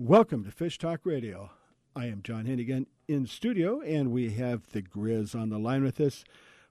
Welcome 0.00 0.44
to 0.44 0.52
Fish 0.52 0.78
Talk 0.78 1.00
Radio. 1.02 1.50
I 1.96 2.06
am 2.06 2.22
John 2.22 2.44
Hennigan 2.44 2.86
in 3.08 3.26
studio, 3.26 3.80
and 3.80 4.12
we 4.12 4.30
have 4.34 4.70
the 4.70 4.80
Grizz 4.80 5.34
on 5.34 5.48
the 5.48 5.58
line 5.58 5.82
with 5.82 6.00
us. 6.00 6.22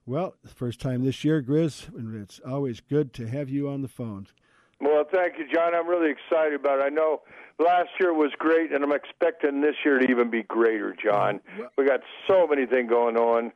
Well, 0.06 0.36
first 0.46 0.80
time 0.80 1.04
this 1.04 1.22
year, 1.24 1.42
Grizz, 1.42 1.94
and 1.94 2.18
it's 2.18 2.40
always 2.40 2.80
good 2.80 3.12
to 3.12 3.26
have 3.28 3.50
you 3.50 3.68
on 3.68 3.82
the 3.82 3.88
phone. 3.88 4.28
Well, 4.80 5.04
thank 5.12 5.34
you, 5.36 5.44
John. 5.54 5.74
I'm 5.74 5.86
really 5.86 6.10
excited 6.10 6.54
about 6.54 6.78
it. 6.78 6.84
I 6.84 6.88
know 6.88 7.20
last 7.58 7.90
year 8.00 8.14
was 8.14 8.30
great, 8.38 8.72
and 8.72 8.82
I'm 8.82 8.92
expecting 8.94 9.60
this 9.60 9.74
year 9.84 9.98
to 9.98 10.10
even 10.10 10.30
be 10.30 10.44
greater, 10.44 10.96
John. 10.96 11.40
We 11.76 11.84
got 11.84 12.00
so 12.26 12.46
many 12.46 12.64
things 12.64 12.88
going 12.88 13.18
on. 13.18 13.52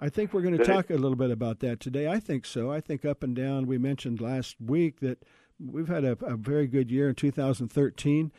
I 0.00 0.08
think 0.08 0.32
we're 0.32 0.42
going 0.42 0.58
to 0.58 0.64
talk 0.64 0.90
a 0.90 0.94
little 0.94 1.14
bit 1.14 1.30
about 1.30 1.60
that 1.60 1.78
today. 1.78 2.08
I 2.08 2.18
think 2.18 2.44
so. 2.44 2.72
I 2.72 2.80
think 2.80 3.04
up 3.04 3.22
and 3.22 3.36
down. 3.36 3.68
We 3.68 3.78
mentioned 3.78 4.20
last 4.20 4.56
week 4.60 4.98
that 5.00 5.22
we've 5.58 5.88
had 5.88 6.04
a, 6.04 6.12
a 6.24 6.36
very 6.36 6.66
good 6.66 6.90
year 6.90 7.08
in 7.08 7.14
2013. 7.14 8.32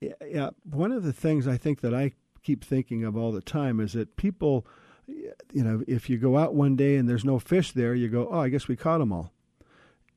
Yeah, 0.00 0.50
one 0.64 0.92
of 0.92 1.02
the 1.04 1.12
things 1.12 1.46
I 1.46 1.56
think 1.56 1.80
that 1.80 1.94
I 1.94 2.12
keep 2.42 2.64
thinking 2.64 3.04
of 3.04 3.16
all 3.16 3.32
the 3.32 3.40
time 3.40 3.80
is 3.80 3.92
that 3.92 4.16
people, 4.16 4.66
you 5.06 5.62
know, 5.62 5.82
if 5.86 6.10
you 6.10 6.18
go 6.18 6.36
out 6.36 6.54
one 6.54 6.76
day 6.76 6.96
and 6.96 7.08
there's 7.08 7.24
no 7.24 7.38
fish 7.38 7.72
there, 7.72 7.94
you 7.94 8.08
go, 8.08 8.28
oh, 8.30 8.40
I 8.40 8.48
guess 8.48 8.68
we 8.68 8.76
caught 8.76 8.98
them 8.98 9.12
all. 9.12 9.32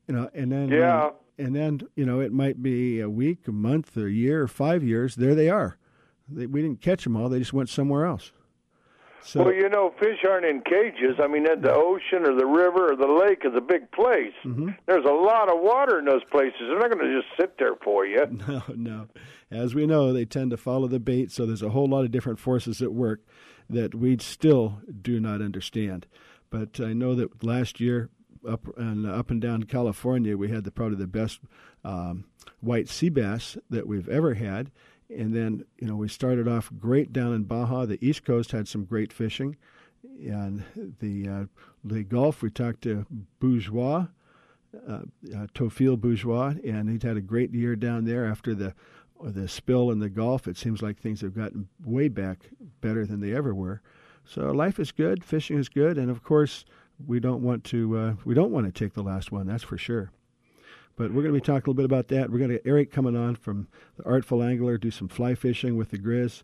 You 0.07 0.15
know, 0.15 0.29
and 0.33 0.51
then 0.51 0.69
yeah, 0.69 1.11
and 1.37 1.55
then 1.55 1.81
you 1.95 2.05
know 2.05 2.19
it 2.19 2.31
might 2.31 2.61
be 2.61 2.99
a 2.99 3.09
week, 3.09 3.47
a 3.47 3.51
month, 3.51 3.97
a 3.97 4.09
year, 4.09 4.43
or 4.43 4.47
five 4.47 4.83
years. 4.83 5.15
There 5.15 5.33
they 5.33 5.49
are. 5.49 5.77
They, 6.29 6.45
we 6.45 6.61
didn't 6.61 6.81
catch 6.81 7.03
them 7.03 7.15
all; 7.15 7.27
they 7.27 7.39
just 7.39 7.53
went 7.53 7.69
somewhere 7.69 8.05
else. 8.05 8.31
So, 9.25 9.43
well, 9.43 9.53
you 9.53 9.67
know, 9.69 9.91
fish 9.99 10.19
aren't 10.23 10.45
in 10.45 10.61
cages. 10.61 11.15
I 11.19 11.25
mean, 11.25 11.45
the 11.45 11.73
ocean 11.73 12.27
or 12.27 12.35
the 12.35 12.45
river 12.45 12.91
or 12.91 12.95
the 12.95 13.07
lake 13.07 13.41
is 13.43 13.53
a 13.57 13.61
big 13.61 13.91
place. 13.91 14.33
Mm-hmm. 14.45 14.69
There's 14.85 15.03
a 15.03 15.13
lot 15.13 15.51
of 15.51 15.61
water 15.61 15.97
in 15.97 16.05
those 16.05 16.23
places. 16.25 16.59
They're 16.59 16.77
not 16.77 16.91
going 16.91 17.03
to 17.03 17.21
just 17.21 17.35
sit 17.35 17.57
there 17.57 17.75
for 17.83 18.05
you. 18.05 18.23
No, 18.47 18.61
no. 18.75 19.07
As 19.49 19.73
we 19.73 19.87
know, 19.87 20.13
they 20.13 20.25
tend 20.25 20.51
to 20.51 20.57
follow 20.57 20.87
the 20.87 20.99
bait, 20.99 21.31
so 21.31 21.47
there's 21.47 21.63
a 21.63 21.69
whole 21.69 21.87
lot 21.87 22.05
of 22.05 22.11
different 22.11 22.37
forces 22.37 22.81
at 22.81 22.93
work 22.93 23.21
that 23.67 23.95
we 23.95 24.17
still 24.19 24.79
do 25.01 25.19
not 25.19 25.41
understand. 25.41 26.05
But 26.51 26.79
I 26.79 26.93
know 26.93 27.15
that 27.15 27.43
last 27.43 27.79
year, 27.79 28.09
up 28.47 28.77
and 28.77 29.07
up 29.07 29.31
and 29.31 29.41
down 29.41 29.63
California, 29.63 30.37
we 30.37 30.49
had 30.49 30.63
the 30.63 30.71
probably 30.71 30.97
the 30.97 31.07
best 31.07 31.39
um, 31.83 32.25
white 32.61 32.87
sea 32.89 33.09
bass 33.09 33.57
that 33.71 33.87
we've 33.87 34.09
ever 34.09 34.35
had 34.35 34.69
and 35.09 35.35
then, 35.35 35.65
you 35.79 35.87
know, 35.87 35.95
we 35.95 36.07
started 36.07 36.47
off 36.47 36.71
great 36.79 37.13
down 37.13 37.33
in 37.33 37.43
Baja. 37.43 37.85
The 37.85 38.03
East 38.05 38.25
Coast 38.25 38.51
had 38.51 38.67
some 38.67 38.85
great 38.85 39.13
fishing. 39.13 39.57
And 40.19 40.63
the 40.99 41.27
uh, 41.27 41.45
the 41.83 42.03
Gulf, 42.03 42.41
we 42.41 42.49
talked 42.49 42.83
to 42.83 43.05
Bourgeois, 43.39 44.07
uh, 44.87 45.01
uh, 45.35 45.95
Bourgeois, 45.95 46.53
and 46.63 46.89
he'd 46.89 47.03
had 47.03 47.17
a 47.17 47.21
great 47.21 47.53
year 47.53 47.75
down 47.75 48.05
there 48.05 48.25
after 48.25 48.53
the 48.55 48.73
the 49.23 49.47
spill 49.47 49.91
in 49.91 49.99
the 49.99 50.09
Gulf. 50.09 50.47
It 50.47 50.57
seems 50.57 50.81
like 50.81 50.99
things 50.99 51.21
have 51.21 51.35
gotten 51.35 51.67
way 51.83 52.07
back 52.07 52.49
better 52.81 53.05
than 53.05 53.19
they 53.19 53.33
ever 53.33 53.53
were. 53.53 53.81
So 54.25 54.51
life 54.51 54.79
is 54.79 54.91
good, 54.91 55.23
fishing 55.23 55.57
is 55.57 55.69
good, 55.69 55.97
and 55.97 56.09
of 56.09 56.23
course 56.23 56.65
we 57.05 57.19
don't 57.19 57.41
want 57.41 57.63
to 57.65 57.97
uh, 57.97 58.13
we 58.25 58.33
don't 58.33 58.51
want 58.51 58.65
to 58.65 58.71
take 58.71 58.93
the 58.93 59.03
last 59.03 59.31
one. 59.31 59.47
That's 59.47 59.63
for 59.63 59.77
sure. 59.77 60.11
But 60.95 61.11
we're 61.11 61.23
going 61.23 61.33
to 61.33 61.39
be 61.39 61.45
talking 61.45 61.65
a 61.65 61.69
little 61.71 61.73
bit 61.73 61.85
about 61.85 62.07
that. 62.09 62.31
We're 62.31 62.39
going 62.39 62.51
to 62.51 62.55
get 62.55 62.65
Eric 62.65 62.91
coming 62.91 63.15
on 63.15 63.35
from 63.35 63.67
the 63.97 64.03
Artful 64.05 64.41
Angler, 64.41 64.77
do 64.77 64.91
some 64.91 65.07
fly 65.07 65.35
fishing 65.35 65.75
with 65.75 65.91
the 65.91 65.97
Grizz. 65.97 66.43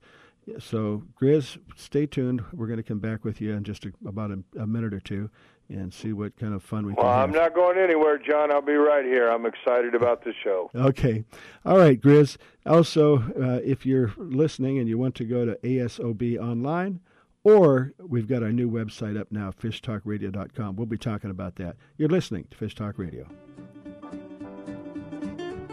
So, 0.59 1.03
Grizz, 1.21 1.59
stay 1.75 2.05
tuned. 2.05 2.43
We're 2.51 2.67
going 2.67 2.77
to 2.77 2.83
come 2.83 2.99
back 2.99 3.23
with 3.23 3.39
you 3.39 3.53
in 3.53 3.63
just 3.63 3.85
a, 3.85 3.93
about 4.05 4.31
a, 4.31 4.43
a, 4.59 4.67
minute 4.67 4.93
or 4.93 4.99
two 4.99 5.29
and 5.69 5.93
see 5.93 6.13
what 6.13 6.35
kind 6.37 6.53
of 6.53 6.63
fun 6.63 6.85
we 6.85 6.93
well, 6.93 7.05
can 7.05 7.13
have. 7.13 7.29
I'm 7.29 7.35
not 7.35 7.53
going 7.53 7.77
anywhere, 7.77 8.17
John. 8.17 8.51
I'll 8.51 8.61
be 8.61 8.73
right 8.73 9.05
here. 9.05 9.27
I'm 9.27 9.45
excited 9.45 9.95
about 9.95 10.23
the 10.23 10.33
show. 10.43 10.69
Okay. 10.75 11.23
All 11.63 11.77
right, 11.77 11.99
Grizz. 12.01 12.37
Also, 12.65 13.19
uh, 13.19 13.59
if 13.63 13.85
you're 13.85 14.13
listening 14.17 14.79
and 14.79 14.89
you 14.89 14.97
want 14.97 15.15
to 15.15 15.25
go 15.25 15.45
to 15.45 15.55
ASOB 15.63 16.39
online, 16.39 16.99
or 17.43 17.93
we've 17.99 18.27
got 18.27 18.43
our 18.43 18.51
new 18.51 18.69
website 18.69 19.19
up 19.19 19.31
now, 19.31 19.51
fishtalkradio.com. 19.51 20.75
We'll 20.75 20.85
be 20.85 20.97
talking 20.97 21.29
about 21.29 21.55
that. 21.55 21.75
You're 21.97 22.09
listening 22.09 22.47
to 22.51 22.57
Fish 22.57 22.75
Talk 22.75 22.97
Radio. 22.97 23.27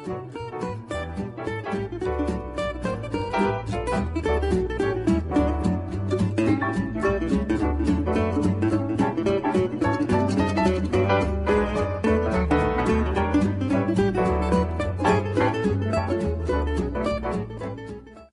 Thank 0.09 0.37
you. 4.55 4.68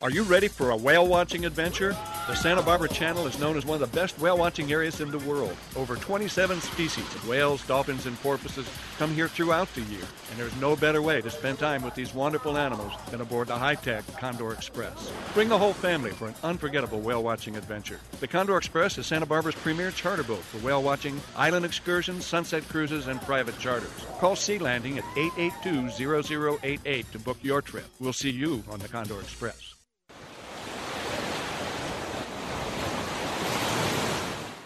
Are 0.06 0.12
you 0.12 0.22
ready 0.22 0.48
for 0.48 0.70
a 0.70 0.78
whale 0.78 1.08
watching 1.08 1.48
adventure? 1.48 1.98
The 2.28 2.36
Santa 2.36 2.62
Barbara 2.62 2.90
Channel 2.90 3.26
is 3.26 3.40
known 3.40 3.58
as 3.58 3.66
one 3.66 3.82
of 3.82 3.92
the 3.92 4.00
best 4.00 4.20
whale 4.20 4.38
watching 4.38 4.72
areas 4.72 5.02
in 5.02 5.10
the 5.10 5.18
world. 5.18 5.58
Over 5.76 5.96
27 5.96 6.62
species 6.62 7.16
of 7.16 7.28
whales, 7.28 7.66
dolphins, 7.66 8.06
and 8.06 8.16
porpoises 8.22 8.68
come 9.00 9.12
here 9.16 9.28
throughout 9.28 9.68
the 9.74 9.82
year, 9.82 10.04
and 10.30 10.38
there's 10.38 10.56
no 10.58 10.76
better 10.76 11.02
way 11.02 11.22
to 11.22 11.32
spend 11.32 11.58
time 11.58 11.82
with 11.82 11.96
these 11.96 12.14
wonderful 12.14 12.56
animals 12.56 12.94
than 13.10 13.22
aboard 13.22 13.48
the 13.48 13.58
high 13.58 13.74
tech 13.74 14.06
Condor 14.20 14.54
Express. 14.54 15.12
Bring 15.34 15.50
the 15.50 15.58
whole 15.58 15.74
family 15.74 16.12
for 16.12 16.28
an 16.28 16.36
unforgettable 16.44 17.00
whale 17.00 17.24
watching 17.24 17.58
adventure. 17.58 18.00
The 18.20 18.28
Condor 18.28 18.58
Express 18.58 19.00
is 19.00 19.08
Santa 19.08 19.26
Barbara's 19.26 19.56
premier 19.56 19.90
charter 19.90 20.22
boat 20.22 20.44
for 20.44 20.60
whale 20.60 20.84
watching, 20.84 21.20
island 21.36 21.66
excursions, 21.66 22.28
sunset 22.28 22.64
cruises, 22.70 23.08
and 23.08 23.20
private 23.24 23.58
charters. 23.58 23.90
Call 24.20 24.36
Sea 24.36 24.60
Landing 24.60 25.00
at 25.00 25.06
882 25.18 26.60
0088 26.62 27.12
to 27.12 27.18
book 27.18 27.38
your 27.42 27.64
trip. 27.64 27.88
We'll 28.00 28.14
see 28.14 28.30
you 28.30 28.64
on 28.70 28.78
the 28.78 28.88
Condor 28.88 29.20
Express. 29.20 29.74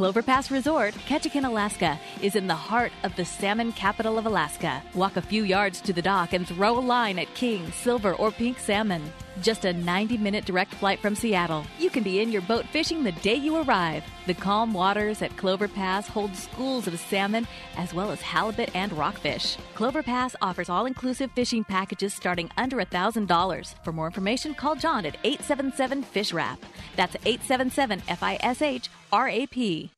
Clover 0.00 0.22
Pass 0.22 0.50
Resort, 0.50 0.94
Ketchikan, 1.06 1.44
Alaska, 1.44 2.00
is 2.22 2.34
in 2.34 2.46
the 2.46 2.54
heart 2.54 2.90
of 3.02 3.14
the 3.16 3.24
salmon 3.26 3.70
capital 3.70 4.16
of 4.16 4.24
Alaska. 4.24 4.82
Walk 4.94 5.18
a 5.18 5.20
few 5.20 5.42
yards 5.42 5.78
to 5.82 5.92
the 5.92 6.00
dock 6.00 6.32
and 6.32 6.48
throw 6.48 6.78
a 6.78 6.80
line 6.80 7.18
at 7.18 7.34
king, 7.34 7.70
silver, 7.70 8.14
or 8.14 8.30
pink 8.30 8.58
salmon. 8.58 9.12
Just 9.42 9.64
a 9.64 9.72
90 9.72 10.18
minute 10.18 10.44
direct 10.44 10.74
flight 10.74 11.00
from 11.00 11.14
Seattle. 11.14 11.64
You 11.78 11.90
can 11.90 12.02
be 12.02 12.20
in 12.20 12.30
your 12.30 12.42
boat 12.42 12.66
fishing 12.66 13.04
the 13.04 13.12
day 13.12 13.34
you 13.34 13.56
arrive. 13.56 14.04
The 14.26 14.34
calm 14.34 14.74
waters 14.74 15.22
at 15.22 15.36
Clover 15.36 15.68
Pass 15.68 16.06
hold 16.06 16.34
schools 16.36 16.86
of 16.86 16.98
salmon 16.98 17.46
as 17.76 17.94
well 17.94 18.10
as 18.10 18.20
halibut 18.20 18.74
and 18.74 18.92
rockfish. 18.92 19.56
Clover 19.74 20.02
Pass 20.02 20.36
offers 20.42 20.68
all 20.68 20.86
inclusive 20.86 21.30
fishing 21.32 21.64
packages 21.64 22.12
starting 22.12 22.50
under 22.56 22.76
$1,000. 22.76 23.74
For 23.84 23.92
more 23.92 24.06
information, 24.06 24.54
call 24.54 24.74
John 24.76 25.06
at 25.06 25.16
877 25.24 26.02
Fish 26.02 26.32
Wrap. 26.32 26.58
That's 26.96 27.16
877 27.24 28.02
F 28.08 28.22
I 28.22 28.38
S 28.42 28.62
H 28.62 28.90
R 29.12 29.28
A 29.28 29.46
P. 29.46 29.90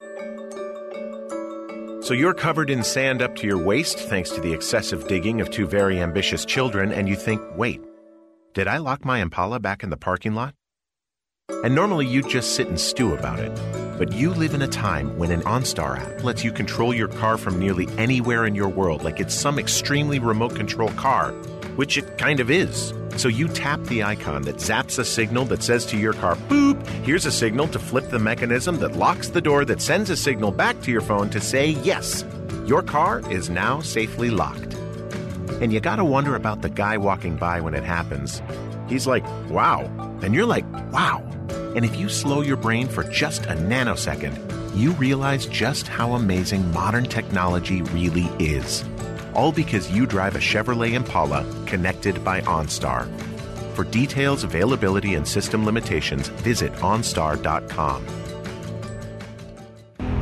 So 2.03 2.15
you're 2.15 2.35
covered 2.35 2.69
in 2.69 2.83
sand 2.83 3.23
up 3.23 3.37
to 3.37 3.47
your 3.47 3.59
waist 3.59 3.97
thanks 3.97 4.31
to 4.33 4.41
the 4.41 4.53
excessive 4.53 5.07
digging 5.07 5.41
of 5.41 5.51
two 5.51 5.67
very 5.67 6.01
ambitious 6.01 6.45
children, 6.45 6.91
and 6.91 7.09
you 7.09 7.15
think, 7.15 7.41
wait, 7.57 7.81
did 8.55 8.69
I 8.69 8.77
lock 8.77 9.05
my 9.05 9.21
Impala 9.21 9.61
back 9.61 9.83
in 9.83 9.89
the 9.89 9.97
parking 9.97 10.35
lot? 10.35 10.55
And 11.65 11.75
normally 11.75 12.07
you'd 12.07 12.29
just 12.29 12.55
sit 12.55 12.69
and 12.69 12.79
stew 12.79 13.15
about 13.15 13.39
it. 13.39 13.53
But 13.99 14.13
you 14.13 14.31
live 14.31 14.53
in 14.53 14.63
a 14.63 14.69
time 14.69 15.17
when 15.17 15.31
an 15.31 15.43
OnStar 15.43 15.99
app 15.99 16.23
lets 16.23 16.45
you 16.45 16.53
control 16.53 16.93
your 16.93 17.09
car 17.09 17.39
from 17.39 17.59
nearly 17.59 17.89
anywhere 17.97 18.45
in 18.45 18.55
your 18.55 18.69
world 18.69 19.05
like 19.05 19.21
it's 19.21 19.35
some 19.35 19.59
extremely 19.59 20.19
remote 20.19 20.55
control 20.55 20.91
car, 20.91 21.33
which 21.77 21.97
it 21.97 22.19
kind 22.19 22.41
of 22.41 22.51
is. 22.51 22.93
So 23.17 23.29
you 23.29 23.49
tap 23.49 23.83
the 23.85 24.03
icon 24.03 24.43
that 24.43 24.57
zaps 24.57 24.99
a 24.99 25.05
signal 25.05 25.45
that 25.47 25.63
says 25.63 25.87
to 25.87 25.97
your 25.97 26.13
car, 26.13 26.37
boop, 26.37 26.87
here's 27.05 27.27
a 27.27 27.33
signal 27.33 27.69
to 27.69 27.79
flip 27.79 28.11
the 28.11 28.19
mechanism 28.19 28.79
that 28.79 28.97
locks 28.97 29.29
the 29.29 29.41
door 29.41 29.65
that 29.65 29.81
sends 29.81 30.11
a 30.11 30.17
signal 30.17 30.53
back 30.53 30.81
to 30.83 30.91
your 30.91 31.03
phone 31.03 31.31
to 31.31 31.41
say, 31.41 31.71
yes, 31.83 32.25
your 32.67 32.83
car 32.83 33.23
is 33.31 33.49
now 33.49 33.81
safely 33.81 34.31
locked. 34.31 34.72
And 35.61 35.73
you 35.73 35.81
gotta 35.81 36.05
wonder 36.05 36.35
about 36.35 36.63
the 36.63 36.71
guy 36.71 36.97
walking 36.97 37.37
by 37.37 37.61
when 37.61 37.75
it 37.75 37.85
happens. 37.85 38.43
He's 38.89 39.07
like, 39.07 39.25
wow. 39.51 39.91
And 40.23 40.35
you're 40.35 40.47
like, 40.47 40.65
wow. 40.93 41.23
And 41.75 41.85
if 41.85 41.97
you 41.97 42.09
slow 42.09 42.43
your 42.43 42.57
brain 42.57 42.89
for 42.89 43.05
just 43.05 43.47
a 43.47 43.55
nanosecond, 43.55 44.37
you 44.77 44.93
realize 44.93 45.47
just 45.47 45.89
how 45.89 46.15
amazing 46.15 46.71
modern 46.73 47.05
technology 47.05 47.83
really 47.83 48.31
is 48.39 48.85
all 49.35 49.53
because 49.53 49.91
you 49.91 50.07
drive 50.07 50.37
a 50.37 50.39
Chevrolet 50.39 50.93
Impala 50.93 51.45
connected 51.67 52.23
by 52.25 52.41
OnStar. 52.43 53.09
For 53.75 53.85
details, 53.85 54.45
availability, 54.45 55.15
and 55.15 55.27
system 55.27 55.65
limitations, 55.65 56.29
visit 56.29 56.73
OnStar.com. 56.75 58.07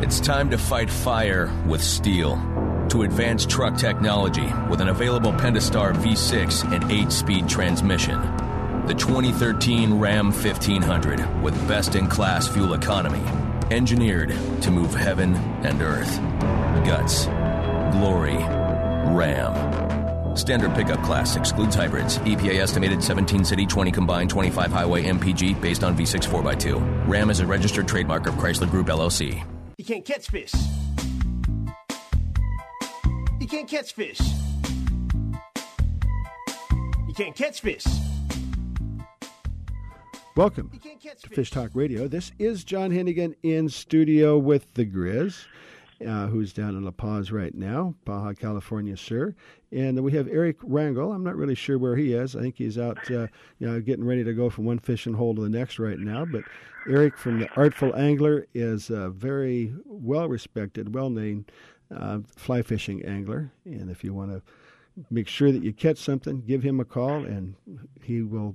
It's 0.02 0.20
time 0.20 0.50
to 0.50 0.58
fight 0.58 0.90
fire 0.90 1.52
with 1.66 1.82
steel. 1.82 2.36
To 2.90 3.02
advance 3.02 3.46
truck 3.46 3.76
technology 3.76 4.52
with 4.68 4.80
an 4.80 4.88
available 4.88 5.32
Pentastar 5.32 5.94
V6 5.94 6.72
and 6.72 6.90
8 6.90 7.12
speed 7.12 7.48
transmission. 7.48 8.20
The 8.86 8.94
2013 8.94 9.94
Ram 9.94 10.32
1500 10.32 11.40
with 11.40 11.54
best 11.68 11.94
in 11.94 12.08
class 12.08 12.48
fuel 12.48 12.74
economy. 12.74 13.22
Engineered 13.70 14.30
to 14.62 14.72
move 14.72 14.92
heaven 14.92 15.36
and 15.64 15.80
earth. 15.80 16.18
Guts. 16.84 17.26
Glory 17.96 18.38
Ram. 19.14 20.36
Standard 20.36 20.74
pickup 20.74 21.00
class 21.04 21.36
excludes 21.36 21.76
hybrids. 21.76 22.18
EPA 22.18 22.58
estimated 22.58 23.04
17 23.04 23.44
city, 23.44 23.66
20 23.66 23.92
combined, 23.92 24.30
25 24.30 24.72
highway 24.72 25.04
MPG 25.04 25.60
based 25.60 25.84
on 25.84 25.96
V6 25.96 26.26
4x2. 26.26 27.06
Ram 27.06 27.30
is 27.30 27.38
a 27.38 27.46
registered 27.46 27.86
trademark 27.86 28.26
of 28.26 28.34
Chrysler 28.34 28.68
Group 28.68 28.88
LLC. 28.88 29.44
You 29.78 29.84
can't 29.84 30.04
catch 30.04 30.28
fish. 30.28 30.52
You 33.50 33.56
can't 33.58 33.68
catch 33.68 33.94
fish. 33.94 34.20
You 37.08 37.14
can't 37.16 37.34
catch 37.34 37.60
fish. 37.60 37.84
Welcome 40.36 40.70
to 40.70 41.28
Fish 41.30 41.50
Talk 41.50 41.72
Radio. 41.74 42.06
This 42.06 42.30
is 42.38 42.62
John 42.62 42.92
Hennigan 42.92 43.34
in 43.42 43.68
studio 43.68 44.38
with 44.38 44.72
the 44.74 44.86
Grizz 44.86 45.46
uh, 46.06 46.28
who's 46.28 46.52
down 46.52 46.76
in 46.76 46.84
La 46.84 46.90
Paz 46.90 47.30
right 47.30 47.54
now, 47.54 47.94
Baja 48.04 48.32
California, 48.32 48.96
sir. 48.96 49.34
And 49.72 50.02
we 50.02 50.12
have 50.12 50.28
Eric 50.28 50.60
Rangel. 50.60 51.14
I'm 51.14 51.24
not 51.24 51.36
really 51.36 51.54
sure 51.54 51.78
where 51.78 51.96
he 51.96 52.14
is. 52.14 52.34
I 52.34 52.40
think 52.40 52.56
he's 52.56 52.78
out, 52.78 52.98
uh, 53.10 53.26
you 53.58 53.68
know, 53.68 53.80
getting 53.80 54.04
ready 54.04 54.24
to 54.24 54.32
go 54.32 54.48
from 54.48 54.64
one 54.64 54.78
fishing 54.78 55.14
hole 55.14 55.34
to 55.34 55.42
the 55.42 55.48
next 55.48 55.78
right 55.78 55.98
now. 55.98 56.24
But 56.24 56.44
Eric 56.88 57.18
from 57.18 57.40
the 57.40 57.48
Artful 57.56 57.94
Angler 57.94 58.46
is 58.54 58.90
a 58.90 59.10
very 59.10 59.74
well 59.84 60.28
respected, 60.28 60.94
well 60.94 61.10
named 61.10 61.50
uh, 61.94 62.20
fly 62.36 62.62
fishing 62.62 63.04
angler. 63.04 63.52
And 63.64 63.90
if 63.90 64.04
you 64.04 64.14
want 64.14 64.30
to 64.30 64.42
make 65.10 65.28
sure 65.28 65.52
that 65.52 65.62
you 65.62 65.72
catch 65.72 65.98
something, 65.98 66.42
give 66.42 66.62
him 66.62 66.80
a 66.80 66.84
call, 66.84 67.24
and 67.24 67.54
he 68.02 68.22
will 68.22 68.54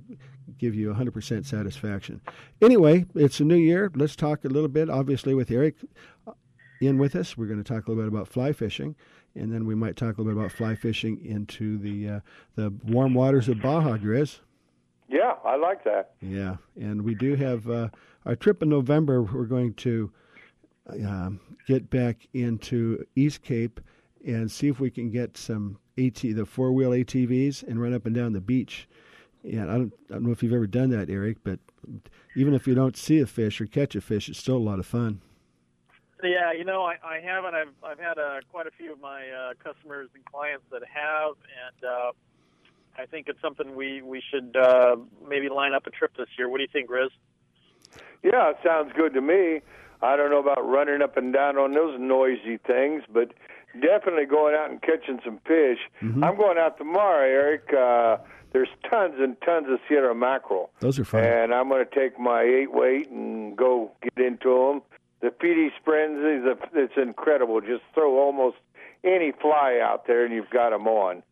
give 0.58 0.74
you 0.74 0.92
100% 0.92 1.44
satisfaction. 1.44 2.20
Anyway, 2.62 3.06
it's 3.14 3.40
a 3.40 3.44
new 3.44 3.56
year. 3.56 3.90
Let's 3.94 4.16
talk 4.16 4.44
a 4.44 4.48
little 4.48 4.68
bit, 4.68 4.88
obviously, 4.90 5.34
with 5.34 5.50
Eric 5.50 5.76
in 6.80 6.98
with 6.98 7.16
us. 7.16 7.36
We're 7.36 7.46
going 7.46 7.62
to 7.62 7.74
talk 7.74 7.86
a 7.86 7.90
little 7.90 8.04
bit 8.04 8.12
about 8.12 8.28
fly 8.28 8.52
fishing, 8.52 8.94
and 9.34 9.52
then 9.52 9.66
we 9.66 9.74
might 9.74 9.96
talk 9.96 10.18
a 10.18 10.22
little 10.22 10.34
bit 10.34 10.46
about 10.46 10.52
fly 10.52 10.74
fishing 10.74 11.24
into 11.24 11.78
the 11.78 12.08
uh, 12.08 12.20
the 12.54 12.72
warm 12.84 13.14
waters 13.14 13.48
of 13.48 13.60
Baja, 13.60 13.96
Grizz. 13.96 14.40
Yeah, 15.08 15.34
I 15.44 15.56
like 15.56 15.84
that. 15.84 16.12
Yeah, 16.20 16.56
and 16.80 17.02
we 17.02 17.14
do 17.14 17.34
have 17.36 17.68
uh, 17.68 17.88
our 18.24 18.36
trip 18.36 18.62
in 18.62 18.68
November. 18.68 19.22
We're 19.22 19.44
going 19.44 19.74
to 19.74 20.12
uh, 20.88 21.30
get 21.66 21.90
back 21.90 22.26
into 22.32 23.04
East 23.14 23.42
Cape 23.42 23.80
and 24.26 24.50
see 24.50 24.68
if 24.68 24.80
we 24.80 24.90
can 24.90 25.10
get 25.10 25.36
some 25.36 25.78
AT 25.98 26.20
the 26.20 26.44
four 26.44 26.72
wheel 26.72 26.90
ATVs 26.90 27.62
and 27.62 27.80
run 27.80 27.94
up 27.94 28.06
and 28.06 28.14
down 28.14 28.32
the 28.32 28.40
beach. 28.40 28.88
And 29.44 29.70
I 29.70 29.74
don't, 29.74 29.92
I 30.10 30.14
don't 30.14 30.24
know 30.24 30.32
if 30.32 30.42
you've 30.42 30.52
ever 30.52 30.66
done 30.66 30.90
that, 30.90 31.08
Eric, 31.08 31.38
but 31.44 31.60
even 32.34 32.54
if 32.54 32.66
you 32.66 32.74
don't 32.74 32.96
see 32.96 33.20
a 33.20 33.26
fish 33.26 33.60
or 33.60 33.66
catch 33.66 33.94
a 33.94 34.00
fish, 34.00 34.28
it's 34.28 34.38
still 34.38 34.56
a 34.56 34.58
lot 34.58 34.78
of 34.78 34.86
fun. 34.86 35.20
Yeah, 36.22 36.52
you 36.52 36.64
know, 36.64 36.82
I, 36.82 36.96
I 37.04 37.20
haven't. 37.20 37.54
I've 37.54 37.74
I've 37.84 37.98
had 37.98 38.18
uh, 38.18 38.40
quite 38.50 38.66
a 38.66 38.70
few 38.70 38.92
of 38.92 39.00
my 39.00 39.28
uh, 39.28 39.52
customers 39.62 40.08
and 40.14 40.24
clients 40.24 40.64
that 40.72 40.82
have, 40.88 41.34
and 41.66 41.84
uh, 41.84 42.12
I 42.98 43.06
think 43.06 43.28
it's 43.28 43.40
something 43.42 43.76
we 43.76 44.00
we 44.00 44.22
should 44.30 44.56
uh, 44.56 44.96
maybe 45.28 45.48
line 45.50 45.74
up 45.74 45.86
a 45.86 45.90
trip 45.90 46.12
this 46.16 46.28
year. 46.38 46.48
What 46.48 46.56
do 46.56 46.62
you 46.62 46.70
think, 46.72 46.88
Grizz? 46.88 47.10
Yeah, 48.22 48.50
it 48.50 48.56
sounds 48.64 48.92
good 48.96 49.12
to 49.14 49.20
me. 49.20 49.60
I 50.02 50.16
don't 50.16 50.30
know 50.30 50.40
about 50.40 50.66
running 50.66 51.02
up 51.02 51.16
and 51.16 51.32
down 51.32 51.56
on 51.56 51.72
those 51.72 51.98
noisy 51.98 52.58
things, 52.66 53.02
but 53.12 53.32
definitely 53.80 54.26
going 54.26 54.54
out 54.54 54.70
and 54.70 54.80
catching 54.80 55.20
some 55.24 55.38
fish. 55.46 55.78
Mm-hmm. 56.02 56.24
I'm 56.24 56.36
going 56.36 56.58
out 56.58 56.78
tomorrow, 56.78 57.26
Eric. 57.26 57.72
Uh, 57.72 58.18
there's 58.52 58.68
tons 58.88 59.14
and 59.18 59.36
tons 59.42 59.66
of 59.70 59.78
Sierra 59.88 60.14
mackerel. 60.14 60.70
Those 60.80 60.98
are 60.98 61.04
fun. 61.04 61.24
And 61.24 61.52
I'm 61.52 61.68
going 61.68 61.84
to 61.84 61.94
take 61.94 62.18
my 62.18 62.42
eight 62.42 62.72
weight 62.72 63.10
and 63.10 63.56
go 63.56 63.92
get 64.02 64.24
into 64.24 64.48
them 64.48 64.82
the 65.20 65.28
PD 65.28 65.70
Springs 65.80 66.18
is 66.18 66.44
a, 66.44 66.78
it's 66.78 66.94
incredible. 66.96 67.60
Just 67.60 67.82
throw 67.94 68.18
almost 68.18 68.56
any 69.04 69.32
fly 69.32 69.80
out 69.82 70.06
there, 70.06 70.24
and 70.24 70.34
you've 70.34 70.50
got 70.50 70.70
them 70.70 70.86
on. 70.86 71.22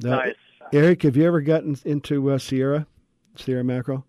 Now, 0.00 0.16
nice. 0.16 0.34
Eric, 0.72 1.02
have 1.02 1.16
you 1.16 1.26
ever 1.26 1.40
gotten 1.40 1.76
into 1.84 2.30
uh, 2.30 2.38
Sierra, 2.38 2.86
Sierra 3.36 3.64
mackerel? 3.64 4.06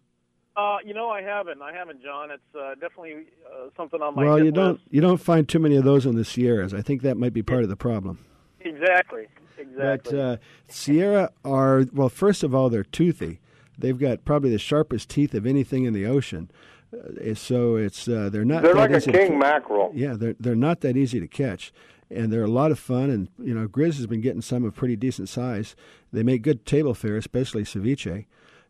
Uh, 0.55 0.77
you 0.85 0.93
know, 0.93 1.09
I 1.09 1.21
haven't. 1.21 1.61
I 1.61 1.73
haven't, 1.73 2.03
John. 2.03 2.29
It's 2.29 2.55
uh, 2.55 2.75
definitely 2.75 3.25
uh, 3.47 3.69
something 3.75 4.01
on 4.01 4.15
my. 4.15 4.23
Well, 4.23 4.37
you 4.37 4.45
list. 4.45 4.55
don't 4.55 4.81
you 4.91 5.01
don't 5.01 5.17
find 5.17 5.49
too 5.49 5.59
many 5.59 5.75
of 5.75 5.83
those 5.83 6.05
in 6.05 6.15
the 6.15 6.25
Sierras. 6.25 6.73
I 6.73 6.81
think 6.81 7.01
that 7.01 7.17
might 7.17 7.33
be 7.33 7.41
part 7.41 7.63
of 7.63 7.69
the 7.69 7.75
problem. 7.75 8.19
Exactly. 8.59 9.27
Exactly. 9.57 10.11
But 10.11 10.19
uh, 10.19 10.37
Sierra 10.67 11.31
are 11.43 11.85
well. 11.91 12.09
First 12.09 12.43
of 12.43 12.53
all, 12.53 12.69
they're 12.69 12.83
toothy. 12.83 13.39
They've 13.77 13.97
got 13.97 14.25
probably 14.25 14.51
the 14.51 14.59
sharpest 14.59 15.09
teeth 15.09 15.33
of 15.33 15.45
anything 15.45 15.85
in 15.85 15.93
the 15.93 16.05
ocean. 16.05 16.51
Uh, 16.93 17.33
so 17.33 17.75
it's 17.75 18.07
uh, 18.07 18.29
they're 18.31 18.45
not. 18.45 18.61
They're 18.61 18.75
like 18.75 18.91
a 18.91 19.01
king 19.01 19.31
to, 19.31 19.37
mackerel. 19.37 19.91
Yeah, 19.95 20.13
they're 20.13 20.35
they're 20.39 20.55
not 20.55 20.81
that 20.81 20.95
easy 20.95 21.19
to 21.19 21.27
catch, 21.27 21.73
and 22.09 22.31
they're 22.31 22.43
a 22.43 22.47
lot 22.47 22.71
of 22.71 22.79
fun. 22.79 23.09
And 23.09 23.29
you 23.39 23.53
know, 23.53 23.67
Grizz 23.67 23.97
has 23.97 24.07
been 24.07 24.21
getting 24.21 24.41
some 24.41 24.63
of 24.63 24.75
pretty 24.75 24.95
decent 24.95 25.29
size. 25.29 25.75
They 26.11 26.23
make 26.23 26.41
good 26.43 26.65
table 26.65 26.93
fare, 26.93 27.17
especially 27.17 27.63
ceviche, 27.63 28.25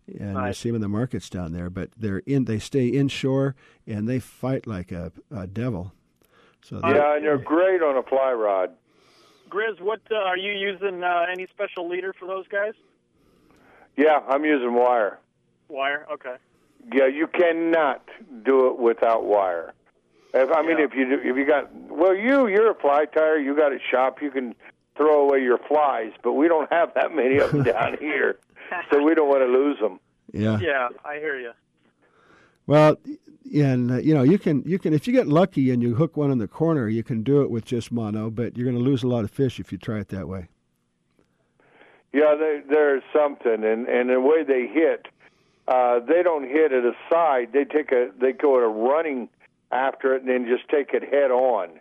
and 0.08 0.34
nice. 0.34 0.50
you 0.50 0.54
see 0.54 0.70
them 0.70 0.76
in 0.78 0.82
the 0.82 0.90
markets 0.90 1.30
down 1.30 1.54
there. 1.54 1.70
But 1.70 1.90
they're 1.98 2.20
in. 2.26 2.46
They 2.46 2.60
stay 2.60 2.88
inshore 2.88 3.56
and 3.88 4.08
they 4.08 4.20
fight 4.20 4.68
like 4.68 4.92
a, 4.92 5.12
a 5.36 5.48
devil. 5.48 5.94
So 6.64 6.80
yeah, 6.84 7.16
and 7.16 7.26
they're 7.26 7.38
great 7.38 7.82
on 7.82 7.98
a 7.98 8.04
fly 8.04 8.32
rod. 8.32 8.72
Grizz, 9.50 9.82
what 9.82 10.01
uh, 10.12 10.16
are 10.16 10.38
you 10.38 10.51
using? 10.51 11.04
Uh, 11.04 11.25
any 11.32 11.48
special 11.48 11.88
leader 11.88 12.13
for 12.18 12.25
those 12.25 12.48
guys? 12.48 12.74
Yeah, 13.98 14.20
I'm 14.27 14.46
using 14.46 14.74
wire. 14.74 15.20
Wire, 15.68 16.08
okay. 16.12 16.36
Yeah, 16.92 17.08
you 17.08 17.27
cannot 17.27 18.08
do 18.44 18.68
it 18.68 18.80
without 18.80 19.25
wire. 19.25 19.74
If, 20.34 20.50
I 20.51 20.62
mean, 20.63 20.80
yeah. 20.80 20.86
if 20.86 20.96
you 20.96 21.10
do, 21.10 21.22
if 21.24 21.38
you 21.38 21.46
got 21.46 21.74
well, 21.75 22.16
you 22.16 22.48
you're 22.48 22.72
a 22.72 22.75
fly 22.75 23.06
tire. 23.06 23.38
You 23.38 23.56
got 23.56 23.72
a 23.72 23.80
shop. 23.92 24.22
You 24.22 24.32
can 24.32 24.56
throw 24.96 25.22
away 25.22 25.42
your 25.42 25.58
flies, 25.58 26.12
but 26.24 26.34
we 26.34 26.48
don't 26.48 26.72
have 26.72 26.94
that 26.96 27.16
many 27.16 27.38
of 27.38 27.51
them 27.51 27.63
down 27.63 27.98
here, 28.00 28.38
so 28.92 29.01
we 29.01 29.15
don't 29.15 29.30
want 29.30 29.42
to 29.42 29.48
lose 29.48 29.80
them. 29.80 30.00
Yeah. 30.32 30.60
Yeah, 30.60 30.89
I 31.06 31.15
hear 31.15 31.39
you. 31.39 31.51
Well, 32.65 32.98
and 33.53 33.92
uh, 33.92 33.98
you 33.98 34.13
know, 34.13 34.24
you 34.24 34.39
can 34.39 34.63
you 34.65 34.80
can 34.80 34.94
if 34.94 35.06
you 35.06 35.13
get 35.13 35.27
lucky 35.27 35.72
and 35.72 35.84
you 35.84 35.96
hook 35.96 36.15
one 36.18 36.32
in 36.32 36.38
the 36.38 36.48
corner, 36.48 36.88
you 36.88 37.03
can 37.03 37.24
do 37.24 37.42
it 37.42 37.51
with 37.51 37.65
just 37.65 37.92
mono, 37.92 38.30
but 38.30 38.58
you're 38.58 38.65
going 38.65 38.77
to 38.77 38.84
lose 38.84 39.03
a 39.03 39.08
lot 39.08 39.24
of 39.24 39.32
fish 39.32 39.60
if 39.60 39.72
you 39.72 39.77
try 39.77 40.00
it 40.00 40.10
that 40.10 40.27
way. 40.27 40.48
Yeah, 42.13 42.36
they, 42.36 42.62
there's 42.70 43.03
something, 43.13 43.63
and 43.63 43.88
and 43.88 44.10
the 44.10 44.22
way 44.22 44.44
they 44.44 44.68
hit 44.68 45.08
uh, 45.68 46.00
they 46.00 46.24
don't 46.24 46.44
hit 46.44 46.72
it 46.72 46.84
aside. 46.84 47.53
They 47.53 47.63
take 47.63 47.92
a 47.92 48.10
they 48.20 48.34
go 48.34 48.58
at 48.58 48.63
a 48.63 48.68
running 48.68 49.30
after 49.72 50.15
it 50.15 50.22
and 50.24 50.30
then 50.30 50.46
just 50.46 50.68
take 50.70 50.94
it 50.94 51.03
head 51.03 51.32
on. 51.32 51.80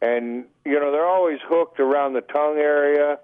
And 0.00 0.46
you 0.64 0.78
know 0.80 0.90
they're 0.90 1.06
always 1.06 1.38
hooked 1.44 1.78
around 1.78 2.14
the 2.14 2.20
tongue 2.20 2.58
area, 2.58 3.18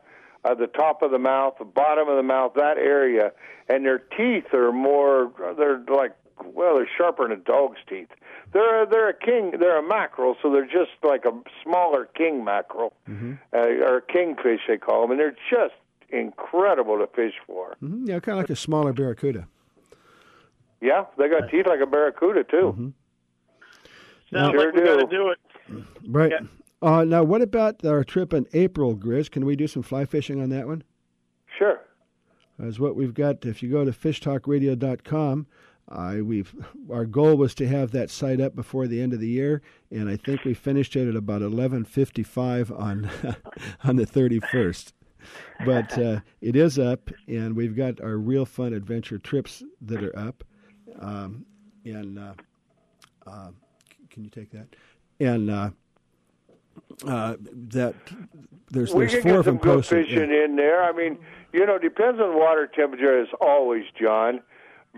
uh, 0.44 0.54
the 0.54 0.66
top 0.66 1.02
of 1.02 1.10
the 1.10 1.18
mouth, 1.18 1.54
the 1.58 1.64
bottom 1.64 2.08
of 2.08 2.16
the 2.16 2.22
mouth, 2.22 2.52
that 2.54 2.78
area, 2.78 3.32
and 3.68 3.84
their 3.84 3.98
teeth 3.98 4.52
are 4.54 4.72
more. 4.72 5.32
They're 5.56 5.82
like 5.88 6.12
well, 6.44 6.76
they're 6.76 6.88
sharper 6.96 7.28
than 7.28 7.38
a 7.38 7.40
dog's 7.40 7.78
teeth. 7.88 8.08
They're 8.52 8.86
they're 8.86 9.10
a 9.10 9.14
king. 9.14 9.54
They're 9.58 9.78
a 9.78 9.86
mackerel, 9.86 10.36
so 10.42 10.50
they're 10.50 10.64
just 10.64 10.92
like 11.02 11.24
a 11.24 11.32
smaller 11.62 12.06
king 12.06 12.44
mackerel, 12.44 12.94
mm-hmm. 13.08 13.34
uh, 13.52 13.58
or 13.58 14.00
kingfish 14.00 14.60
they 14.68 14.78
call 14.78 15.02
them, 15.02 15.12
and 15.12 15.20
they're 15.20 15.36
just 15.50 15.74
incredible 16.10 16.98
to 16.98 17.06
fish 17.14 17.34
for. 17.46 17.76
Mm-hmm. 17.82 18.08
Yeah, 18.08 18.20
kind 18.20 18.38
of 18.38 18.42
like 18.42 18.50
a 18.50 18.56
smaller 18.56 18.92
barracuda. 18.92 19.46
Yeah, 20.80 21.04
they 21.18 21.28
got 21.28 21.50
teeth 21.50 21.66
like 21.66 21.80
a 21.80 21.86
barracuda 21.86 22.44
too. 22.44 22.56
Mm-hmm. 22.56 22.88
Sounds 24.32 24.52
sure 24.52 24.66
like 24.66 24.74
we 24.74 24.84
got 24.84 24.96
to 24.96 25.06
do 25.06 25.30
it. 25.30 25.38
Right. 26.06 26.32
Uh, 26.80 27.04
now, 27.04 27.24
what 27.24 27.42
about 27.42 27.84
our 27.84 28.04
trip 28.04 28.32
in 28.32 28.46
April, 28.52 28.96
Grizz? 28.96 29.30
Can 29.30 29.44
we 29.44 29.56
do 29.56 29.66
some 29.66 29.82
fly 29.82 30.04
fishing 30.04 30.40
on 30.40 30.50
that 30.50 30.66
one? 30.66 30.84
Sure. 31.58 31.80
is 32.60 32.78
what 32.78 32.94
we've 32.94 33.14
got. 33.14 33.44
If 33.44 33.62
you 33.62 33.70
go 33.70 33.84
to 33.84 33.90
fishtalkradio.com, 33.90 35.46
I 35.88 36.20
we've 36.20 36.54
our 36.92 37.06
goal 37.06 37.36
was 37.36 37.54
to 37.56 37.66
have 37.66 37.92
that 37.92 38.10
site 38.10 38.40
up 38.40 38.54
before 38.54 38.86
the 38.86 39.00
end 39.00 39.14
of 39.14 39.20
the 39.20 39.28
year, 39.28 39.62
and 39.90 40.08
I 40.08 40.16
think 40.16 40.44
we 40.44 40.52
finished 40.52 40.94
it 40.96 41.08
at 41.08 41.16
about 41.16 41.40
eleven 41.40 41.84
fifty 41.84 42.22
five 42.22 42.70
on 42.70 43.10
on 43.84 43.96
the 43.96 44.06
thirty 44.06 44.38
first. 44.38 44.92
But 45.64 45.98
uh, 45.98 46.20
it 46.40 46.56
is 46.56 46.78
up, 46.78 47.10
and 47.26 47.56
we've 47.56 47.74
got 47.74 48.00
our 48.00 48.18
real 48.18 48.44
fun 48.44 48.72
adventure 48.72 49.18
trips 49.18 49.62
that 49.80 50.04
are 50.04 50.16
up. 50.16 50.44
Um, 51.00 51.46
and 51.84 52.18
uh, 52.18 52.34
uh, 53.26 53.50
can 54.10 54.24
you 54.24 54.30
take 54.30 54.50
that? 54.52 54.68
And 55.20 55.50
uh, 57.06 57.36
that 57.70 57.94
there's 58.70 58.92
we 58.94 59.06
there's 59.06 59.12
can 59.14 59.22
four 59.22 59.30
get 59.32 59.38
of 59.40 59.44
them 59.46 59.56
good 59.58 59.74
posted. 59.76 60.06
fishing 60.06 60.30
in 60.30 60.56
there. 60.56 60.82
I 60.82 60.92
mean, 60.92 61.18
you 61.52 61.64
know, 61.66 61.78
depends 61.78 62.20
on 62.20 62.36
water 62.38 62.66
temperature 62.66 63.20
as 63.20 63.28
always, 63.40 63.84
John. 64.00 64.40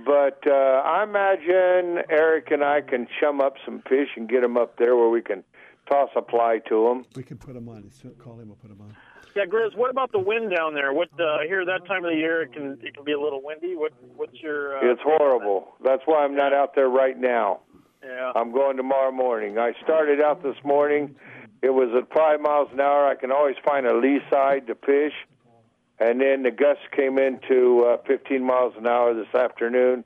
But 0.07 0.41
uh, 0.47 0.53
I 0.85 1.03
imagine 1.03 2.03
Eric 2.09 2.51
and 2.51 2.65
I 2.65 2.81
can 2.81 3.07
chum 3.21 3.41
up 3.41 3.55
some 3.65 3.83
fish 3.89 4.09
and 4.17 4.29
get 4.29 4.41
them 4.41 4.57
up 4.57 4.77
there 4.79 4.97
where 4.97 5.11
we 5.11 5.21
can 5.21 5.45
toss 5.91 6.09
a 6.17 6.23
fly 6.23 6.61
to 6.69 6.85
them. 6.89 7.05
We 7.17 7.23
can 7.23 7.37
put 7.37 7.55
them 7.55 7.69
on. 7.69 7.91
Call 8.19 8.39
him. 8.39 8.49
We'll 8.49 8.57
put 8.57 8.69
them 8.71 8.81
on. 8.81 8.97
Yeah, 9.37 9.45
Grizz, 9.45 9.77
what 9.77 9.91
about 9.91 10.11
the 10.11 10.19
wind 10.19 10.53
down 10.57 10.75
there? 10.75 10.93
What 10.93 11.09
uh, 11.21 11.39
here 11.47 11.65
that 11.65 11.87
time 11.87 12.05
of 12.05 12.11
the 12.11 12.17
year 12.17 12.43
it 12.43 12.53
can 12.53 12.79
it 12.83 12.95
can 12.95 13.05
be 13.05 13.13
a 13.13 13.21
little 13.21 13.41
windy. 13.43 13.77
What 13.77 13.93
what's 14.17 14.41
your? 14.41 14.79
Uh, 14.79 14.93
It's 14.93 15.03
horrible. 15.05 15.69
That's 15.85 16.03
why 16.07 16.25
I'm 16.25 16.35
not 16.35 16.53
out 16.53 16.75
there 16.75 16.89
right 16.89 17.19
now. 17.19 17.61
Yeah. 18.03 18.33
I'm 18.35 18.51
going 18.53 18.77
tomorrow 18.77 19.13
morning. 19.13 19.59
I 19.59 19.73
started 19.85 20.21
out 20.21 20.43
this 20.43 20.57
morning. 20.65 21.15
It 21.63 21.71
was 21.71 21.91
at 21.95 22.13
five 22.13 22.41
miles 22.41 22.69
an 22.73 22.81
hour. 22.81 23.07
I 23.07 23.15
can 23.15 23.31
always 23.31 23.57
find 23.65 23.87
a 23.87 23.95
lee 23.97 24.21
side 24.31 24.67
to 24.69 24.75
fish. 24.75 25.13
And 25.99 26.19
then 26.21 26.43
the 26.43 26.51
gusts 26.51 26.85
came 26.97 27.19
into 27.19 27.85
uh, 27.85 27.99
15 28.07 28.43
miles 28.43 28.73
an 28.79 28.87
hour 28.87 29.13
this 29.13 29.35
afternoon. 29.35 30.05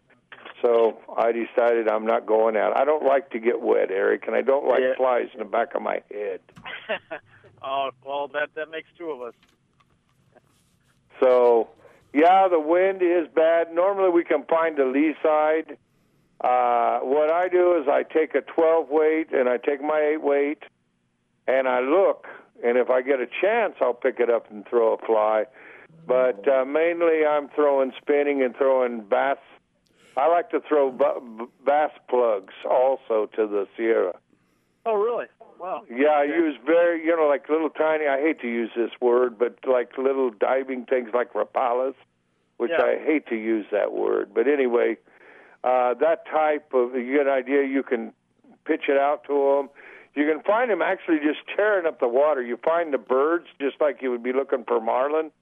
So 0.61 0.99
I 1.17 1.31
decided 1.31 1.89
I'm 1.89 2.07
not 2.07 2.27
going 2.27 2.57
out. 2.57 2.77
I 2.77 2.85
don't 2.85 3.05
like 3.05 3.31
to 3.31 3.39
get 3.39 3.61
wet, 3.61 3.91
Eric, 3.93 4.25
and 4.27 4.35
I 4.35 4.43
don't 4.43 4.67
like 4.67 4.81
Yeah. 4.81 4.95
flies 4.97 5.29
in 5.33 5.39
the 5.39 5.45
back 5.45 5.75
of 5.77 5.83
my 5.83 6.01
head. 6.11 6.41
oh 7.63 7.91
well, 8.05 8.29
that 8.29 8.49
that 8.57 8.71
makes 8.71 8.89
two 8.99 9.11
of 9.11 9.23
us. 9.23 9.35
So, 11.23 11.69
yeah, 12.13 12.49
the 12.49 12.59
wind 12.61 13.01
is 13.03 13.29
bad. 13.35 13.73
Normally 13.73 14.11
we 14.11 14.25
can 14.25 14.45
find 14.45 14.77
the 14.77 14.87
lee 14.87 15.15
side. 15.23 15.77
Uh, 16.41 17.01
what 17.01 17.31
I 17.31 17.49
do 17.49 17.77
is 17.81 17.87
I 17.89 18.03
take 18.03 18.35
a 18.35 18.41
12 18.41 18.89
weight 18.91 19.33
and 19.33 19.49
I 19.49 19.59
take 19.59 19.81
my 19.81 20.01
8 20.15 20.23
weight 20.23 20.63
and 21.47 21.69
I 21.69 21.81
look, 21.81 22.27
and 22.65 22.79
if 22.79 22.91
I 22.91 23.03
get 23.03 23.21
a 23.21 23.27
chance, 23.27 23.75
I'll 23.81 23.95
pick 23.95 24.21
it 24.21 24.31
up 24.31 24.51
and 24.51 24.67
throw 24.67 24.95
a 24.95 24.99
fly. 24.99 25.45
But 26.07 26.47
uh, 26.49 26.65
mainly 26.65 27.25
I'm 27.27 27.49
throwing 27.49 27.93
spinning 28.01 28.43
and 28.43 28.55
throwing 28.57 29.01
bass. 29.03 29.39
I 30.17 30.29
like 30.29 30.51
to 30.51 30.61
throw 30.61 30.91
b- 30.91 31.47
bass 31.65 31.91
plugs 32.09 32.55
also 32.69 33.29
to 33.37 33.47
the 33.47 33.67
Sierra. 33.77 34.15
Oh 34.87 34.95
really? 34.95 35.27
Wow. 35.59 35.83
Yeah, 35.91 36.09
I 36.09 36.25
use 36.25 36.57
very, 36.67 37.05
you 37.05 37.17
know, 37.17 37.27
like 37.27 37.49
little 37.49 37.71
tiny, 37.71 38.07
I 38.07 38.21
hate 38.21 38.41
to 38.41 38.49
use 38.49 38.71
this 38.77 38.91
word, 39.01 39.39
but 39.39 39.57
like 39.67 39.97
little 39.97 40.31
diving 40.31 40.85
things 40.85 41.11
like 41.15 41.33
rapalas, 41.33 41.95
which 42.59 42.71
Yeah. 42.77 42.85
I 42.85 42.99
hate 43.03 43.27
to 43.29 43.37
use 43.37 43.67
that 43.73 43.93
word. 43.93 44.33
But 44.35 44.47
anyway, 44.47 44.99
uh, 45.63 45.95
that 45.95 46.27
type 46.27 46.75
of, 46.75 46.95
you 46.95 47.17
get 47.17 47.27
an 47.27 47.33
idea, 47.33 47.63
you 47.65 47.83
can 47.83 48.13
pitch 48.67 48.85
it 48.89 48.99
out 48.99 49.25
to 49.25 49.33
them. 49.57 49.71
You 50.15 50.27
can 50.31 50.43
find 50.43 50.71
them 50.71 50.81
actually 50.81 51.19
just 51.19 51.41
tearing 51.57 51.87
up 51.87 51.99
the 52.01 52.09
water. 52.09 52.43
You 52.43 52.57
find 52.57 52.93
the 52.93 52.99
birds 52.99 53.47
just 53.61 53.81
like 53.81 54.01
you 54.01 54.11
would 54.11 54.23
be 54.23 54.33
looking 54.33 54.65
for 54.65 54.81
marlin. 54.81 55.33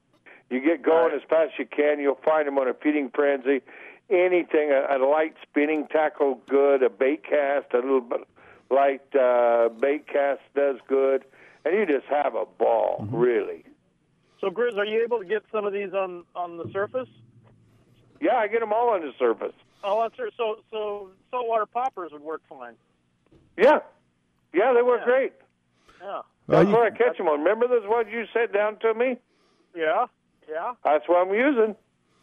You 0.51 0.61
get 0.61 0.83
going 0.83 1.15
as 1.15 1.23
fast 1.29 1.53
as 1.55 1.59
you 1.59 1.67
can. 1.67 2.01
You'll 2.01 2.21
find 2.25 2.47
them 2.47 2.59
on 2.59 2.69
a 2.69 2.75
feeding 2.75 3.11
frenzy. 3.15 3.61
Anything, 4.11 4.71
a, 4.71 4.97
a 4.97 4.99
light 4.99 5.35
spinning 5.43 5.87
tackle, 5.89 6.41
good. 6.49 6.83
A 6.83 6.91
bait 6.91 7.25
cast, 7.25 7.73
a 7.73 7.79
little 7.79 8.01
bit 8.01 8.21
light 8.73 9.03
uh, 9.15 9.69
bait 9.69 10.07
cast 10.09 10.41
does 10.55 10.77
good, 10.89 11.25
and 11.65 11.75
you 11.75 11.87
just 11.87 12.07
have 12.07 12.35
a 12.35 12.47
ball, 12.59 13.07
really. 13.11 13.65
So 14.41 14.49
Grizz, 14.49 14.77
are 14.77 14.87
you 14.87 15.05
able 15.05 15.19
to 15.19 15.25
get 15.25 15.43
some 15.53 15.67
of 15.67 15.73
these 15.73 15.93
on 15.93 16.25
on 16.35 16.57
the 16.57 16.69
surface? 16.73 17.09
Yeah, 18.21 18.37
I 18.37 18.49
get 18.49 18.61
them 18.61 18.73
all 18.73 18.91
on 18.91 19.03
the 19.03 19.13
surface. 19.19 19.55
Oh, 19.85 20.03
that's 20.03 20.19
right. 20.19 20.33
so 20.37 20.59
so 20.71 21.11
saltwater 21.31 21.67
poppers 21.67 22.13
would 22.13 22.23
work 22.23 22.43
fine. 22.49 22.75
Yeah, 23.57 23.81
yeah, 24.53 24.73
they 24.75 24.83
work 24.83 25.01
Yeah. 25.01 25.05
great. 25.07 25.33
Yeah. 26.03 26.23
That's 26.49 26.69
you- 26.69 26.75
where 26.75 26.85
I 26.85 26.91
catch 26.91 27.17
them 27.19 27.29
on. 27.29 27.39
Remember 27.41 27.69
those 27.69 27.87
ones 27.89 28.09
you 28.11 28.25
sent 28.33 28.53
down 28.53 28.79
to 28.81 28.95
me? 28.95 29.17
Yeah. 29.75 30.07
Yeah. 30.49 30.75
That's 30.85 31.09
what 31.09 31.27
I'm 31.27 31.35
using. 31.35 31.77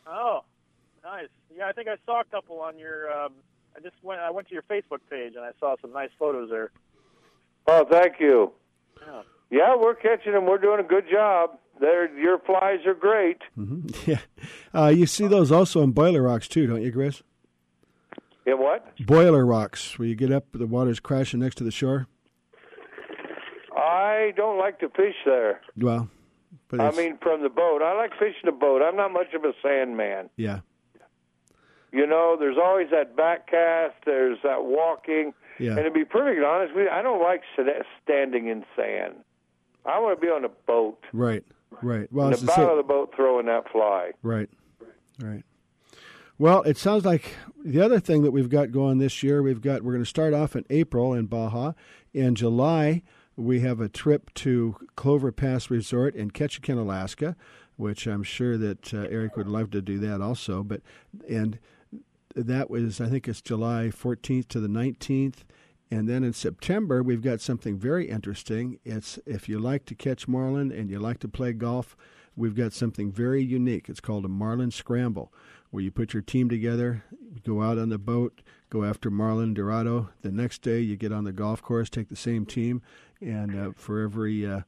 Oh, 0.06 0.44
nice. 1.04 1.28
Yeah, 1.56 1.68
I 1.68 1.72
think 1.72 1.88
I 1.88 1.96
saw 2.06 2.22
a 2.22 2.26
couple 2.26 2.60
on 2.62 2.78
your. 2.78 3.12
Um, 3.12 3.34
I 3.76 3.80
just 3.80 3.96
went. 4.04 4.20
I 4.22 4.30
went 4.32 4.48
to 4.50 4.54
your 4.54 4.64
Facebook 4.64 5.00
page 5.10 5.34
and 5.36 5.44
I 5.46 5.52
saw 5.60 5.76
some 5.82 5.92
nice 5.94 6.10
photos 6.20 6.50
there. 6.50 6.72
Oh, 7.68 7.86
thank 7.90 8.20
you. 8.20 8.52
Yeah. 9.06 9.22
Yeah, 9.52 9.76
we're 9.76 9.96
catching 9.96 10.34
them. 10.34 10.46
We're 10.46 10.58
doing 10.60 10.80
a 10.80 10.84
good 10.84 11.06
job. 11.12 11.58
They're, 11.80 12.14
your 12.20 12.40
flies 12.40 12.86
are 12.86 12.94
great. 12.94 13.42
Yeah, 14.06 14.20
uh, 14.76 14.88
you 14.88 15.06
see 15.06 15.28
those 15.28 15.52
also 15.52 15.82
in 15.82 15.92
boiler 15.92 16.22
rocks 16.24 16.48
too, 16.48 16.68
don't 16.68 16.82
you, 16.82 16.92
Grizz? 16.92 17.22
In 18.46 18.58
what? 18.60 18.96
Boiler 19.06 19.46
rocks, 19.46 19.98
where 19.98 20.08
you 20.08 20.16
get 20.16 20.32
up, 20.32 20.46
the 20.54 20.68
water's 20.68 21.00
crashing 21.00 21.40
next 21.40 21.56
to 21.56 21.64
the 21.64 21.72
shore. 21.72 22.08
I 23.80 24.34
don't 24.36 24.58
like 24.58 24.80
to 24.80 24.90
fish 24.90 25.16
there. 25.26 25.62
Well, 25.78 26.10
but 26.70 26.80
I 26.82 26.92
mean, 26.92 27.18
from 27.22 27.42
the 27.42 27.50
boat. 27.50 27.82
I 27.82 27.96
like 27.96 28.12
fishing 28.14 28.46
the 28.46 28.52
boat. 28.52 28.82
I'm 28.82 28.96
not 28.96 29.12
much 29.12 29.34
of 29.34 29.44
a 29.44 29.54
sand 29.64 29.98
man. 29.98 30.30
yeah, 30.38 30.60
You 31.92 32.06
know, 32.06 32.38
there's 32.40 32.58
always 32.64 32.90
that 32.92 33.16
back 33.16 33.48
cast. 33.50 33.96
There's 34.06 34.38
that 34.44 34.64
walking. 34.66 35.34
yeah. 35.60 35.76
And 35.76 35.86
to 35.86 35.92
be 35.92 36.06
perfectly 36.06 36.44
honest 36.46 36.76
with 36.76 36.86
you, 36.86 36.90
I 36.92 37.02
don't 37.02 37.22
like 37.22 37.42
standing 38.04 38.48
in 38.48 38.64
sand. 38.76 39.16
I 39.86 40.00
want 40.00 40.20
to 40.20 40.26
be 40.26 40.32
on 40.32 40.46
a 40.46 40.50
boat, 40.50 41.04
Right, 41.14 41.44
right. 41.82 42.12
Well, 42.12 42.28
in 42.28 42.32
the 42.46 42.52
same- 42.52 42.70
of 42.70 42.78
the 42.78 42.84
boat, 42.84 43.14
throwing 43.16 43.48
that 43.48 43.72
fly. 43.72 44.12
Right, 44.22 44.50
right. 45.22 45.44
Well, 46.38 46.62
it 46.64 46.78
sounds 46.78 47.04
like 47.06 47.36
the 47.66 47.82
other 47.82 48.00
thing 48.00 48.22
that 48.24 48.32
we've 48.32 48.50
got 48.50 48.72
going 48.72 48.98
this 49.00 49.24
year, 49.24 49.42
we've 49.42 49.62
got 49.62 49.82
we're 49.82 49.92
going 49.94 50.04
to 50.04 50.10
start 50.10 50.34
off 50.34 50.56
in 50.56 50.66
April 50.70 51.14
in 51.14 51.26
Baja. 51.26 51.74
In 52.14 52.34
July, 52.36 53.04
we 53.40 53.62
have 53.62 53.80
a 53.80 53.90
trip 53.90 54.34
to 54.34 54.76
Clover 54.96 55.32
Pass 55.32 55.70
Resort 55.70 56.14
in 56.14 56.32
Ketchikan, 56.32 56.78
Alaska, 56.78 57.38
which 57.78 58.06
I'm 58.06 58.24
sure 58.24 58.58
that 58.58 58.94
uh, 58.94 59.08
Eric 59.10 59.38
would 59.38 59.48
love 59.48 59.72
to 59.72 59.82
do 59.82 59.98
that 60.00 60.22
also. 60.22 60.62
But 60.62 60.82
and 61.28 61.58
that 62.36 62.70
was 62.70 63.00
I 63.00 63.08
think 63.08 63.28
it's 63.28 63.42
July 63.42 63.92
14th 63.96 64.50
to 64.50 64.60
the 64.60 64.68
19th. 64.68 65.46
And 65.92 66.08
then 66.08 66.24
in 66.24 66.34
September, 66.34 67.02
we've 67.02 67.24
got 67.24 67.42
something 67.42 67.78
very 67.78 68.10
interesting. 68.10 68.80
It's 68.84 69.18
if 69.26 69.48
you 69.50 69.58
like 69.58 69.86
to 69.86 69.96
catch 69.96 70.28
marlin 70.28 70.72
and 70.72 70.90
you 70.90 71.00
like 71.00 71.20
to 71.20 71.28
play 71.28 71.54
golf, 71.54 71.96
we've 72.36 72.56
got 72.56 72.74
something 72.74 73.12
very 73.12 73.42
unique. 73.42 73.90
It's 73.90 74.02
called 74.02 74.26
a 74.26 74.30
marlin 74.30 74.70
scramble, 74.70 75.34
where 75.72 75.84
you 75.84 75.92
put 75.92 76.14
your 76.14 76.22
team 76.22 76.48
together, 76.48 77.06
go 77.44 77.62
out 77.64 77.80
on 77.80 77.90
the 77.90 77.98
boat, 77.98 78.42
go 78.70 78.84
after 78.84 79.10
marlin 79.10 79.54
dorado. 79.54 80.10
The 80.22 80.32
next 80.32 80.62
day, 80.62 80.80
you 80.80 80.96
get 80.96 81.12
on 81.12 81.24
the 81.24 81.32
golf 81.32 81.62
course, 81.62 81.90
take 81.90 82.10
the 82.10 82.16
same 82.16 82.46
team, 82.46 82.84
and 83.22 83.60
uh, 83.60 83.72
for 83.76 84.02
every 84.02 84.46
uh, 84.46 84.62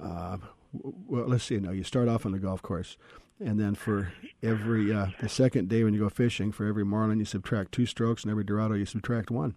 uh, 0.00 0.36
well, 0.72 1.26
let's 1.26 1.44
see. 1.44 1.58
Now 1.58 1.70
you 1.70 1.84
start 1.84 2.08
off 2.08 2.24
on 2.26 2.32
the 2.32 2.38
golf 2.38 2.62
course, 2.62 2.96
and 3.40 3.58
then 3.60 3.74
for 3.74 4.12
every 4.42 4.92
uh, 4.92 5.08
the 5.20 5.28
second 5.28 5.68
day 5.68 5.84
when 5.84 5.92
you 5.94 6.00
go 6.00 6.08
fishing, 6.08 6.52
for 6.52 6.66
every 6.66 6.84
marlin 6.84 7.18
you 7.18 7.24
subtract 7.24 7.72
two 7.72 7.86
strokes, 7.86 8.22
and 8.24 8.30
every 8.30 8.44
dorado 8.44 8.74
you 8.74 8.86
subtract 8.86 9.30
one. 9.30 9.54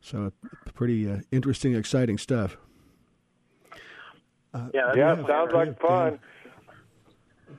So 0.00 0.32
pretty 0.74 1.10
uh, 1.10 1.20
interesting, 1.32 1.74
exciting 1.74 2.18
stuff. 2.18 2.56
Yeah. 4.72 4.92
Yeah, 4.94 5.16
have- 5.16 5.26
sounds 5.26 5.52
like 5.52 5.68
have- 5.68 5.78
fun. 5.78 6.18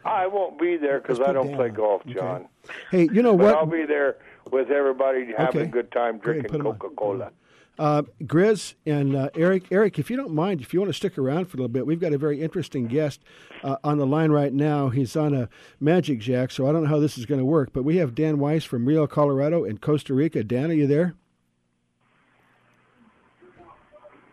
I 0.03 0.27
won't 0.27 0.59
be 0.59 0.77
there 0.77 0.99
because 0.99 1.19
I 1.19 1.31
don't 1.33 1.53
play 1.55 1.69
golf, 1.69 2.01
Okay. 2.01 2.13
John. 2.13 2.47
Hey, 2.91 3.09
you 3.11 3.21
know 3.21 3.35
But 3.35 3.45
what? 3.45 3.55
I'll 3.55 3.65
be 3.65 3.85
there 3.85 4.17
with 4.51 4.69
everybody 4.69 5.33
having 5.37 5.61
Okay. 5.61 5.61
a 5.61 5.71
good 5.71 5.91
time 5.91 6.19
drinking 6.19 6.49
put 6.51 6.59
'em 6.59 6.67
on. 6.67 6.77
Coca 6.77 6.95
Cola. 6.95 7.31
Uh, 7.79 8.01
Grizz 8.23 8.73
and 8.87 9.15
uh, 9.15 9.29
Eric, 9.35 9.65
Eric, 9.71 9.99
if 9.99 10.09
you 10.09 10.17
don't 10.17 10.33
mind, 10.33 10.61
if 10.61 10.73
you 10.73 10.79
want 10.79 10.89
to 10.89 10.97
stick 10.97 11.17
around 11.17 11.45
for 11.45 11.57
a 11.57 11.59
little 11.59 11.67
bit, 11.67 11.85
we've 11.85 11.99
got 11.99 12.11
a 12.11 12.17
very 12.17 12.41
interesting 12.41 12.87
guest 12.87 13.21
uh, 13.63 13.77
on 13.83 13.99
the 13.99 14.05
line 14.05 14.31
right 14.31 14.51
now. 14.51 14.89
He's 14.89 15.15
on 15.15 15.35
a 15.35 15.47
Magic 15.79 16.19
Jack, 16.19 16.49
so 16.49 16.67
I 16.67 16.71
don't 16.71 16.83
know 16.83 16.89
how 16.89 16.99
this 16.99 17.17
is 17.17 17.27
going 17.27 17.39
to 17.39 17.45
work, 17.45 17.73
but 17.73 17.83
we 17.83 17.97
have 17.97 18.15
Dan 18.15 18.39
Weiss 18.39 18.63
from 18.63 18.85
Rio, 18.87 19.05
Colorado, 19.05 19.63
and 19.63 19.79
Costa 19.79 20.15
Rica. 20.15 20.43
Dan, 20.43 20.71
are 20.71 20.73
you 20.73 20.87
there? 20.87 21.13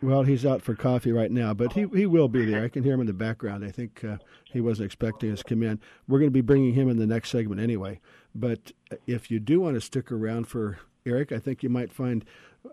Well, 0.00 0.22
he's 0.22 0.44
out 0.44 0.60
for 0.60 0.74
coffee 0.74 1.12
right 1.12 1.30
now, 1.30 1.54
but 1.54 1.72
he 1.72 1.86
he 1.94 2.04
will 2.04 2.28
be 2.28 2.44
there. 2.44 2.62
I 2.62 2.68
can 2.68 2.82
hear 2.82 2.92
him 2.92 3.00
in 3.00 3.06
the 3.06 3.14
background. 3.14 3.64
I 3.64 3.70
think 3.70 4.04
uh, 4.04 4.18
he 4.44 4.60
wasn't 4.60 4.84
expecting 4.84 5.32
us 5.32 5.38
to 5.38 5.44
come 5.44 5.62
in. 5.62 5.80
We're 6.06 6.18
going 6.18 6.28
to 6.28 6.34
be 6.34 6.42
bringing 6.42 6.74
him 6.74 6.90
in 6.90 6.98
the 6.98 7.06
next 7.06 7.30
segment 7.30 7.58
anyway. 7.58 8.00
But 8.34 8.72
if 9.06 9.30
you 9.30 9.40
do 9.40 9.60
want 9.60 9.76
to 9.76 9.80
stick 9.80 10.12
around 10.12 10.46
for 10.46 10.78
Eric, 11.06 11.32
I 11.32 11.38
think 11.38 11.62
you 11.62 11.70
might 11.70 11.90
find 11.90 12.22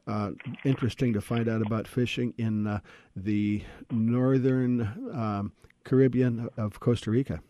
uh, 0.08 0.32
interesting 0.66 1.14
to 1.14 1.22
find 1.22 1.48
out 1.48 1.62
about 1.62 1.88
fishing 1.88 2.34
in 2.38 2.68
uh, 2.68 2.80
the 3.16 3.64
northern 3.92 4.82
um, 5.14 5.52
Caribbean 5.84 6.50
of 6.58 6.80
Costa 6.80 7.12
Rica. 7.12 7.42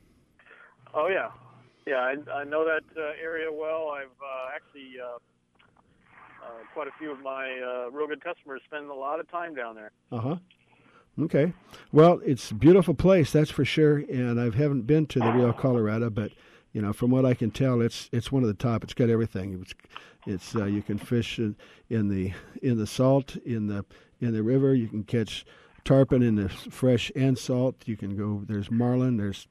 Oh 0.94 1.08
yeah. 1.08 1.30
Yeah, 1.88 1.98
I, 1.98 2.16
I 2.32 2.44
know 2.44 2.64
that 2.64 2.84
uh, 2.96 3.14
area 3.22 3.52
well. 3.52 3.90
I've 3.90 4.06
uh, 4.06 4.56
actually 4.56 5.00
uh, 5.00 5.18
uh, 6.44 6.50
quite 6.74 6.88
a 6.88 6.92
few 7.00 7.12
of 7.12 7.20
my 7.22 7.60
uh, 7.60 7.90
real 7.92 8.08
good 8.08 8.24
customers 8.24 8.62
spend 8.66 8.90
a 8.90 8.94
lot 8.94 9.20
of 9.20 9.30
time 9.30 9.56
down 9.56 9.76
there. 9.76 9.92
Uh 10.12 10.20
huh. 10.20 10.36
Okay. 11.20 11.54
Well, 11.92 12.22
it's 12.26 12.52
a 12.52 12.56
beautiful 12.56 12.94
place, 12.94 13.32
that's 13.32 13.52
for 13.52 13.66
sure. 13.66 13.98
And 13.98 14.40
I 14.40 14.46
haven't 14.56 14.84
been 14.84 15.06
to 15.08 15.20
the 15.20 15.32
Rio 15.32 15.52
Colorado, 15.54 16.10
but 16.10 16.32
you 16.74 16.82
know, 16.82 16.94
from 16.94 17.12
what 17.12 17.26
I 17.26 17.34
can 17.34 17.52
tell, 17.52 17.82
it's 17.82 18.10
it's 18.12 18.32
one 18.32 18.44
of 18.44 18.48
the 18.48 18.54
top. 18.56 18.84
It's 18.84 18.94
got 18.94 19.10
everything. 19.10 19.60
It's 19.62 19.74
it's 20.28 20.56
uh, 20.56 20.66
you 20.66 20.82
can 20.82 20.98
fish 20.98 21.38
in, 21.40 21.56
in 21.90 22.08
the 22.10 22.34
in 22.62 22.78
the 22.78 22.88
salt 22.88 23.36
in 23.46 23.68
the 23.68 23.86
in 24.20 24.34
the 24.34 24.44
river. 24.44 24.74
You 24.74 24.88
can 24.88 25.04
catch 25.04 25.46
tarpon 25.84 26.22
in 26.24 26.36
the 26.36 26.50
fresh 26.50 27.12
and 27.16 27.38
salt. 27.38 27.76
You 27.86 27.98
can 27.98 28.16
go. 28.16 28.44
There's 28.48 28.70
marlin. 28.72 29.18
There's 29.18 29.48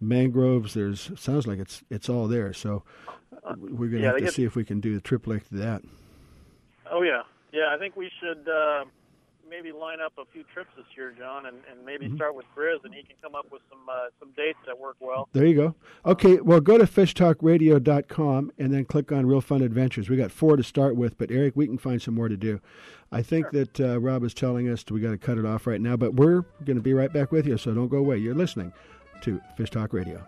mangroves. 0.00 0.74
There's 0.74 1.10
sounds 1.16 1.46
like 1.46 1.58
it's 1.58 1.82
it's 1.90 2.08
all 2.08 2.26
there. 2.28 2.52
So 2.52 2.82
we're 3.56 3.88
going 3.88 3.90
to 3.90 3.98
Yeah, 4.00 4.06
have 4.06 4.16
to 4.16 4.24
get- 4.24 4.34
see 4.34 4.44
if 4.44 4.56
we 4.56 4.64
can 4.64 4.80
do 4.80 4.94
the 4.94 5.00
trip 5.00 5.26
like 5.26 5.48
that. 5.50 5.82
Oh 6.90 7.02
yeah, 7.02 7.22
yeah. 7.52 7.72
I 7.74 7.78
think 7.78 7.96
we 7.96 8.10
should 8.20 8.48
uh, 8.48 8.84
maybe 9.48 9.72
line 9.72 9.98
up 10.00 10.12
a 10.18 10.24
few 10.32 10.44
trips 10.52 10.70
this 10.76 10.86
year, 10.96 11.14
John, 11.18 11.46
and, 11.46 11.56
and 11.70 11.84
maybe 11.84 12.06
Mm-hmm. 12.06 12.16
start 12.16 12.34
with 12.34 12.46
Grizz, 12.56 12.84
and 12.84 12.92
he 12.94 13.02
can 13.02 13.16
come 13.22 13.34
up 13.34 13.46
with 13.52 13.62
some 13.70 13.80
uh, 13.88 14.08
some 14.18 14.30
dates 14.36 14.58
that 14.66 14.78
work 14.78 14.96
well. 15.00 15.28
There 15.32 15.46
you 15.46 15.54
go. 15.54 15.74
Okay, 16.04 16.40
well, 16.40 16.60
go 16.60 16.78
to 16.78 16.84
fishtalkradio.com 16.86 18.52
and 18.58 18.72
then 18.74 18.84
click 18.84 19.12
on 19.12 19.26
Real 19.26 19.40
Fun 19.40 19.62
Adventures. 19.62 20.08
We 20.10 20.16
got 20.16 20.30
four 20.32 20.56
to 20.56 20.62
start 20.62 20.96
with, 20.96 21.16
but 21.18 21.30
Eric, 21.30 21.54
we 21.56 21.66
can 21.66 21.78
find 21.78 22.00
some 22.02 22.14
more 22.14 22.28
to 22.28 22.36
do. 22.36 22.60
I 23.12 23.22
think 23.22 23.50
that 23.52 23.80
uh, 23.80 24.00
Rob 24.00 24.24
is 24.24 24.34
telling 24.34 24.68
us 24.68 24.84
we 24.90 25.00
got 25.00 25.10
to 25.12 25.18
cut 25.18 25.38
it 25.38 25.46
off 25.46 25.66
right 25.66 25.80
now, 25.80 25.96
but 25.96 26.14
we're 26.14 26.42
going 26.64 26.76
to 26.76 26.82
be 26.82 26.94
right 26.94 27.12
back 27.12 27.30
with 27.32 27.46
you, 27.46 27.56
so 27.56 27.72
don't 27.72 27.88
go 27.88 27.98
away. 27.98 28.18
You're 28.18 28.34
listening 28.34 28.72
to 29.22 29.40
Fish 29.56 29.70
Talk 29.70 29.92
Radio. 29.92 30.24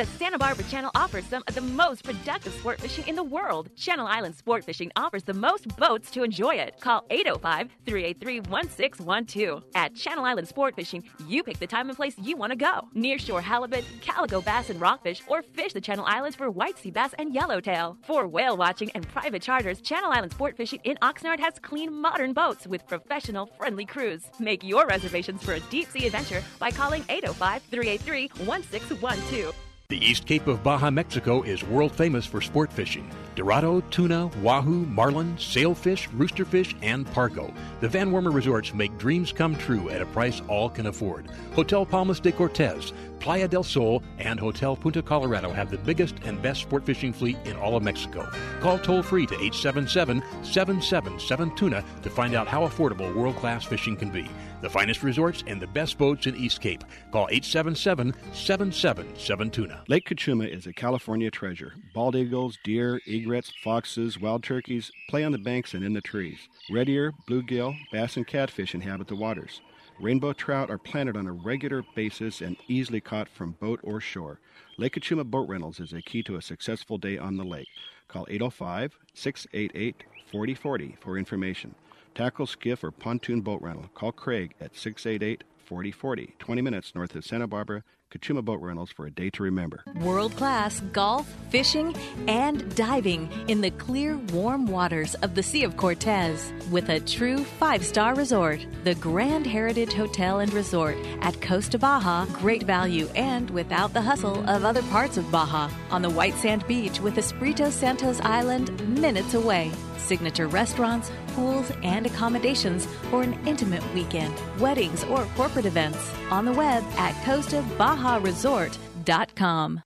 The 0.00 0.06
Santa 0.06 0.38
Barbara 0.38 0.64
Channel 0.64 0.90
offers 0.94 1.26
some 1.26 1.44
of 1.46 1.54
the 1.54 1.60
most 1.60 2.04
productive 2.04 2.54
sport 2.54 2.80
fishing 2.80 3.06
in 3.06 3.14
the 3.14 3.22
world. 3.22 3.68
Channel 3.76 4.06
Island 4.06 4.34
Sport 4.34 4.64
Fishing 4.64 4.90
offers 4.96 5.24
the 5.24 5.34
most 5.34 5.76
boats 5.76 6.10
to 6.12 6.22
enjoy 6.22 6.54
it. 6.54 6.80
Call 6.80 7.04
805 7.10 7.68
383 7.84 8.40
1612. 8.48 9.62
At 9.74 9.94
Channel 9.94 10.24
Island 10.24 10.48
Sport 10.48 10.74
Fishing, 10.74 11.04
you 11.28 11.42
pick 11.42 11.58
the 11.58 11.66
time 11.66 11.90
and 11.90 11.96
place 11.98 12.14
you 12.16 12.34
want 12.38 12.50
to 12.50 12.56
go. 12.56 12.88
Nearshore 12.96 13.42
halibut, 13.42 13.84
calico 14.00 14.40
bass, 14.40 14.70
and 14.70 14.80
rockfish, 14.80 15.20
or 15.26 15.42
fish 15.42 15.74
the 15.74 15.82
Channel 15.82 16.06
Islands 16.08 16.34
for 16.34 16.50
white 16.50 16.78
sea 16.78 16.90
bass 16.90 17.12
and 17.18 17.34
yellowtail. 17.34 17.98
For 18.04 18.26
whale 18.26 18.56
watching 18.56 18.90
and 18.94 19.06
private 19.06 19.42
charters, 19.42 19.82
Channel 19.82 20.12
Island 20.12 20.32
Sport 20.32 20.56
Fishing 20.56 20.80
in 20.84 20.96
Oxnard 21.02 21.40
has 21.40 21.58
clean, 21.60 21.92
modern 21.92 22.32
boats 22.32 22.66
with 22.66 22.86
professional, 22.86 23.50
friendly 23.58 23.84
crews. 23.84 24.22
Make 24.38 24.64
your 24.64 24.86
reservations 24.86 25.42
for 25.42 25.52
a 25.52 25.60
deep 25.68 25.90
sea 25.90 26.06
adventure 26.06 26.42
by 26.58 26.70
calling 26.70 27.04
805 27.10 27.64
383 27.64 28.46
1612. 28.46 29.54
The 29.90 29.98
East 29.98 30.24
Cape 30.24 30.46
of 30.46 30.62
Baja, 30.62 30.88
Mexico 30.88 31.42
is 31.42 31.64
world 31.64 31.90
famous 31.90 32.24
for 32.24 32.40
sport 32.40 32.72
fishing. 32.72 33.10
Dorado, 33.34 33.80
tuna, 33.90 34.28
wahoo, 34.40 34.86
marlin, 34.86 35.36
sailfish, 35.36 36.08
roosterfish, 36.10 36.76
and 36.80 37.04
pargo. 37.08 37.52
The 37.80 37.88
Van 37.88 38.12
Wormer 38.12 38.32
resorts 38.32 38.72
make 38.72 38.96
dreams 38.98 39.32
come 39.32 39.56
true 39.56 39.90
at 39.90 40.00
a 40.00 40.06
price 40.06 40.42
all 40.46 40.70
can 40.70 40.86
afford. 40.86 41.26
Hotel 41.54 41.84
Palmas 41.84 42.20
de 42.20 42.30
Cortez, 42.30 42.92
Playa 43.20 43.46
del 43.46 43.62
Sol, 43.62 44.02
and 44.18 44.40
Hotel 44.40 44.74
Punta 44.74 45.02
Colorado 45.02 45.52
have 45.52 45.70
the 45.70 45.78
biggest 45.78 46.16
and 46.24 46.40
best 46.40 46.62
sport 46.62 46.84
fishing 46.86 47.12
fleet 47.12 47.36
in 47.44 47.54
all 47.56 47.76
of 47.76 47.82
Mexico. 47.82 48.28
Call 48.60 48.78
toll 48.78 49.02
free 49.02 49.26
to 49.26 49.34
877 49.34 50.22
777 50.42 51.54
Tuna 51.54 51.84
to 52.02 52.10
find 52.10 52.34
out 52.34 52.48
how 52.48 52.66
affordable 52.66 53.14
world 53.14 53.36
class 53.36 53.64
fishing 53.64 53.96
can 53.96 54.10
be. 54.10 54.28
The 54.62 54.70
finest 54.70 55.02
resorts 55.02 55.44
and 55.46 55.60
the 55.60 55.66
best 55.66 55.98
boats 55.98 56.26
in 56.26 56.36
East 56.36 56.60
Cape. 56.60 56.82
Call 57.12 57.28
877 57.30 58.14
777 58.32 59.50
Tuna. 59.50 59.84
Lake 59.88 60.08
Cachuma 60.08 60.48
is 60.48 60.66
a 60.66 60.72
California 60.72 61.30
treasure. 61.30 61.74
Bald 61.94 62.16
eagles, 62.16 62.58
deer, 62.64 63.00
egrets, 63.06 63.52
foxes, 63.62 64.18
wild 64.18 64.42
turkeys 64.42 64.90
play 65.08 65.24
on 65.24 65.32
the 65.32 65.38
banks 65.38 65.74
and 65.74 65.84
in 65.84 65.92
the 65.92 66.00
trees. 66.00 66.48
Red 66.70 66.88
ear, 66.88 67.12
bluegill, 67.28 67.76
bass, 67.92 68.16
and 68.16 68.26
catfish 68.26 68.74
inhabit 68.74 69.08
the 69.08 69.16
waters. 69.16 69.60
Rainbow 70.00 70.32
trout 70.32 70.70
are 70.70 70.78
planted 70.78 71.14
on 71.14 71.26
a 71.26 71.32
regular 71.32 71.84
basis 71.94 72.40
and 72.40 72.56
easily 72.68 73.02
caught 73.02 73.28
from 73.28 73.52
boat 73.60 73.80
or 73.82 74.00
shore. 74.00 74.40
Lake 74.78 74.94
Cachuma 74.94 75.24
Boat 75.24 75.46
Rentals 75.46 75.78
is 75.78 75.92
a 75.92 76.00
key 76.00 76.22
to 76.22 76.36
a 76.36 76.42
successful 76.42 76.96
day 76.96 77.18
on 77.18 77.36
the 77.36 77.44
lake. 77.44 77.68
Call 78.08 78.26
805 78.30 78.98
688 79.12 80.04
4040 80.32 80.96
for 81.00 81.18
information. 81.18 81.74
Tackle, 82.14 82.46
skiff, 82.46 82.82
or 82.82 82.90
pontoon 82.90 83.42
boat 83.42 83.60
rental. 83.60 83.90
Call 83.94 84.12
Craig 84.12 84.54
at 84.58 84.74
688 84.74 85.44
4040, 85.66 86.34
20 86.38 86.62
minutes 86.62 86.94
north 86.94 87.14
of 87.14 87.24
Santa 87.24 87.46
Barbara, 87.46 87.84
Cachuma 88.10 88.44
Boat 88.44 88.60
Rentals 88.60 88.90
for 88.90 89.06
a 89.06 89.10
day 89.10 89.30
to 89.30 89.42
remember. 89.42 89.84
World 90.00 90.36
class 90.36 90.80
golf, 90.92 91.32
fishing, 91.50 91.94
and 92.26 92.74
diving 92.74 93.30
in 93.46 93.60
the 93.60 93.70
clear, 93.70 94.16
warm 94.32 94.66
waters 94.66 95.14
of 95.16 95.34
the 95.34 95.42
Sea 95.42 95.62
of 95.62 95.76
Cortez 95.76 96.52
with 96.70 96.88
a 96.88 96.98
true 97.00 97.44
five 97.44 97.84
star 97.84 98.14
resort. 98.14 98.66
The 98.84 98.96
Grand 98.96 99.46
Heritage 99.46 99.92
Hotel 99.92 100.40
and 100.40 100.52
Resort 100.52 100.96
at 101.20 101.40
Costa 101.40 101.78
Baja. 101.78 102.26
Great 102.26 102.64
value 102.64 103.08
and 103.14 103.48
without 103.50 103.92
the 103.92 104.02
hustle 104.02 104.48
of 104.48 104.64
other 104.64 104.82
parts 104.84 105.16
of 105.16 105.30
Baja. 105.30 105.70
On 105.90 106.02
the 106.02 106.10
white 106.10 106.34
sand 106.34 106.66
beach 106.66 107.00
with 107.00 107.16
Espiritu 107.16 107.70
Santos 107.70 108.20
Island 108.22 109.00
minutes 109.00 109.34
away. 109.34 109.70
Signature 109.98 110.48
restaurants, 110.48 111.12
pools, 111.40 111.72
and 111.82 112.04
accommodations 112.06 112.84
for 113.10 113.22
an 113.22 113.32
intimate 113.46 113.82
weekend, 113.94 114.34
weddings, 114.60 115.04
or 115.04 115.24
corporate 115.36 115.64
events. 115.64 116.12
On 116.30 116.44
the 116.44 116.52
web 116.52 116.84
at 116.98 117.14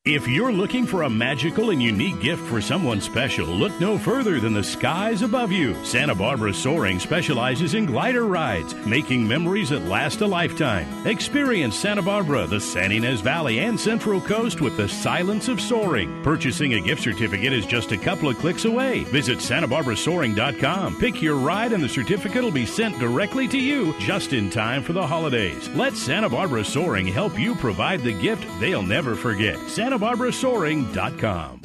If 0.05 0.27
you're 0.27 0.53
looking 0.53 0.87
for 0.87 1.03
a 1.03 1.11
magical 1.11 1.71
and 1.71 1.83
unique 1.83 2.21
gift 2.21 2.43
for 2.43 2.61
someone 2.61 3.01
special, 3.01 3.47
look 3.47 3.79
no 3.81 3.97
further 3.97 4.41
than 4.41 4.55
the 4.55 4.65
skies 4.65 5.23
above 5.23 5.53
you. 5.53 5.75
Santa 5.85 6.15
Barbara 6.15 6.53
Soaring 6.53 6.99
specializes 6.99 7.75
in 7.75 7.87
glider 7.87 8.27
rides, 8.27 8.75
making 8.87 9.27
memories 9.27 9.71
that 9.71 9.85
last 9.85 10.21
a 10.21 10.27
lifetime. 10.27 11.07
Experience 11.07 11.77
Santa 11.77 12.03
Barbara, 12.03 12.47
the 12.47 12.61
San 12.61 12.91
Ynez 12.91 13.21
Valley, 13.21 13.61
and 13.61 13.79
Central 13.79 14.21
Coast 14.21 14.61
with 14.61 14.77
the 14.77 14.89
silence 14.89 15.49
of 15.49 15.61
soaring. 15.61 16.23
Purchasing 16.23 16.75
a 16.75 16.81
gift 16.81 17.03
certificate 17.03 17.53
is 17.53 17.67
just 17.67 17.93
a 17.93 17.99
couple 17.99 18.29
of 18.29 18.39
clicks 18.39 18.65
away. 18.65 19.05
Visit 19.05 19.39
SantaBarbaraSoaring.com. 19.39 20.99
Pick 20.99 21.23
your 21.23 21.37
ride, 21.37 21.73
and 21.73 21.83
the 21.83 21.89
certificate 21.89 22.43
will 22.43 22.51
be 22.51 22.67
sent 22.67 22.99
directly 22.99 23.47
to 23.49 23.59
you 23.59 23.95
just 24.01 24.33
in 24.33 24.51
time 24.51 24.83
for 24.83 24.93
the 24.93 25.07
holidays. 25.07 25.69
Let 25.71 25.95
Santa 25.97 26.29
Barbara 26.29 26.65
Soaring 26.65 27.07
help 27.07 27.39
you 27.39 27.55
provide 27.55 28.01
the 28.01 28.13
gift 28.13 28.45
they'll 28.61 28.83
never 28.83 29.04
forget. 29.13 29.57
SantaBarbaraSoaring.com. 29.57 31.61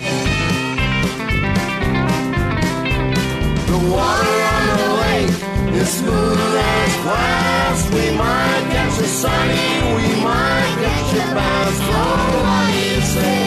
The 3.70 3.78
water 3.88 4.38
on 4.52 4.62
the 4.68 4.80
lake 5.00 5.32
is 5.80 5.88
smooth 5.88 6.40
as 6.40 6.96
glass. 7.04 7.90
We 7.92 8.12
might 8.18 8.68
get 8.72 8.98
you 9.00 9.06
sunny, 9.06 9.68
we 9.96 10.08
might 10.22 10.76
get 10.84 11.14
you 11.14 11.24
bass. 11.34 11.80
Oh, 11.80 12.44
what 12.44 12.68
do 12.68 12.74
you 12.92 13.02
say? 13.16 13.44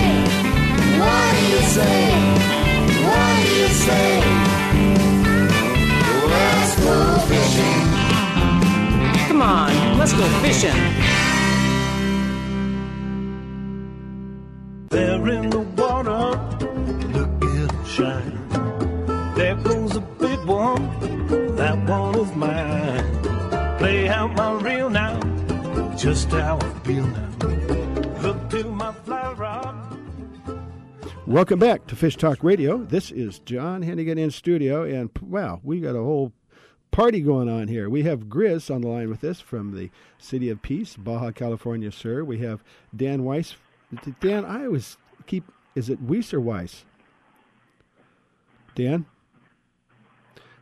What 0.99 1.31
do 1.37 1.43
you 1.53 1.63
say? 1.77 2.01
What 3.05 3.31
do 3.37 3.43
you 3.61 3.69
say? 3.69 4.09
Let's 6.33 6.73
go 6.81 6.97
fishing. 7.29 7.81
Come 9.29 9.43
on, 9.43 9.71
let's 9.99 10.15
go 10.15 10.25
fishing. 10.41 10.81
Welcome 31.33 31.61
back 31.61 31.87
to 31.87 31.97
Fish 31.97 32.17
Talk 32.17 32.45
Radio. 32.45 32.77
This 32.77 33.11
is 33.11 33.39
John 33.39 33.83
Hennigan 33.83 34.19
in 34.19 34.31
studio, 34.31 34.83
and 34.83 35.09
wow, 35.23 35.63
we 35.65 35.81
got 35.81 35.97
a 35.97 36.03
whole 36.03 36.31
party 36.91 37.23
going 37.23 37.49
on 37.49 37.69
here. 37.69 37.89
We 37.89 38.03
have 38.03 38.25
Grizz 38.25 38.73
on 38.73 38.83
the 38.83 38.89
line 38.89 39.09
with 39.09 39.25
us 39.25 39.41
from 39.41 39.75
the 39.75 39.89
City 40.19 40.51
of 40.51 40.61
Peace, 40.61 40.95
Baja 40.95 41.31
California, 41.31 41.91
sir. 41.91 42.23
We 42.23 42.41
have 42.41 42.63
Dan 42.95 43.25
Weiss. 43.25 43.57
Dan, 44.21 44.45
I 44.45 44.67
always 44.67 44.99
keep. 45.25 45.51
Is 45.75 45.89
it 45.89 46.03
Weiss 46.03 46.35
or 46.35 46.41
Weiss? 46.43 46.85
Dan. 48.75 49.07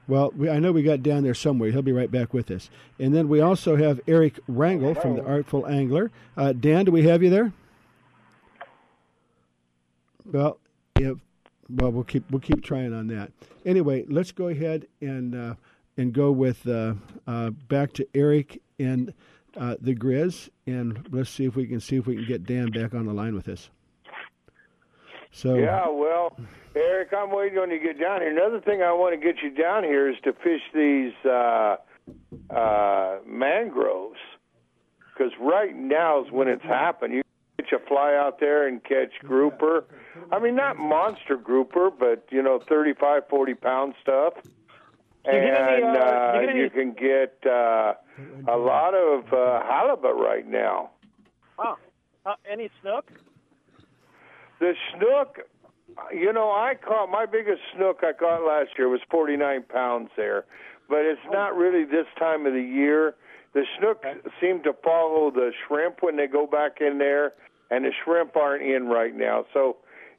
Well, 0.06 0.32
we, 0.36 0.48
I 0.48 0.60
know 0.60 0.70
we 0.70 0.84
got 0.84 1.02
Dan 1.02 1.24
there 1.24 1.34
somewhere. 1.34 1.72
He'll 1.72 1.82
be 1.82 1.90
right 1.90 2.12
back 2.12 2.32
with 2.32 2.48
us. 2.48 2.70
And 2.96 3.12
then 3.12 3.28
we 3.28 3.40
also 3.40 3.74
have 3.74 4.00
Eric 4.06 4.38
Rangel 4.48 5.02
from 5.02 5.16
the 5.16 5.24
Artful 5.24 5.66
Angler. 5.66 6.12
Uh, 6.36 6.52
Dan, 6.52 6.84
do 6.84 6.92
we 6.92 7.02
have 7.08 7.24
you 7.24 7.30
there? 7.30 7.52
Well, 10.24 10.58
yeah, 10.98 11.12
well, 11.68 11.92
we'll 11.92 12.04
keep 12.04 12.30
we'll 12.30 12.40
keep 12.40 12.62
trying 12.62 12.92
on 12.92 13.06
that. 13.08 13.32
Anyway, 13.64 14.04
let's 14.08 14.32
go 14.32 14.48
ahead 14.48 14.86
and 15.00 15.34
uh, 15.34 15.54
and 15.96 16.12
go 16.12 16.30
with 16.30 16.66
uh, 16.66 16.94
uh, 17.26 17.50
back 17.68 17.92
to 17.94 18.06
Eric 18.14 18.60
and 18.78 19.12
uh, 19.56 19.76
the 19.80 19.94
Grizz, 19.94 20.48
and 20.66 21.06
let's 21.10 21.30
see 21.30 21.44
if 21.44 21.56
we 21.56 21.66
can 21.66 21.80
see 21.80 21.96
if 21.96 22.06
we 22.06 22.16
can 22.16 22.26
get 22.26 22.44
Dan 22.44 22.70
back 22.70 22.94
on 22.94 23.06
the 23.06 23.12
line 23.12 23.34
with 23.34 23.48
us. 23.48 23.70
So 25.32 25.54
yeah, 25.54 25.88
well, 25.88 26.36
Eric, 26.74 27.10
I'm 27.16 27.30
waiting 27.30 27.58
on 27.58 27.70
you 27.70 27.78
to 27.78 27.84
get 27.84 28.00
down 28.00 28.20
here. 28.20 28.30
Another 28.30 28.60
thing 28.60 28.82
I 28.82 28.92
want 28.92 29.14
to 29.14 29.24
get 29.24 29.42
you 29.42 29.50
down 29.50 29.84
here 29.84 30.10
is 30.10 30.16
to 30.24 30.32
fish 30.32 30.62
these 30.74 31.12
uh, 31.24 31.76
uh, 32.50 33.18
mangroves, 33.24 34.18
because 35.12 35.32
right 35.40 35.74
now 35.74 36.24
is 36.24 36.32
when 36.32 36.48
it's 36.48 36.64
happened. 36.64 37.14
You 37.14 37.22
catch 37.70 37.80
a 37.80 37.86
fly 37.86 38.14
out 38.14 38.40
there 38.40 38.66
and 38.66 38.82
catch 38.82 39.12
grouper. 39.24 39.84
I 40.32 40.38
mean, 40.38 40.54
not 40.56 40.78
monster 40.78 41.36
grouper, 41.36 41.90
but 41.90 42.24
you 42.30 42.42
know, 42.42 42.60
35, 42.68 43.22
40 43.28 43.54
pound 43.54 43.94
stuff. 44.02 44.34
Any, 45.24 45.38
And 45.50 45.96
uh, 45.96 46.00
uh, 46.00 46.40
you 46.42 46.48
any- 46.48 46.60
you 46.60 46.70
can 46.70 46.92
get 46.92 47.36
uh, 47.46 47.94
a 48.48 48.56
lot 48.56 48.94
of 48.94 49.32
uh, 49.32 49.62
halibut 49.62 50.16
right 50.16 50.46
now. 50.46 50.90
Oh, 51.58 51.76
uh, 52.24 52.34
any 52.50 52.70
snook? 52.80 53.10
The 54.60 54.74
snook, 54.94 55.40
you 56.12 56.32
know, 56.32 56.50
I 56.50 56.74
caught 56.74 57.10
my 57.10 57.26
biggest 57.26 57.60
snook 57.74 58.00
I 58.02 58.12
caught 58.12 58.42
last 58.46 58.70
year 58.78 58.88
was 58.88 59.00
49 59.10 59.62
pounds 59.64 60.10
there, 60.16 60.44
but 60.88 61.00
it's 61.04 61.20
not 61.30 61.54
really 61.56 61.84
this 61.84 62.06
time 62.18 62.46
of 62.46 62.52
the 62.54 62.62
year. 62.62 63.14
The 63.52 63.64
snook 63.78 64.04
seem 64.40 64.62
to 64.62 64.72
follow 64.84 65.30
the 65.30 65.52
shrimp 65.66 66.02
when 66.02 66.16
they 66.16 66.26
go 66.26 66.46
back 66.46 66.80
in 66.80 66.98
there, 66.98 67.32
and 67.70 67.84
the 67.84 67.92
shrimp 68.04 68.36
aren't 68.36 68.62
in 68.62 68.86
right 68.88 69.14
now. 69.14 69.46
So 69.52 69.76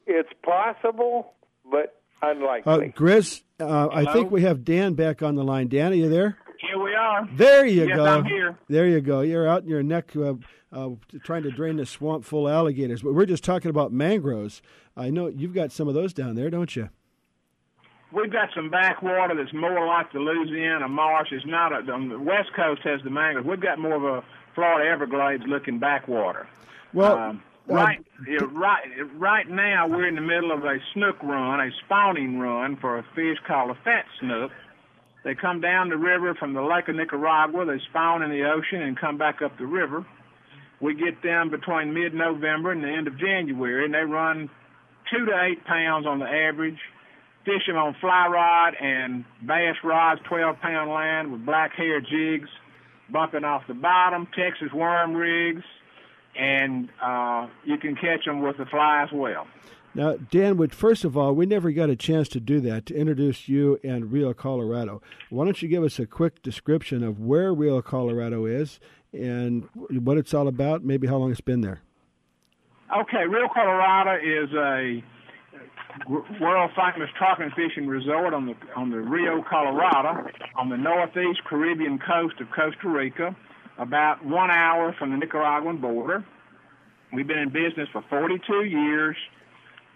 it's 0.07 0.29
possible, 0.43 1.33
but 1.69 2.01
uh, 2.21 2.31
unlikely. 2.31 2.93
Grizz, 2.95 3.41
uh, 3.59 3.89
I 3.91 4.11
think 4.13 4.31
we 4.31 4.41
have 4.43 4.63
Dan 4.63 4.93
back 4.93 5.21
on 5.21 5.35
the 5.35 5.43
line. 5.43 5.67
Dan, 5.67 5.91
are 5.91 5.95
you 5.95 6.09
there? 6.09 6.37
Here 6.59 6.81
we 6.81 6.93
are. 6.93 7.27
There 7.33 7.65
you 7.65 7.87
yes, 7.87 7.97
go. 7.97 8.05
I'm 8.05 8.25
here. 8.25 8.57
There 8.69 8.87
you 8.87 9.01
go. 9.01 9.21
You're 9.21 9.47
out 9.47 9.63
in 9.63 9.69
your 9.69 9.81
neck 9.81 10.15
uh, 10.15 10.35
uh, 10.71 10.89
trying 11.23 11.43
to 11.43 11.51
drain 11.51 11.77
the 11.77 11.85
swamp 11.85 12.23
full 12.23 12.47
of 12.47 12.53
alligators. 12.53 13.01
But 13.01 13.13
we're 13.13 13.25
just 13.25 13.43
talking 13.43 13.69
about 13.69 13.91
mangroves. 13.91 14.61
I 14.95 15.09
know 15.09 15.27
you've 15.27 15.53
got 15.53 15.71
some 15.71 15.87
of 15.87 15.95
those 15.95 16.13
down 16.13 16.35
there, 16.35 16.49
don't 16.49 16.75
you? 16.75 16.89
We've 18.13 18.31
got 18.31 18.49
some 18.53 18.69
backwater 18.69 19.35
that's 19.35 19.53
more 19.53 19.87
like 19.87 20.11
the 20.11 20.19
Louisiana 20.19 20.87
marsh. 20.87 21.29
It's 21.31 21.45
not 21.45 21.71
a, 21.71 21.91
on 21.91 22.09
the 22.09 22.19
West 22.19 22.49
Coast 22.55 22.81
has 22.83 23.01
the 23.03 23.09
mangroves. 23.09 23.47
We've 23.47 23.61
got 23.61 23.79
more 23.79 23.95
of 23.95 24.03
a 24.03 24.23
Florida 24.53 24.89
Everglades 24.89 25.43
looking 25.47 25.79
backwater. 25.79 26.47
Well, 26.93 27.17
Um, 27.17 27.43
uh, 27.69 27.75
right, 27.75 27.99
right, 28.51 28.83
right 29.17 29.49
now 29.49 29.87
we're 29.87 30.07
in 30.07 30.15
the 30.15 30.21
middle 30.21 30.51
of 30.51 30.65
a 30.65 30.77
snook 30.93 31.21
run, 31.23 31.59
a 31.59 31.71
spawning 31.85 32.39
run 32.39 32.75
for 32.77 32.97
a 32.97 33.03
fish 33.15 33.37
called 33.47 33.71
a 33.71 33.75
fat 33.83 34.05
snook. 34.19 34.51
They 35.23 35.35
come 35.35 35.61
down 35.61 35.89
the 35.89 35.97
river 35.97 36.33
from 36.33 36.53
the 36.53 36.61
Lake 36.61 36.87
of 36.89 36.95
Nicaragua. 36.95 37.65
They 37.65 37.79
spawn 37.89 38.23
in 38.23 38.31
the 38.31 38.43
ocean 38.49 38.81
and 38.81 38.97
come 38.97 39.17
back 39.17 39.41
up 39.41 39.57
the 39.57 39.67
river. 39.67 40.03
We 40.81 40.95
get 40.95 41.21
them 41.21 41.49
between 41.51 41.93
mid-November 41.93 42.71
and 42.71 42.83
the 42.83 42.89
end 42.89 43.07
of 43.07 43.17
January, 43.19 43.85
and 43.85 43.93
they 43.93 43.99
run 44.03 44.49
two 45.11 45.25
to 45.25 45.43
eight 45.43 45.63
pounds 45.65 46.07
on 46.07 46.17
the 46.19 46.25
average. 46.25 46.79
Fish 47.45 47.67
them 47.67 47.77
on 47.77 47.95
fly 48.01 48.27
rod 48.27 48.73
and 48.81 49.23
bass 49.45 49.75
rods, 49.83 50.21
12-pound 50.29 50.89
line 50.89 51.31
with 51.31 51.45
black 51.45 51.73
hair 51.73 52.01
jigs, 52.01 52.49
bumping 53.11 53.43
off 53.43 53.61
the 53.67 53.73
bottom, 53.75 54.27
Texas 54.35 54.73
worm 54.73 55.13
rigs, 55.13 55.63
and 56.37 56.89
uh, 57.01 57.47
you 57.63 57.77
can 57.77 57.95
catch 57.95 58.25
them 58.25 58.41
with 58.41 58.57
the 58.57 58.65
fly 58.65 59.03
as 59.03 59.09
well. 59.13 59.47
Now, 59.93 60.15
Dan, 60.15 60.55
would 60.55 60.73
first 60.73 61.03
of 61.03 61.17
all, 61.17 61.35
we 61.35 61.45
never 61.45 61.71
got 61.71 61.89
a 61.89 61.97
chance 61.97 62.29
to 62.29 62.39
do 62.39 62.61
that 62.61 62.85
to 62.85 62.95
introduce 62.95 63.49
you 63.49 63.77
and 63.83 64.11
Rio, 64.11 64.33
Colorado. 64.33 65.01
Why 65.29 65.43
don't 65.43 65.61
you 65.61 65.67
give 65.67 65.83
us 65.83 65.99
a 65.99 66.05
quick 66.05 66.41
description 66.41 67.03
of 67.03 67.19
where 67.19 67.53
Rio, 67.53 67.81
Colorado 67.81 68.45
is 68.45 68.79
and 69.11 69.67
what 69.73 70.17
it's 70.17 70.33
all 70.33 70.47
about? 70.47 70.83
Maybe 70.85 71.07
how 71.07 71.17
long 71.17 71.31
it's 71.31 71.41
been 71.41 71.59
there. 71.59 71.81
Okay, 72.97 73.25
Rio 73.27 73.47
Colorado 73.53 74.15
is 74.15 74.49
a 74.53 75.03
world 76.39 76.71
famous 76.75 77.09
and 77.39 77.51
fishing 77.53 77.87
resort 77.87 78.33
on 78.33 78.45
the 78.45 78.55
on 78.75 78.89
the 78.89 78.97
Rio 78.97 79.43
Colorado 79.49 80.25
on 80.57 80.69
the 80.69 80.77
northeast 80.77 81.41
Caribbean 81.45 81.99
coast 81.99 82.35
of 82.39 82.47
Costa 82.51 82.87
Rica, 82.87 83.35
about 83.81 84.23
one 84.23 84.51
hour 84.51 84.95
from 84.97 85.09
the 85.09 85.17
Nicaraguan 85.17 85.77
border. 85.77 86.23
We've 87.11 87.25
been 87.25 87.39
in 87.39 87.49
business 87.49 87.89
for 87.91 88.03
42 88.09 88.63
years. 88.63 89.17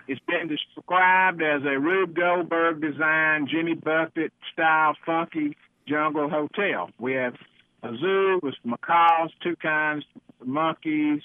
It's 0.08 0.22
been 0.28 0.48
described 0.48 1.42
as 1.42 1.62
a 1.64 1.80
Rube 1.80 2.16
Goldberg 2.16 2.82
designed 2.82 3.48
Jimmy 3.48 3.76
Buffett 3.76 4.34
style 4.52 4.96
funky 5.06 5.56
jungle 5.88 6.30
hotel. 6.30 6.90
We 7.00 7.14
have 7.14 7.36
a 7.84 7.96
zoo 7.96 8.40
with 8.42 8.56
macaws, 8.64 9.30
two 9.44 9.52
toucans, 9.52 10.04
monkeys, 10.44 11.22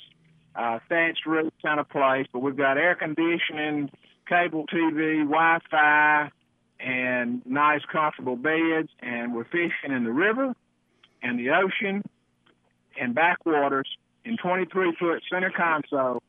uh, 0.54 0.80
thatched 0.88 1.24
roof 1.24 1.52
kind 1.62 1.80
of 1.80 1.88
place, 1.88 2.26
but 2.30 2.40
we've 2.40 2.56
got 2.56 2.76
air 2.76 2.94
conditioning, 2.94 3.90
cable 4.28 4.66
TV, 4.66 5.20
Wi-Fi, 5.20 6.30
and 6.78 7.42
nice, 7.46 7.80
comfortable 7.90 8.36
beds. 8.36 8.90
And 9.00 9.34
we're 9.34 9.44
fishing 9.44 9.92
in 9.92 10.04
the 10.04 10.12
river 10.12 10.54
and 11.22 11.38
the 11.38 11.50
ocean 11.50 12.02
and 13.00 13.14
backwaters 13.14 13.88
in 14.24 14.36
23-foot 14.36 15.22
center 15.32 15.50
consoles. 15.50 16.22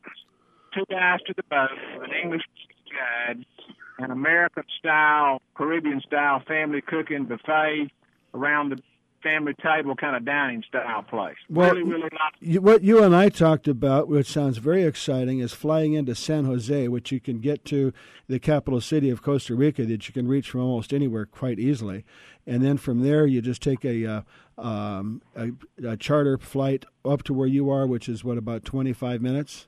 Two 0.74 0.84
guys 0.90 1.20
to 1.26 1.34
the 1.36 1.42
boat 1.44 1.68
with 1.94 2.08
an 2.08 2.16
English 2.22 2.42
guide, 2.90 3.44
an 3.98 4.10
American-style, 4.10 5.40
Caribbean-style 5.54 6.42
family 6.48 6.80
cooking 6.80 7.26
buffet 7.26 7.90
around 8.34 8.70
the 8.70 8.78
family 9.22 9.54
table 9.62 9.94
kind 9.94 10.16
of 10.16 10.24
dining 10.24 10.62
style 10.68 11.02
place. 11.02 11.36
Well, 11.48 11.70
really, 11.74 11.82
really 11.90 12.02
nice. 12.12 12.32
you, 12.40 12.60
what 12.60 12.82
you 12.82 13.02
and 13.02 13.14
I 13.14 13.28
talked 13.28 13.68
about, 13.68 14.08
which 14.08 14.26
sounds 14.26 14.58
very 14.58 14.84
exciting, 14.84 15.38
is 15.38 15.52
flying 15.52 15.94
into 15.94 16.14
San 16.14 16.44
Jose, 16.44 16.88
which 16.88 17.12
you 17.12 17.20
can 17.20 17.38
get 17.38 17.64
to 17.66 17.92
the 18.28 18.38
capital 18.38 18.80
city 18.80 19.10
of 19.10 19.22
Costa 19.22 19.54
Rica, 19.54 19.84
that 19.86 20.08
you 20.08 20.14
can 20.14 20.26
reach 20.28 20.50
from 20.50 20.60
almost 20.60 20.92
anywhere 20.92 21.26
quite 21.26 21.58
easily, 21.58 22.04
and 22.46 22.62
then 22.64 22.76
from 22.76 23.02
there 23.02 23.26
you 23.26 23.40
just 23.40 23.62
take 23.62 23.84
a, 23.84 24.06
uh, 24.06 24.22
um, 24.58 25.22
a, 25.36 25.50
a 25.86 25.96
charter 25.96 26.38
flight 26.38 26.84
up 27.04 27.22
to 27.24 27.34
where 27.34 27.48
you 27.48 27.70
are, 27.70 27.86
which 27.86 28.08
is 28.08 28.24
what 28.24 28.38
about 28.38 28.64
twenty 28.64 28.92
five 28.92 29.20
minutes. 29.22 29.66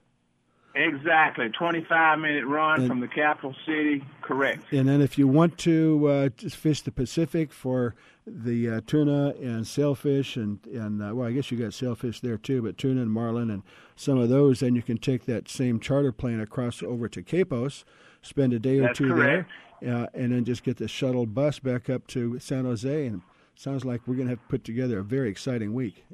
Exactly, 0.76 1.50
25 1.50 2.18
minute 2.18 2.44
run 2.46 2.80
And- 2.80 2.88
from 2.88 2.98
the 2.98 3.06
capital 3.06 3.54
city. 3.64 4.02
Correct. 4.22 4.72
And 4.72 4.88
then 4.88 5.00
if 5.00 5.16
you 5.16 5.28
want 5.28 5.56
to 5.58 6.08
uh, 6.08 6.48
fish 6.50 6.80
the 6.80 6.90
Pacific 6.90 7.52
for 7.52 7.94
the 8.26 8.70
uh, 8.70 8.80
tuna 8.86 9.34
and 9.40 9.66
sailfish 9.66 10.36
and 10.36 10.58
and 10.66 11.02
uh, 11.02 11.14
well, 11.14 11.28
I 11.28 11.32
guess 11.32 11.50
you 11.50 11.58
got 11.58 11.74
sailfish 11.74 12.20
there 12.20 12.38
too, 12.38 12.62
but 12.62 12.78
tuna 12.78 13.02
and 13.02 13.10
marlin 13.10 13.50
and 13.50 13.62
some 13.96 14.18
of 14.18 14.28
those, 14.30 14.60
then 14.60 14.74
you 14.74 14.82
can 14.82 14.96
take 14.98 15.26
that 15.26 15.48
same 15.48 15.78
charter 15.78 16.10
plane 16.12 16.40
across 16.40 16.82
over 16.82 17.08
to 17.08 17.22
Quepos, 17.22 17.84
spend 18.22 18.52
a 18.52 18.58
day 18.58 18.78
or 18.78 18.82
That's 18.84 18.98
two 18.98 19.08
correct. 19.08 19.50
there, 19.82 19.94
uh, 19.94 20.06
and 20.14 20.32
then 20.32 20.44
just 20.44 20.62
get 20.64 20.78
the 20.78 20.88
shuttle 20.88 21.26
bus 21.26 21.58
back 21.58 21.90
up 21.90 22.06
to 22.08 22.38
San 22.38 22.64
Jose. 22.64 23.06
And 23.06 23.20
sounds 23.56 23.84
like 23.84 24.00
we're 24.06 24.14
going 24.14 24.26
to 24.28 24.32
have 24.32 24.40
to 24.40 24.48
put 24.48 24.64
together 24.64 24.98
a 25.00 25.04
very 25.04 25.28
exciting 25.28 25.74
week 25.74 26.04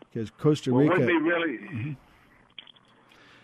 because 0.00 0.30
Costa 0.30 0.72
Well, 0.72 0.84
Rica. 0.84 1.00
we'd 1.00 1.06
be 1.06 1.18
really, 1.18 1.96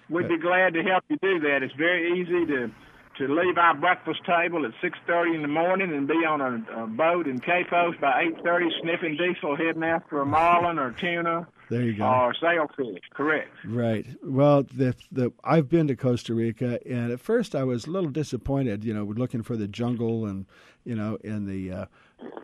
we'd 0.09 0.29
be 0.29 0.39
glad 0.39 0.73
to 0.75 0.83
help 0.83 1.05
you 1.09 1.19
do 1.23 1.41
that. 1.41 1.63
It's 1.63 1.75
very 1.75 2.21
easy 2.21 2.47
to 2.47 2.71
to 3.19 3.29
leave 3.29 3.59
our 3.59 3.75
breakfast 3.75 4.21
table 4.25 4.65
at 4.65 4.73
6:30 4.83 5.35
in 5.37 5.43
the 5.43 5.49
morning 5.49 5.93
and 5.93 6.07
be 6.07 6.25
on 6.25 6.41
a, 6.41 6.83
a 6.83 6.87
boat 6.87 7.27
in 7.27 7.41
Quepos 7.41 8.01
by 8.01 8.25
8:30, 8.43 8.81
sniffing 8.81 9.17
diesel, 9.17 9.57
heading 9.57 9.85
after 9.85 10.21
a 10.21 10.27
marlin 10.27 10.79
or 10.79 10.93
tuna 10.93 11.47
there 11.71 11.83
you 11.83 11.95
go. 11.95 12.05
or 12.05 12.35
sailfish. 12.35 13.03
Correct. 13.13 13.49
Right. 13.65 14.07
Well, 14.23 14.65
the 14.65 14.95
the 15.11 15.33
I've 15.43 15.69
been 15.69 15.89
to 15.89 15.97
Costa 15.97 16.35
Rica, 16.35 16.79
and 16.87 17.13
at 17.13 17.21
first 17.21 17.55
I 17.55 17.65
was 17.65 17.87
a 17.87 17.91
little 17.91 18.11
disappointed. 18.11 18.85
You 18.85 18.95
know, 18.95 19.05
looking 19.05 19.43
for 19.43 19.57
the 19.57 19.69
jungle 19.69 20.27
and 20.27 20.47
you 20.85 20.95
know, 20.95 21.19
and 21.25 21.49
the 21.49 21.73
uh, 21.73 21.87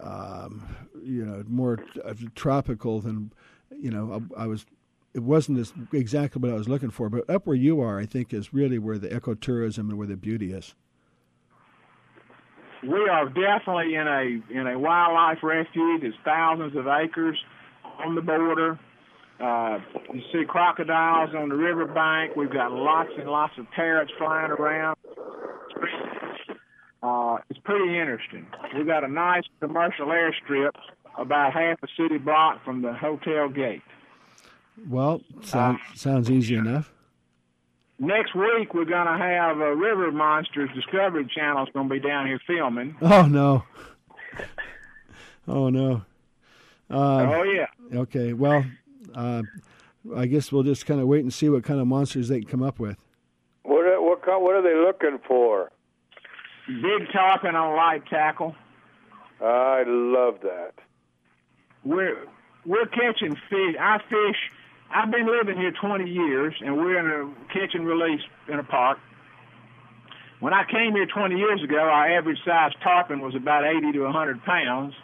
um, 0.03 0.67
you 1.03 1.25
know 1.25 1.45
more 1.47 1.79
uh, 2.05 2.15
tropical 2.35 3.01
than 3.01 3.33
you 3.71 3.91
know. 3.91 4.25
I, 4.37 4.45
I 4.45 4.47
was. 4.47 4.67
It 5.13 5.23
wasn't 5.23 5.59
as 5.59 5.73
exactly 5.93 6.41
what 6.41 6.53
I 6.53 6.55
was 6.55 6.69
looking 6.69 6.91
for, 6.91 7.09
but 7.09 7.29
up 7.29 7.47
where 7.47 7.57
you 7.57 7.81
are, 7.81 7.99
I 7.99 8.07
think, 8.07 8.33
is 8.33 8.55
really 8.55 8.79
where 8.79 8.99
the 8.99 9.09
ecotourism 9.09 9.79
and 9.79 9.99
where 9.99 10.07
the 10.07 10.17
beauty 10.17 10.53
is. 10.53 10.75
We 12.83 13.09
are 13.11 13.27
definitely 13.27 13.95
in 13.95 14.07
a 14.07 14.59
in 14.59 14.67
a 14.67 14.79
wildlife 14.79 15.43
refuge. 15.43 16.03
It's 16.03 16.17
thousands 16.25 16.77
of 16.77 16.87
acres 16.87 17.37
on 17.99 18.15
the 18.15 18.23
border. 18.23 18.79
Uh, 19.39 19.79
you 20.13 20.21
see 20.33 20.45
crocodiles 20.47 21.31
on 21.35 21.49
the 21.49 21.57
riverbank. 21.57 22.37
We've 22.37 22.53
got 22.53 22.73
lots 22.73 23.11
and 23.19 23.29
lots 23.29 23.55
of 23.59 23.71
parrots 23.71 24.13
flying 24.19 24.51
around. 24.51 24.97
Uh, 27.03 27.39
it's 27.49 27.61
pretty 27.65 27.99
interesting. 27.99 28.47
We've 28.77 28.87
got 28.87 29.05
a 29.05 29.09
nice 29.09 29.45
commercial 29.61 30.07
airstrip 30.07 30.73
about 31.19 31.53
half 31.53 31.79
a 31.83 31.87
city 31.97 32.19
block 32.19 32.65
from 32.65 32.83
the 32.83 32.93
hotel 32.93 33.49
gate. 33.49 33.83
Well, 34.89 35.23
sound, 35.43 35.79
sounds 35.95 36.31
easy 36.31 36.55
enough. 36.55 36.93
Next 37.99 38.35
week 38.35 38.73
we're 38.73 38.87
going 38.87 39.07
to 39.07 39.19
have 39.23 39.61
uh, 39.61 39.67
River 39.77 40.11
Monsters 40.11 40.71
Discovery 40.75 41.27
Channel 41.35 41.65
is 41.65 41.69
going 41.75 41.89
to 41.89 41.95
be 41.95 42.01
down 42.01 42.27
here 42.27 42.41
filming. 42.47 42.97
Oh 43.03 43.27
no. 43.27 43.65
Oh 45.47 45.69
no. 45.69 46.03
Uh, 46.91 46.95
oh 47.35 47.43
yeah. 47.43 47.67
Okay. 47.99 48.33
Well, 48.33 48.65
uh, 49.15 49.43
I 50.17 50.27
guess 50.27 50.51
we'll 50.53 50.63
just 50.63 50.87
kind 50.87 51.01
of 51.01 51.07
wait 51.09 51.23
and 51.23 51.33
see 51.33 51.49
what 51.49 51.65
kind 51.65 51.81
of 51.81 51.87
monsters 51.87 52.29
they 52.29 52.41
can 52.41 52.49
come 52.49 52.63
up 52.63 52.79
with. 52.79 52.97
What 53.65 53.85
what 54.03 54.43
what 54.43 54.55
are 54.55 54.63
they 54.63 54.75
looking 54.75 55.19
for? 55.27 55.71
Big 56.67 57.11
tarpon 57.13 57.55
on 57.57 57.77
light 57.77 58.07
tackle. 58.07 58.55
I 59.43 59.85
love 59.87 60.39
that. 60.43 60.73
We're 61.85 62.27
we're 62.65 62.87
catching 62.87 63.35
fish. 63.35 63.77
I 63.79 63.99
fish. 64.09 64.51
I've 64.93 65.11
been 65.11 65.27
living 65.27 65.57
here 65.57 65.71
20 65.71 66.11
years, 66.11 66.55
and 66.61 66.77
we're 66.77 66.99
in 66.99 67.07
a 67.07 67.53
catch 67.53 67.75
and 67.75 67.87
release 67.87 68.21
in 68.49 68.59
a 68.59 68.65
park. 68.65 68.99
When 70.41 70.53
I 70.53 70.65
came 70.65 70.93
here 70.93 71.07
20 71.07 71.37
years 71.37 71.63
ago, 71.63 71.79
our 71.79 72.19
average 72.19 72.39
size 72.45 72.73
tarpon 72.83 73.21
was 73.21 73.35
about 73.37 73.65
80 73.65 73.93
to 73.93 74.01
100 74.01 74.43
pounds, 74.43 74.95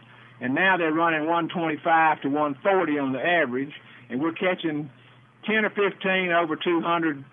and 0.40 0.54
now 0.54 0.76
they're 0.76 0.92
running 0.92 1.26
125 1.26 2.22
to 2.22 2.28
140 2.28 2.98
on 2.98 3.12
the 3.12 3.20
average, 3.20 3.72
and 4.10 4.20
we're 4.20 4.32
catching 4.32 4.90
10 5.46 5.64
or 5.64 5.70
15 5.70 6.32
over 6.32 6.56
200 6.56 7.24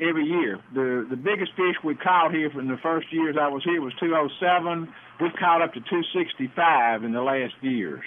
every 0.00 0.24
year. 0.24 0.58
The 0.72 1.06
the 1.10 1.16
biggest 1.16 1.52
fish 1.52 1.76
we 1.84 1.94
caught 1.96 2.32
here 2.32 2.48
from 2.50 2.68
the 2.68 2.78
first 2.82 3.12
years 3.12 3.36
I 3.38 3.48
was 3.48 3.62
here 3.64 3.82
was 3.82 3.92
207. 4.00 4.88
We've 5.20 5.32
caught 5.38 5.60
up 5.60 5.74
to 5.74 5.80
265 5.80 7.04
in 7.04 7.12
the 7.12 7.20
last 7.20 7.54
years. 7.60 8.04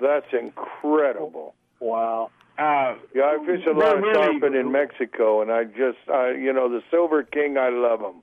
That's 0.00 0.26
incredible. 0.32 1.54
Wow. 1.78 2.30
Uh, 2.56 2.94
yeah, 3.14 3.34
I 3.34 3.38
fish 3.44 3.66
a 3.66 3.72
lot 3.72 3.98
of 3.98 4.04
tarpon 4.14 4.54
in 4.54 4.70
Mexico, 4.70 5.42
and 5.42 5.50
I 5.50 5.64
just, 5.64 5.98
I, 6.08 6.30
you 6.38 6.52
know, 6.52 6.68
the 6.68 6.82
Silver 6.88 7.24
King, 7.24 7.58
I 7.58 7.68
love 7.70 7.98
them. 7.98 8.20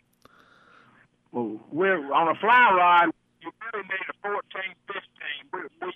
Well, 1.33 1.59
we're 1.71 2.13
on 2.13 2.29
a 2.29 2.39
fly 2.39 2.71
rod. 2.71 3.11
You 3.41 3.51
really 3.73 3.87
need 3.87 4.07
a 4.07 4.15
14, 4.23 4.39
15. 4.87 5.03
We, 5.51 5.59
we 5.83 5.91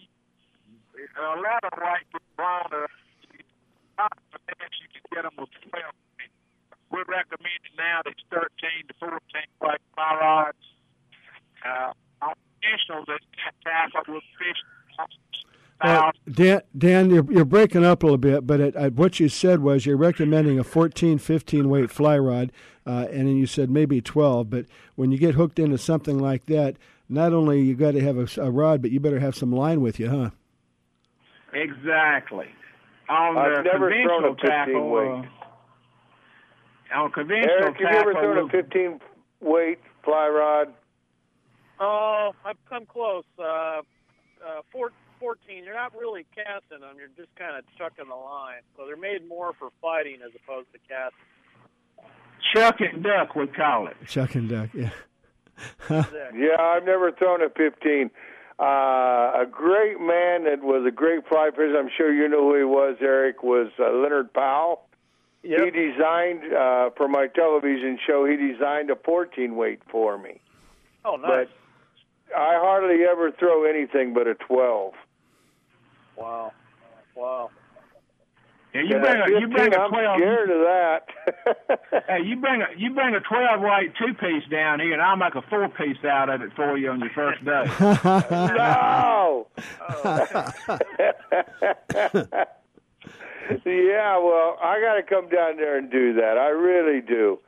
a 1.15 1.39
lot 1.39 1.63
of 1.63 1.71
white. 1.79 2.03
Uh, 2.35 2.87
you 4.79 4.87
can 4.91 5.03
get 5.13 5.23
them 5.23 5.31
with 5.39 5.49
12. 5.71 5.83
We're 6.91 7.07
recommending 7.07 7.75
now 7.77 8.01
that's 8.03 8.19
13 8.31 8.47
to 8.87 8.93
14 8.99 9.19
white 9.59 9.79
fly 9.95 10.17
rods. 10.19 10.65
Uh, 11.63 11.91
on 12.21 12.35
national, 12.61 13.05
that 13.05 13.21
tackle 13.63 14.13
with 14.13 14.23
fish. 14.37 14.59
Uh, 15.81 16.11
Dan, 16.31 16.61
Dan, 16.77 17.09
you're, 17.09 17.29
you're 17.31 17.45
breaking 17.45 17.83
up 17.83 18.01
a 18.01 18.05
little 18.05 18.17
bit, 18.17 18.47
but 18.47 18.59
it, 18.59 18.75
uh, 18.75 18.89
what 18.91 19.19
you 19.19 19.27
said 19.27 19.59
was 19.59 19.85
you're 19.85 19.97
recommending 19.97 20.57
a 20.57 20.63
14, 20.63 21.17
15 21.17 21.69
weight 21.69 21.91
fly 21.91 22.17
rod, 22.17 22.51
uh, 22.87 23.07
and 23.11 23.27
then 23.27 23.35
you 23.35 23.45
said 23.45 23.69
maybe 23.69 24.01
12. 24.01 24.49
But 24.49 24.65
when 24.95 25.11
you 25.11 25.17
get 25.17 25.35
hooked 25.35 25.59
into 25.59 25.77
something 25.77 26.17
like 26.17 26.45
that, 26.45 26.77
not 27.09 27.33
only 27.33 27.61
you 27.61 27.75
got 27.75 27.91
to 27.91 28.01
have 28.01 28.17
a, 28.17 28.41
a, 28.41 28.49
rod, 28.49 28.81
but 28.81 28.91
you 28.91 28.99
better 28.99 29.19
have 29.19 29.35
some 29.35 29.51
line 29.51 29.81
with 29.81 29.99
you, 29.99 30.09
huh? 30.09 30.29
Exactly. 31.53 32.47
On 33.09 33.37
I've 33.37 33.57
the 33.57 33.63
never 33.63 33.89
thrown 33.89 34.25
a 34.25 34.29
15 34.29 34.49
tackle, 34.49 34.89
weight. 34.89 35.25
Uh, 36.93 36.99
on 36.99 37.11
conventional 37.11 37.51
Eric, 37.51 37.77
tackle, 37.77 37.87
have 37.87 37.93
you 37.93 37.99
ever 37.99 38.13
thrown 38.13 38.49
a 38.49 38.49
15 38.49 38.99
weight 39.41 39.79
fly 40.03 40.27
rod? 40.27 40.73
Oh, 41.79 42.31
I've 42.45 42.57
come 42.69 42.85
close. 42.85 43.25
Uh, 43.37 43.43
uh, 43.43 43.81
four, 44.71 44.91
14, 45.19 45.63
you're 45.63 45.73
not 45.73 45.95
really 45.95 46.25
casting 46.35 46.81
them. 46.81 46.95
You're 46.97 47.13
just 47.15 47.33
kind 47.35 47.57
of 47.57 47.63
chucking 47.77 48.07
the 48.07 48.15
line. 48.15 48.61
So 48.75 48.85
they're 48.85 48.97
made 48.97 49.27
more 49.27 49.53
for 49.57 49.69
fighting 49.81 50.19
as 50.25 50.31
opposed 50.35 50.67
to 50.73 50.79
casting. 50.87 52.11
Chuck 52.53 52.79
and 52.79 53.03
duck, 53.03 53.35
we 53.35 53.47
call 53.47 53.87
it. 53.87 53.97
Chuck 54.07 54.35
and 54.35 54.49
duck, 54.49 54.69
yeah. 54.73 54.91
yeah, 55.89 56.59
I've 56.59 56.85
never 56.85 57.11
thrown 57.11 57.41
a 57.41 57.49
15. 57.49 58.11
Uh, 58.57 58.63
a 58.63 59.45
great 59.49 59.99
man 59.99 60.45
that 60.45 60.59
was 60.61 60.85
a 60.87 60.91
great 60.91 61.27
fly 61.27 61.49
fisher. 61.51 61.77
I'm 61.77 61.89
sure 61.97 62.13
you 62.13 62.27
know 62.29 62.49
who 62.51 62.57
he 62.57 62.63
was, 62.63 62.97
Eric, 63.01 63.43
was 63.43 63.71
uh, 63.79 63.91
Leonard 63.91 64.33
Powell. 64.33 64.87
Yep. 65.43 65.59
He 65.63 65.71
designed, 65.71 66.53
uh, 66.53 66.89
for 66.95 67.07
my 67.07 67.27
television 67.27 67.99
show, 68.05 68.25
he 68.25 68.35
designed 68.35 68.89
a 68.89 68.95
14 68.95 69.55
weight 69.55 69.81
for 69.91 70.17
me. 70.17 70.41
Oh, 71.03 71.17
nice. 71.17 71.47
But 71.47 72.35
I 72.35 72.57
hardly 72.59 73.03
ever 73.03 73.31
throw 73.31 73.65
anything 73.65 74.13
but 74.13 74.27
a 74.27 74.35
12. 74.35 74.93
Wow. 76.17 76.51
Wow. 77.15 77.49
Yeah, 78.73 78.81
you 78.81 78.99
bring 78.99 79.21
a 79.21 79.29
you 79.39 79.47
bring 79.47 79.73
a 79.73 79.79
I'm 79.79 79.89
twelve. 79.89 80.17
scared 80.17 80.49
of 80.49 80.59
that. 80.59 81.07
hey, 82.09 82.23
you 82.25 82.35
bring 82.35 82.61
a 82.61 82.65
you 82.77 82.89
bring 82.93 83.15
a 83.15 83.21
twelve 83.21 83.61
weight 83.61 83.93
two 83.97 84.13
piece 84.15 84.43
down 84.51 84.81
here, 84.81 84.91
and 84.91 85.01
I'll 85.01 85.15
make 85.15 85.35
a 85.35 85.41
four 85.43 85.69
piece 85.69 86.03
out 86.03 86.27
of 86.29 86.41
it 86.41 86.51
for 86.57 86.77
you 86.77 86.91
on 86.91 86.99
your 86.99 87.09
first 87.11 87.45
day. 87.45 87.63
no. 88.53 89.47
yeah, 93.65 94.17
well, 94.17 94.57
I 94.61 94.81
got 94.81 94.95
to 94.95 95.03
come 95.07 95.29
down 95.29 95.55
there 95.55 95.77
and 95.77 95.89
do 95.89 96.13
that. 96.15 96.37
I 96.37 96.49
really 96.49 96.99
do. 96.99 97.39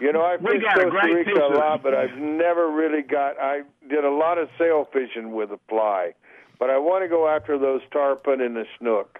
You 0.00 0.12
know, 0.12 0.22
I 0.22 0.36
We 0.36 0.52
fished 0.52 0.64
got 0.64 0.76
Costa 0.76 1.14
Rica 1.14 1.44
a 1.44 1.52
lot, 1.58 1.82
but 1.82 1.94
I've 1.94 2.16
never 2.16 2.70
really 2.70 3.02
got. 3.02 3.38
I 3.38 3.62
did 3.88 4.04
a 4.04 4.10
lot 4.10 4.38
of 4.38 4.48
sail 4.56 4.88
fishing 4.92 5.32
with 5.32 5.50
a 5.50 5.58
fly, 5.68 6.14
but 6.60 6.68
I 6.68 6.78
want 6.78 7.02
to 7.02 7.08
go 7.08 7.26
after 7.26 7.58
those 7.58 7.80
tarpon 7.90 8.40
and 8.40 8.54
the 8.54 8.66
snook. 8.78 9.18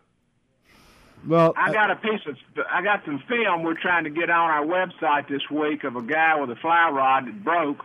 Well, 1.27 1.53
I 1.57 1.73
got 1.73 1.91
a 1.91 1.97
piece 1.97 2.21
of 2.27 2.37
I 2.71 2.83
got 2.83 3.05
some 3.05 3.23
film 3.29 3.63
we're 3.63 3.81
trying 3.81 4.05
to 4.05 4.11
get 4.11 4.31
on 4.31 4.51
our 4.51 4.65
website 4.65 5.29
this 5.29 5.43
week 5.51 5.85
of 5.85 5.97
a 5.97 6.03
guy 6.03 6.41
with 6.41 6.51
a 6.51 6.57
fly 6.57 6.91
rod 6.91 7.27
that 7.27 7.43
broke. 7.43 7.85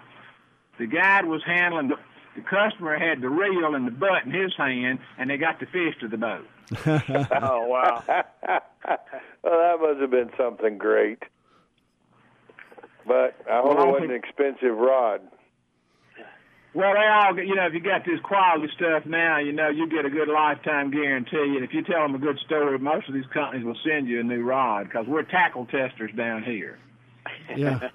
The 0.78 0.88
guide 0.88 1.26
was 1.26 1.42
handling 1.46 1.88
the, 1.88 1.96
the 2.36 2.42
customer 2.42 2.98
had 2.98 3.22
the 3.22 3.30
reel 3.30 3.76
and 3.76 3.88
the 3.88 3.92
butt 3.92 4.26
in 4.26 4.32
his 4.32 4.54
hand, 4.58 5.00
and 5.18 5.30
they 5.30 5.38
got 5.38 5.60
the 5.60 5.66
fish 5.66 5.96
to 6.02 6.08
the 6.08 6.18
boat. 6.18 6.48
oh 6.86 7.68
wow! 7.68 8.04
well, 8.08 8.60
that 9.44 9.78
must 9.82 10.02
have 10.02 10.12
been 10.12 10.32
something 10.38 10.78
great. 10.78 11.24
But 13.06 13.36
I 13.50 13.62
hope 13.62 13.78
Well, 13.78 13.88
it 13.88 13.92
wasn't 13.92 14.12
an 14.12 14.18
expensive 14.18 14.78
rod. 14.78 15.22
Well, 16.76 16.94
they 16.94 17.08
all 17.08 17.40
you 17.40 17.56
know, 17.56 17.68
if 17.68 17.74
you 17.74 17.80
got 17.80 18.04
this 18.04 18.20
quality 18.22 18.68
stuff 18.76 19.06
now, 19.06 19.40
you 19.40 19.54
know, 19.54 19.70
you 19.70 19.88
get 19.88 20.04
a 20.04 20.10
good 20.10 20.28
lifetime 20.28 20.92
guarantee. 20.92 21.56
And 21.56 21.64
if 21.64 21.74
you 21.74 21.82
tell 21.82 22.02
them 22.02 22.16
a 22.16 22.20
good 22.20 22.38
story, 22.46 22.78
most 22.78 23.08
of 23.08 23.14
these 23.14 23.26
companies 23.34 23.64
will 23.64 23.78
send 23.88 24.10
you 24.10 24.20
a 24.20 24.24
new 24.24 24.44
rod 24.44 24.84
because 24.84 25.08
we're 25.08 25.24
tackle 25.24 25.66
testers 25.68 26.12
down 26.18 26.44
here. 26.44 26.78
yeah. 27.56 27.90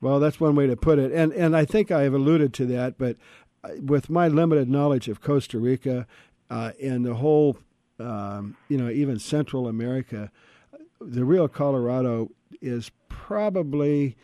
Well, 0.00 0.20
that's 0.20 0.38
one 0.38 0.54
way 0.54 0.68
to 0.68 0.76
put 0.76 1.00
it, 1.00 1.10
and 1.10 1.32
and 1.32 1.56
I 1.56 1.64
think 1.64 1.90
I 1.90 2.02
have 2.02 2.14
alluded 2.14 2.54
to 2.54 2.66
that. 2.66 2.98
But 2.98 3.16
uh, 3.64 3.70
with 3.82 4.08
my 4.08 4.28
limited 4.28 4.68
knowledge 4.68 5.08
of 5.08 5.20
Costa 5.20 5.58
Rica 5.58 6.06
uh, 6.48 6.70
and 6.80 7.04
the 7.04 7.14
whole, 7.14 7.58
um, 7.98 8.56
you 8.68 8.78
know, 8.78 8.90
even 8.90 9.18
Central 9.18 9.66
America, 9.66 10.30
the 11.00 11.24
Rio 11.24 11.48
Colorado 11.48 12.30
is 12.62 12.92
probably 13.08 14.16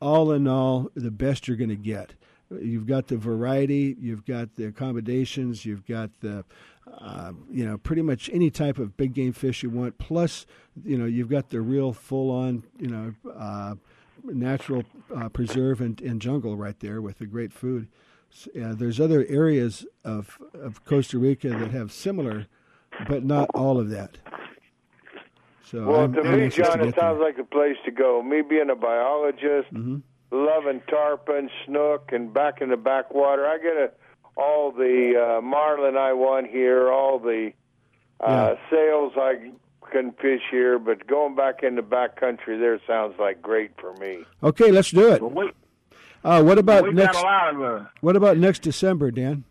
all 0.00 0.32
in 0.32 0.48
all 0.48 0.90
the 0.94 1.10
best 1.10 1.46
you're 1.46 1.58
going 1.58 1.68
to 1.68 1.76
get. 1.76 2.14
You've 2.50 2.86
got 2.86 3.08
the 3.08 3.16
variety, 3.16 3.94
you've 4.00 4.24
got 4.24 4.56
the 4.56 4.64
accommodations, 4.64 5.66
you've 5.66 5.86
got 5.86 6.10
the, 6.20 6.44
uh, 6.90 7.32
you 7.50 7.64
know, 7.66 7.76
pretty 7.76 8.00
much 8.02 8.30
any 8.32 8.50
type 8.50 8.78
of 8.78 8.96
big 8.96 9.12
game 9.12 9.32
fish 9.34 9.62
you 9.62 9.68
want. 9.68 9.98
Plus, 9.98 10.46
you 10.82 10.96
know, 10.96 11.04
you've 11.04 11.28
got 11.28 11.50
the 11.50 11.60
real 11.60 11.92
full 11.92 12.30
on, 12.30 12.62
you 12.78 12.88
know, 12.88 13.14
uh, 13.36 13.74
natural 14.24 14.82
uh, 15.14 15.28
preserve 15.28 15.80
and, 15.82 16.00
and 16.00 16.22
jungle 16.22 16.56
right 16.56 16.80
there 16.80 17.02
with 17.02 17.18
the 17.18 17.26
great 17.26 17.52
food. 17.52 17.86
Uh, 18.60 18.74
there's 18.74 18.98
other 19.00 19.24
areas 19.28 19.86
of 20.04 20.38
of 20.54 20.84
Costa 20.84 21.18
Rica 21.18 21.48
that 21.50 21.70
have 21.70 21.92
similar, 21.92 22.46
but 23.08 23.24
not 23.24 23.48
all 23.54 23.78
of 23.78 23.88
that. 23.90 24.18
So 25.64 25.86
Well, 25.86 26.00
I'm, 26.04 26.12
to 26.14 26.20
I'm 26.22 26.36
me, 26.36 26.42
anxious 26.44 26.66
to 26.66 26.72
John, 26.72 26.80
it 26.80 26.84
get 26.86 26.94
there. 26.96 27.04
sounds 27.04 27.20
like 27.20 27.36
the 27.36 27.44
place 27.44 27.76
to 27.84 27.90
go. 27.90 28.22
Me 28.22 28.42
being 28.42 28.70
a 28.70 28.76
biologist, 28.76 29.72
Mhm. 29.72 30.02
Loving 30.30 30.82
tarpon, 30.88 31.50
snook, 31.66 32.10
and 32.12 32.32
back 32.32 32.60
in 32.60 32.68
the 32.70 32.76
backwater, 32.76 33.46
I 33.46 33.58
get 33.58 33.76
a, 33.76 33.90
all 34.36 34.72
the 34.72 35.36
uh, 35.38 35.40
marlin 35.40 35.96
I 35.96 36.12
want 36.12 36.48
here, 36.48 36.90
all 36.90 37.18
the 37.18 37.52
uh, 38.20 38.54
sails 38.70 39.12
I 39.16 39.50
can 39.90 40.12
fish 40.12 40.42
here, 40.50 40.78
but 40.78 41.06
going 41.06 41.34
back 41.34 41.62
in 41.62 41.74
the 41.76 41.82
back 41.82 42.20
country 42.20 42.58
there 42.58 42.78
sounds 42.86 43.14
like 43.18 43.40
great 43.40 43.70
for 43.80 43.94
me. 43.94 44.24
Okay, 44.42 44.70
let's 44.70 44.90
do 44.90 45.12
it. 45.12 45.22
Well, 45.22 45.30
we, 45.30 45.50
Uh, 46.22 46.42
what 46.42 46.58
about 46.58 46.84
we've 46.84 46.94
next? 46.94 47.14
got 47.14 47.24
a 47.24 47.26
lot 47.26 47.54
of. 47.54 47.82
Uh, 47.82 47.84
What 48.00 48.16
about 48.16 48.36
next 48.36 48.60
December, 48.62 49.10
Dan? 49.10 49.44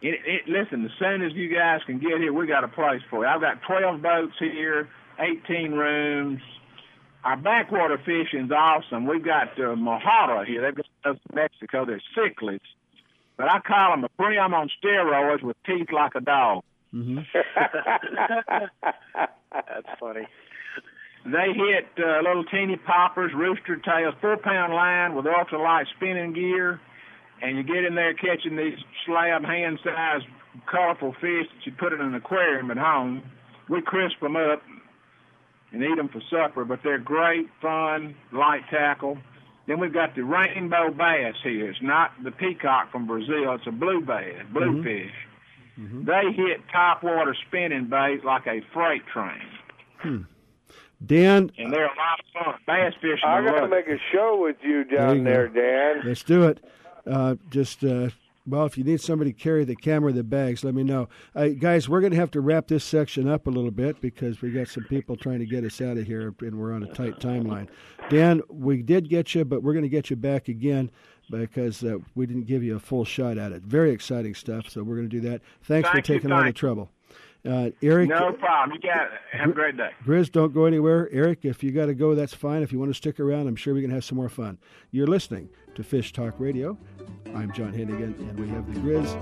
it, 0.00 0.20
it, 0.26 0.48
listen, 0.48 0.84
as 0.84 0.90
soon 0.98 1.22
as 1.22 1.32
you 1.32 1.48
guys 1.54 1.80
can 1.86 1.98
get 1.98 2.18
here, 2.18 2.32
we 2.32 2.46
got 2.46 2.62
a 2.64 2.68
place 2.68 3.00
for 3.10 3.24
you. 3.24 3.28
I've 3.28 3.40
got 3.40 3.60
12 3.62 4.00
boats 4.02 4.34
here, 4.38 4.88
18 5.18 5.72
rooms. 5.72 6.40
Our 7.24 7.36
backwater 7.38 7.98
fishing's 7.98 8.52
awesome. 8.52 9.06
We've 9.06 9.24
got 9.24 9.58
uh, 9.58 9.74
Mojarra 9.74 10.44
here. 10.46 10.60
They've 10.60 10.74
got 10.74 10.86
those 11.04 11.16
from 11.26 11.36
Mexico. 11.36 11.86
They're 11.86 12.02
cichlids. 12.16 12.60
But 13.38 13.48
I 13.50 13.60
call 13.60 13.92
them 13.92 14.04
a 14.04 14.08
prim 14.10 14.52
on 14.52 14.68
steroids 14.82 15.42
with 15.42 15.56
teeth 15.66 15.88
like 15.90 16.14
a 16.14 16.20
dog. 16.20 16.62
Mm-hmm. 16.94 17.20
That's 19.52 19.88
funny. 19.98 20.28
They 21.24 21.54
hit 21.54 21.86
uh, 21.98 22.20
little 22.22 22.44
teeny 22.44 22.76
poppers, 22.76 23.32
rooster 23.34 23.76
tails, 23.76 24.14
four 24.20 24.36
pound 24.36 24.74
line 24.74 25.14
with 25.14 25.24
ultralight 25.24 25.86
spinning 25.96 26.34
gear, 26.34 26.78
and 27.40 27.56
you 27.56 27.62
get 27.62 27.84
in 27.84 27.94
there 27.94 28.12
catching 28.12 28.56
these 28.56 28.78
slab 29.06 29.42
hand-sized 29.44 30.26
colorful 30.70 31.14
fish 31.14 31.46
that 31.48 31.64
you 31.64 31.72
put 31.72 31.94
in 31.94 32.00
an 32.02 32.14
aquarium 32.14 32.70
at 32.70 32.76
home. 32.76 33.22
We 33.70 33.80
crisp 33.80 34.20
them 34.20 34.36
up 34.36 34.62
and 35.74 35.82
eat 35.82 35.96
them 35.96 36.08
for 36.08 36.22
supper, 36.30 36.64
but 36.64 36.80
they're 36.82 36.98
great, 36.98 37.48
fun, 37.60 38.14
light 38.32 38.62
tackle. 38.70 39.18
Then 39.66 39.80
we've 39.80 39.92
got 39.92 40.14
the 40.14 40.22
rainbow 40.22 40.90
bass 40.90 41.34
here. 41.42 41.70
It's 41.70 41.82
not 41.82 42.12
the 42.22 42.30
peacock 42.30 42.92
from 42.92 43.06
Brazil. 43.06 43.52
It's 43.54 43.66
a 43.66 43.72
blue 43.72 44.00
bass, 44.00 44.42
bluefish. 44.52 45.12
Mm-hmm. 45.78 46.04
They 46.04 46.32
hit 46.32 46.60
top 46.70 47.02
water 47.02 47.34
spinning 47.48 47.88
bait 47.88 48.24
like 48.24 48.46
a 48.46 48.60
freight 48.72 49.02
train. 49.12 49.42
Hmm. 49.98 50.22
Dan, 51.04 51.50
and 51.58 51.72
they're 51.72 51.86
a 51.86 51.88
lot 51.88 52.20
of 52.20 52.44
fun. 52.44 52.54
Bass 52.66 52.94
fishing. 53.00 53.18
I 53.26 53.44
got 53.44 53.60
to 53.60 53.68
make 53.68 53.88
a 53.88 53.98
show 54.12 54.38
with 54.40 54.56
you 54.62 54.84
down 54.84 55.18
you 55.18 55.24
there. 55.24 55.48
Dan. 55.48 56.02
Let's 56.06 56.22
do 56.22 56.44
it. 56.44 56.64
Uh, 57.06 57.34
just 57.50 57.84
uh, 57.84 58.10
well, 58.46 58.66
if 58.66 58.76
you 58.76 58.84
need 58.84 59.00
somebody 59.00 59.32
to 59.32 59.38
carry 59.38 59.64
the 59.64 59.74
camera, 59.74 60.12
the 60.12 60.22
bags, 60.22 60.64
let 60.64 60.74
me 60.74 60.82
know. 60.82 61.08
Uh, 61.34 61.48
guys, 61.48 61.88
we're 61.88 62.00
going 62.00 62.12
to 62.12 62.18
have 62.18 62.30
to 62.32 62.40
wrap 62.40 62.68
this 62.68 62.84
section 62.84 63.28
up 63.28 63.46
a 63.46 63.50
little 63.50 63.70
bit 63.70 64.00
because 64.00 64.42
we 64.42 64.50
got 64.50 64.68
some 64.68 64.84
people 64.84 65.16
trying 65.16 65.38
to 65.38 65.46
get 65.46 65.64
us 65.64 65.80
out 65.80 65.96
of 65.96 66.06
here, 66.06 66.34
and 66.40 66.58
we're 66.58 66.74
on 66.74 66.82
a 66.82 66.92
tight 66.92 67.18
timeline. 67.20 67.68
Dan, 68.10 68.42
we 68.48 68.82
did 68.82 69.08
get 69.08 69.34
you, 69.34 69.44
but 69.44 69.62
we're 69.62 69.72
going 69.72 69.84
to 69.84 69.88
get 69.88 70.10
you 70.10 70.16
back 70.16 70.48
again 70.48 70.90
because 71.30 71.82
uh, 71.82 71.96
we 72.14 72.26
didn't 72.26 72.44
give 72.44 72.62
you 72.62 72.76
a 72.76 72.80
full 72.80 73.04
shot 73.04 73.38
at 73.38 73.52
it. 73.52 73.62
Very 73.62 73.90
exciting 73.90 74.34
stuff. 74.34 74.68
So 74.68 74.82
we're 74.82 74.96
going 74.96 75.08
to 75.08 75.20
do 75.20 75.28
that. 75.28 75.40
Thanks 75.62 75.88
Thank 75.88 76.04
for 76.04 76.12
taking 76.12 76.30
all 76.30 76.44
the 76.44 76.52
trouble. 76.52 76.90
Uh, 77.46 77.70
Eric, 77.82 78.08
No 78.08 78.32
problem. 78.32 78.74
You 78.74 78.90
got 78.90 79.06
it. 79.06 79.20
Have 79.32 79.50
a 79.50 79.52
great 79.52 79.76
day. 79.76 79.90
Grizz, 80.06 80.32
don't 80.32 80.54
go 80.54 80.64
anywhere. 80.64 81.10
Eric, 81.12 81.40
if 81.42 81.62
you 81.62 81.72
got 81.72 81.86
to 81.86 81.94
go, 81.94 82.14
that's 82.14 82.32
fine. 82.32 82.62
If 82.62 82.72
you 82.72 82.78
want 82.78 82.90
to 82.90 82.94
stick 82.94 83.20
around, 83.20 83.48
I'm 83.48 83.56
sure 83.56 83.74
we 83.74 83.82
can 83.82 83.90
have 83.90 84.04
some 84.04 84.16
more 84.16 84.30
fun. 84.30 84.58
You're 84.90 85.06
listening 85.06 85.50
to 85.74 85.82
Fish 85.82 86.12
Talk 86.12 86.34
Radio. 86.38 86.76
I'm 87.34 87.52
John 87.52 87.72
Hennigan, 87.72 88.16
and 88.18 88.38
we 88.38 88.48
have 88.48 88.72
the 88.72 88.80
Grizz 88.80 89.12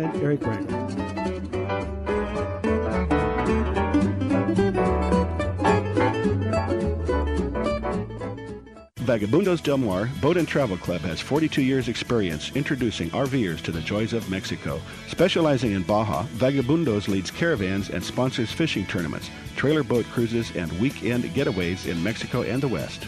and 0.00 0.16
Eric 0.22 0.44
Rangel. 0.44 1.86
Vagabundos 9.06 9.62
Del 9.62 9.78
Mar 9.78 10.10
Boat 10.20 10.36
and 10.36 10.48
Travel 10.48 10.76
Club 10.78 11.00
has 11.02 11.20
42 11.20 11.62
years 11.62 11.86
experience 11.86 12.50
introducing 12.56 13.08
RVers 13.10 13.62
to 13.62 13.70
the 13.70 13.80
joys 13.80 14.12
of 14.12 14.28
Mexico. 14.28 14.80
Specializing 15.06 15.72
in 15.72 15.84
Baja, 15.84 16.24
Vagabundos 16.34 17.06
leads 17.06 17.30
caravans 17.30 17.90
and 17.90 18.02
sponsors 18.02 18.50
fishing 18.50 18.84
tournaments, 18.86 19.30
trailer 19.54 19.84
boat 19.84 20.06
cruises, 20.06 20.50
and 20.56 20.72
weekend 20.80 21.22
getaways 21.24 21.86
in 21.86 22.02
Mexico 22.02 22.42
and 22.42 22.60
the 22.60 22.68
West. 22.68 23.06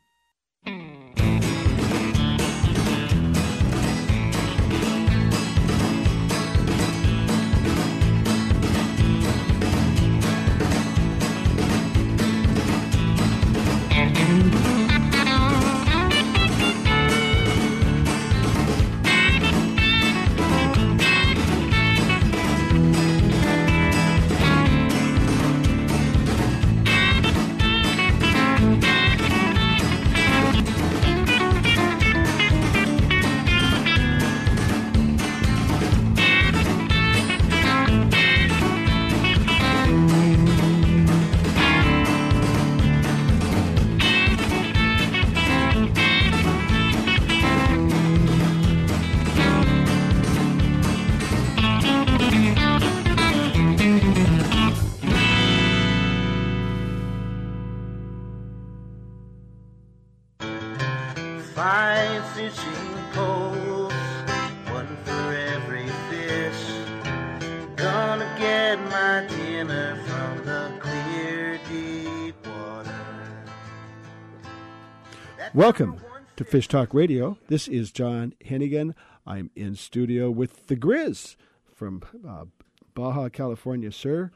Welcome 75.70 76.00
to 76.34 76.42
Fish 76.42 76.66
Talk 76.66 76.92
Radio. 76.92 77.38
This 77.46 77.68
is 77.68 77.92
John 77.92 78.34
Hennigan. 78.44 78.92
I'm 79.24 79.52
in 79.54 79.76
studio 79.76 80.28
with 80.28 80.66
the 80.66 80.74
Grizz 80.74 81.36
from 81.72 82.02
uh, 82.28 82.46
Baja 82.92 83.28
California, 83.28 83.92
sir. 83.92 84.32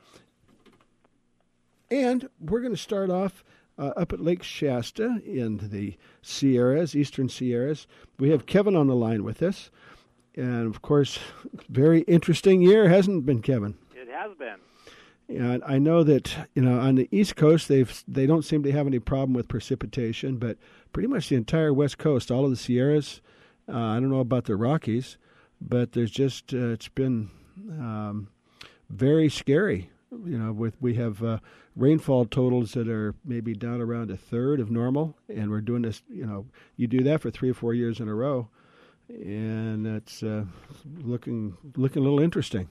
And 1.91 2.29
we're 2.39 2.61
going 2.61 2.73
to 2.73 2.81
start 2.81 3.11
off 3.11 3.43
uh, 3.77 3.89
up 3.97 4.13
at 4.13 4.21
Lake 4.21 4.45
Shasta 4.45 5.21
in 5.27 5.59
the 5.73 5.97
Sierras, 6.23 6.95
Eastern 6.95 7.29
Sierras. 7.29 7.89
We 8.21 8.31
have 8.31 8.47
Kevin 8.47 8.77
on 8.77 8.87
the 8.87 8.95
line 8.95 9.25
with 9.25 9.43
us. 9.43 9.73
And 10.37 10.73
of 10.73 10.83
course, 10.83 11.19
very 11.69 12.03
interesting 12.03 12.63
year, 12.63 12.89
hasn't 12.89 13.19
it 13.19 13.27
been, 13.27 13.43
Kevin? 13.43 13.75
It 13.97 14.07
has 14.09 14.33
been. 14.39 14.59
And 15.29 15.63
I 15.65 15.79
know 15.79 16.03
that 16.05 16.35
you 16.55 16.63
know 16.63 16.79
on 16.79 16.97
the 16.97 17.09
East 17.11 17.35
Coast 17.37 17.69
they've 17.69 18.05
they 18.07 18.27
don't 18.27 18.45
seem 18.45 18.63
to 18.63 18.73
have 18.73 18.87
any 18.87 18.99
problem 18.99 19.33
with 19.33 19.49
precipitation, 19.49 20.37
but 20.37 20.59
pretty 20.93 21.09
much 21.09 21.29
the 21.29 21.37
entire 21.37 21.73
West 21.73 21.99
Coast, 21.99 22.31
all 22.31 22.45
of 22.45 22.51
the 22.51 22.57
Sierras, 22.57 23.21
Uh, 23.69 23.79
I 23.79 24.01
don't 24.01 24.11
know 24.11 24.21
about 24.21 24.45
the 24.45 24.57
Rockies, 24.57 25.17
but 25.61 25.93
there's 25.93 26.11
just 26.11 26.53
uh, 26.53 26.69
it's 26.73 26.89
been 26.89 27.31
um, 27.71 28.29
very 28.91 29.29
scary. 29.31 29.91
You 30.11 30.39
know, 30.39 30.53
with 30.53 30.77
we 30.81 30.95
have 30.95 31.23
uh, 31.25 31.39
rainfall 31.75 32.27
totals 32.27 32.73
that 32.73 32.89
are 32.89 33.15
maybe 33.25 33.55
down 33.55 33.81
around 33.81 34.11
a 34.11 34.17
third 34.17 34.61
of 34.61 34.71
normal, 34.71 35.17
and 35.29 35.51
we're 35.51 35.61
doing 35.63 35.83
this. 35.83 36.03
You 36.09 36.27
know, 36.27 36.47
you 36.77 36.87
do 36.87 37.03
that 37.05 37.21
for 37.23 37.31
three 37.31 37.51
or 37.51 37.55
four 37.55 37.75
years 37.75 37.99
in 37.99 38.09
a 38.09 38.15
row, 38.15 38.49
and 39.09 39.87
it's 39.87 40.23
uh, 40.23 40.45
looking 41.03 41.57
looking 41.77 42.03
a 42.03 42.05
little 42.05 42.21
interesting. 42.21 42.69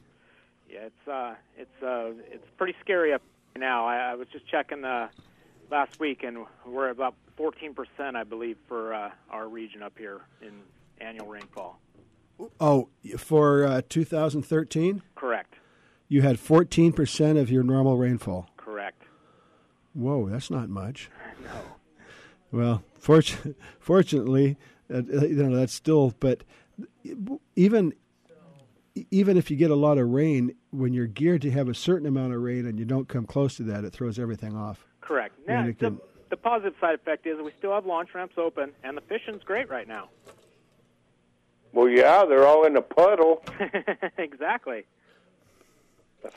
Yeah, 0.74 0.88
it's 0.88 1.08
uh, 1.08 1.36
it's 1.56 1.84
uh, 1.84 2.12
it's 2.32 2.48
pretty 2.58 2.74
scary 2.82 3.14
up 3.14 3.22
now. 3.56 3.86
I, 3.86 3.98
I 3.98 4.16
was 4.16 4.28
just 4.32 4.48
checking 4.48 4.84
uh, 4.84 5.10
last 5.70 6.00
week, 6.00 6.24
and 6.24 6.46
we're 6.66 6.90
about 6.90 7.14
14 7.38 7.76
percent, 7.76 8.16
I 8.16 8.24
believe, 8.24 8.58
for 8.68 8.92
uh, 8.94 9.12
our 9.30 9.48
region 9.48 9.84
up 9.84 9.94
here 9.98 10.22
in 10.42 10.52
annual 11.00 11.28
rainfall. 11.28 11.80
Oh, 12.60 12.90
for 13.18 13.66
uh, 13.66 13.82
2013, 13.88 15.04
Correct. 15.16 15.54
you 16.08 16.24
had 16.24 16.40
14 16.40 16.92
percent 16.92 17.38
of 17.38 17.52
your 17.52 17.62
normal 17.62 17.98
rainfall. 17.98 18.50
Correct. 18.58 19.04
Whoa, 19.94 20.28
that's 20.30 20.50
not 20.50 20.70
much. 20.70 21.10
No. 21.44 21.62
Well, 22.52 22.84
fortu- 23.02 23.56
fortunately, 23.80 24.58
uh, 24.94 25.02
you 25.04 25.44
know 25.44 25.56
that's 25.56 25.74
still. 25.74 26.14
But 26.20 26.44
even 27.56 27.94
even 29.12 29.38
if 29.38 29.50
you 29.50 29.58
get 29.58 29.72
a 29.72 29.76
lot 29.76 29.98
of 29.98 30.10
rain, 30.10 30.56
when 30.72 30.94
you're 30.94 31.08
geared 31.08 31.42
to 31.44 31.52
have 31.52 31.68
a 31.68 31.74
certain 31.74 32.08
amount 32.08 32.34
of 32.34 32.42
rain 32.42 32.66
and 32.66 32.78
you 32.78 32.86
don't 32.86 33.08
come 33.08 33.26
close 33.26 33.56
to 33.58 33.64
that, 33.64 33.84
it 33.84 33.92
throws 33.94 34.20
everything 34.20 34.56
off. 34.56 34.86
Correct. 35.02 35.36
Now, 35.48 35.66
it 35.66 35.80
the, 35.80 35.86
can- 35.86 36.02
the 36.30 36.38
positive 36.38 36.74
side 36.80 36.96
effect 36.96 37.26
is 37.28 37.40
we 37.42 37.52
still 37.58 37.74
have 37.74 37.86
launch 37.86 38.10
ramps 38.14 38.36
open, 38.38 38.72
and 38.84 38.98
the 38.98 39.02
fishing's 39.02 39.44
great 39.44 39.70
right 39.70 39.88
now. 39.88 40.10
Well, 41.74 41.90
yeah, 41.90 42.26
they're 42.26 42.48
all 42.48 42.66
in 42.66 42.76
a 42.76 42.82
puddle, 42.82 43.44
exactly. 44.18 44.86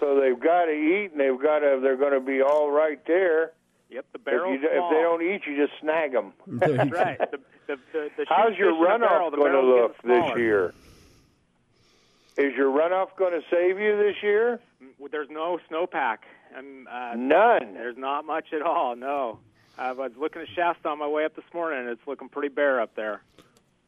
so 0.01 0.19
they've 0.19 0.39
got 0.39 0.65
to 0.65 0.73
eat, 0.73 1.13
and 1.13 1.21
they've 1.21 1.41
got 1.41 1.59
to. 1.59 1.79
They're 1.83 1.97
going 1.97 2.15
to 2.15 2.21
be 2.21 2.41
all 2.41 2.71
right 2.71 3.01
there. 3.07 3.53
Yep, 3.91 4.07
the 4.13 4.19
If, 4.19 4.63
if 4.65 4.71
they 4.71 5.03
don't 5.03 5.23
eat, 5.23 5.43
you 5.47 5.57
just 5.57 5.79
snag 5.81 6.13
them. 6.13 6.33
That's 6.47 6.91
right. 6.91 7.19
The, 7.19 7.39
the, 7.67 7.77
the, 7.93 8.11
the 8.17 8.27
How's 8.29 8.57
your 8.57 8.73
fish 8.73 8.95
in 8.95 9.01
the 9.01 9.07
barrel, 9.07 9.31
runoff 9.31 9.37
going 9.37 9.53
to 9.53 9.61
look 9.61 10.03
this 10.03 10.39
year? 10.39 10.75
Is 12.37 12.55
your 12.55 12.71
runoff 12.71 13.17
going 13.17 13.33
to 13.33 13.41
save 13.51 13.79
you 13.79 13.97
this 13.97 14.17
year? 14.23 14.61
Mm, 14.83 15.11
There's 15.11 15.31
no 15.31 15.59
snowpack. 15.71 16.19
Um, 16.57 16.87
uh, 16.91 17.15
None. 17.17 17.75
There's 17.75 17.97
not 17.97 18.25
much 18.27 18.53
at 18.53 18.63
all. 18.63 18.95
No. 18.97 19.39
I 19.79 19.93
was 19.93 20.13
looking 20.19 20.43
at 20.43 20.49
Shasta 20.55 20.89
on 20.89 20.99
my 20.99 21.07
way 21.09 21.25
up 21.25 21.35
this 21.37 21.45
morning, 21.53 21.81
and 21.81 21.89
it's 21.89 22.07
looking 22.07 22.29
pretty 22.29 22.49
bare 22.49 22.81
up 22.81 22.95
there. 22.95 23.21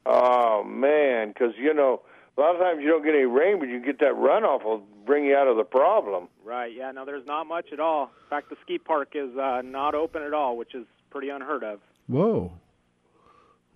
Oh 0.05 0.62
man, 0.64 1.28
because 1.28 1.53
you 1.59 1.72
know 1.74 2.03
a 2.36 2.40
lot 2.40 2.55
of 2.55 2.61
times 2.61 2.80
you 2.82 2.88
don't 2.88 3.03
get 3.05 3.14
any 3.14 3.24
rain, 3.24 3.59
but 3.59 3.68
you 3.68 3.80
get 3.80 3.99
that 4.01 4.12
runoff 4.14 4.64
will 4.64 4.82
bring 5.07 5.24
you 5.24 5.34
out 5.36 5.49
of 5.49 5.57
the 5.57 5.64
problem. 5.64 6.28
Right. 6.44 6.74
Yeah. 6.74 6.90
No, 6.92 7.05
there's 7.05 7.26
not 7.26 7.46
much 7.46 7.72
at 7.72 7.80
all. 7.80 8.05
In 8.05 8.28
fact, 8.30 8.49
the 8.51 8.57
ski 8.62 8.78
park 8.78 9.11
is 9.14 9.36
uh, 9.36 9.62
not 9.64 9.94
open 9.94 10.22
at 10.22 10.32
all, 10.34 10.57
which 10.57 10.74
is 10.74 10.84
pretty 11.11 11.28
unheard 11.30 11.64
of. 11.64 11.80
Whoa, 12.07 12.53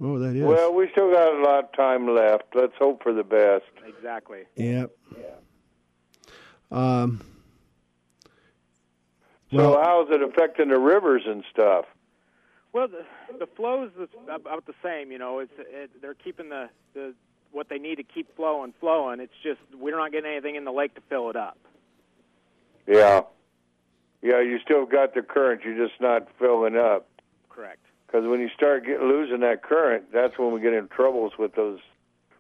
whoa, 0.02 0.18
that 0.18 0.36
is. 0.36 0.42
Well, 0.44 0.74
we 0.74 0.88
still 0.90 1.12
got 1.12 1.34
a 1.34 1.42
lot 1.42 1.64
of 1.64 1.72
time 1.72 2.08
left. 2.08 2.44
Let's 2.54 2.74
hope 2.78 3.02
for 3.02 3.12
the 3.12 3.22
best. 3.24 3.64
Exactly. 3.86 4.42
Yep. 4.56 4.90
Um. 6.70 7.20
So 9.50 9.58
Well- 9.58 9.82
how's 9.82 10.10
it 10.10 10.22
affecting 10.22 10.68
the 10.68 10.78
rivers 10.78 11.22
and 11.26 11.44
stuff? 11.50 11.84
Well, 12.72 12.88
the 12.88 13.04
the 13.38 13.46
flows 13.46 13.90
is 14.00 14.08
about 14.28 14.64
the 14.66 14.74
same. 14.82 15.12
You 15.12 15.18
know, 15.18 15.40
it's 15.40 15.52
it, 15.58 15.90
they're 16.00 16.14
keeping 16.14 16.48
the 16.48 16.70
the 16.94 17.14
what 17.50 17.68
they 17.68 17.78
need 17.78 17.96
to 17.96 18.02
keep 18.02 18.34
flowing, 18.34 18.72
flowing. 18.80 19.20
It's 19.20 19.34
just 19.42 19.60
we're 19.78 19.96
not 19.98 20.10
getting 20.10 20.30
anything 20.30 20.54
in 20.56 20.64
the 20.64 20.72
lake 20.72 20.94
to 20.94 21.02
fill 21.10 21.28
it 21.28 21.36
up. 21.36 21.58
Yeah, 22.86 23.20
yeah, 24.22 24.40
you 24.40 24.58
still 24.64 24.86
got 24.86 25.14
the 25.14 25.20
current. 25.20 25.60
You're 25.64 25.86
just 25.86 26.00
not 26.00 26.28
filling 26.38 26.76
up. 26.78 27.06
Correct. 27.50 27.84
Because 28.12 28.28
when 28.28 28.40
you 28.40 28.50
start 28.54 28.84
get, 28.84 29.00
losing 29.00 29.40
that 29.40 29.62
current, 29.62 30.12
that's 30.12 30.38
when 30.38 30.52
we 30.52 30.60
get 30.60 30.74
in 30.74 30.88
troubles 30.88 31.32
with 31.38 31.54
those 31.54 31.78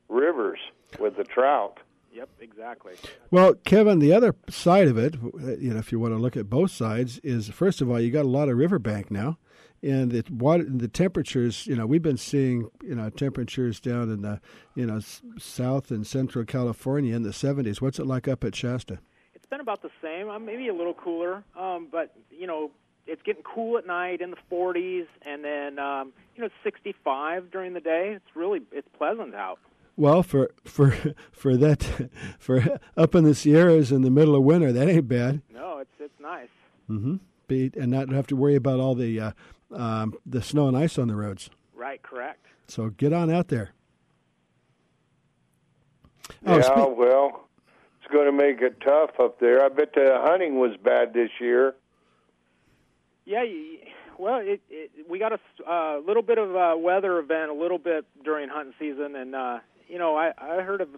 rivers 0.08 0.58
with 0.98 1.16
the 1.16 1.24
trout. 1.24 1.78
Yep. 2.12 2.28
Exactly. 2.40 2.92
Well, 3.30 3.54
Kevin, 3.64 3.98
the 3.98 4.12
other 4.12 4.34
side 4.50 4.86
of 4.86 4.98
it, 4.98 5.14
you 5.58 5.72
know, 5.72 5.78
if 5.78 5.90
you 5.90 5.98
want 5.98 6.12
to 6.12 6.18
look 6.18 6.36
at 6.36 6.50
both 6.50 6.70
sides, 6.70 7.18
is 7.20 7.48
first 7.48 7.80
of 7.80 7.90
all, 7.90 7.98
you 7.98 8.10
got 8.10 8.26
a 8.26 8.28
lot 8.28 8.50
of 8.50 8.58
riverbank 8.58 9.10
now, 9.10 9.38
and 9.82 10.10
the 10.10 10.22
water, 10.30 10.64
the 10.68 10.88
temperatures. 10.88 11.66
You 11.66 11.74
know, 11.74 11.86
we've 11.86 12.02
been 12.02 12.18
seeing 12.18 12.68
you 12.82 12.94
know 12.94 13.08
temperatures 13.08 13.80
down 13.80 14.10
in 14.10 14.20
the 14.20 14.42
you 14.74 14.84
know 14.84 15.00
south 15.38 15.90
and 15.90 16.06
central 16.06 16.44
California 16.44 17.16
in 17.16 17.22
the 17.22 17.30
70s. 17.30 17.80
What's 17.80 17.98
it 17.98 18.06
like 18.06 18.28
up 18.28 18.44
at 18.44 18.54
Shasta? 18.54 18.98
It's 19.32 19.46
been 19.46 19.60
about 19.60 19.80
the 19.80 19.90
same, 20.02 20.28
uh, 20.28 20.38
maybe 20.38 20.68
a 20.68 20.74
little 20.74 20.94
cooler, 20.94 21.42
um, 21.58 21.88
but 21.90 22.14
you 22.30 22.46
know, 22.46 22.70
it's 23.06 23.22
getting 23.22 23.42
cool 23.42 23.78
at 23.78 23.86
night 23.86 24.20
in 24.20 24.30
the 24.30 24.36
40s, 24.50 25.06
and 25.22 25.44
then 25.44 25.78
um, 25.78 26.12
you 26.36 26.42
know, 26.42 26.50
65 26.62 27.50
during 27.50 27.74
the 27.74 27.80
day. 27.80 28.12
It's 28.16 28.36
really 28.36 28.60
it's 28.72 28.88
pleasant 28.96 29.34
out. 29.34 29.58
Well, 29.96 30.22
for 30.22 30.50
for 30.64 30.96
for 31.32 31.56
that 31.56 32.10
for 32.38 32.78
up 32.96 33.14
in 33.14 33.24
the 33.24 33.34
Sierras 33.34 33.92
in 33.92 34.02
the 34.02 34.10
middle 34.10 34.34
of 34.34 34.42
winter, 34.42 34.72
that 34.72 34.88
ain't 34.88 35.08
bad. 35.08 35.42
No, 35.52 35.78
it's 35.78 35.90
it's 35.98 36.20
nice. 36.20 36.48
Mm-hmm. 36.88 37.16
Be, 37.48 37.70
and 37.78 37.90
not 37.90 38.08
have 38.10 38.26
to 38.28 38.36
worry 38.36 38.54
about 38.54 38.80
all 38.80 38.94
the 38.94 39.18
uh, 39.20 39.32
um, 39.74 40.14
the 40.24 40.42
snow 40.42 40.68
and 40.68 40.76
ice 40.76 40.98
on 40.98 41.08
the 41.08 41.16
roads. 41.16 41.50
Right. 41.74 42.02
Correct. 42.02 42.46
So 42.68 42.90
get 42.90 43.12
on 43.12 43.30
out 43.30 43.48
there. 43.48 43.70
Oh, 46.46 46.56
yeah, 46.56 46.62
spe- 46.62 46.96
well, 46.96 47.48
it's 48.00 48.12
going 48.12 48.26
to 48.26 48.32
make 48.32 48.62
it 48.62 48.80
tough 48.80 49.10
up 49.20 49.40
there. 49.40 49.64
I 49.64 49.68
bet 49.68 49.92
the 49.94 50.18
hunting 50.22 50.58
was 50.58 50.76
bad 50.82 51.12
this 51.12 51.30
year. 51.40 51.74
Yeah, 53.24 53.44
you, 53.44 53.78
well, 54.18 54.40
it, 54.42 54.60
it, 54.68 54.90
we 55.08 55.18
got 55.18 55.32
a 55.32 55.38
uh, 55.70 55.98
little 56.06 56.22
bit 56.22 56.38
of 56.38 56.54
a 56.54 56.76
weather 56.76 57.18
event 57.18 57.50
a 57.50 57.54
little 57.54 57.78
bit 57.78 58.04
during 58.24 58.48
hunting 58.48 58.74
season, 58.78 59.14
and 59.16 59.34
uh, 59.34 59.58
you 59.88 59.98
know, 59.98 60.16
I, 60.16 60.32
I 60.38 60.62
heard 60.62 60.80
of 60.80 60.88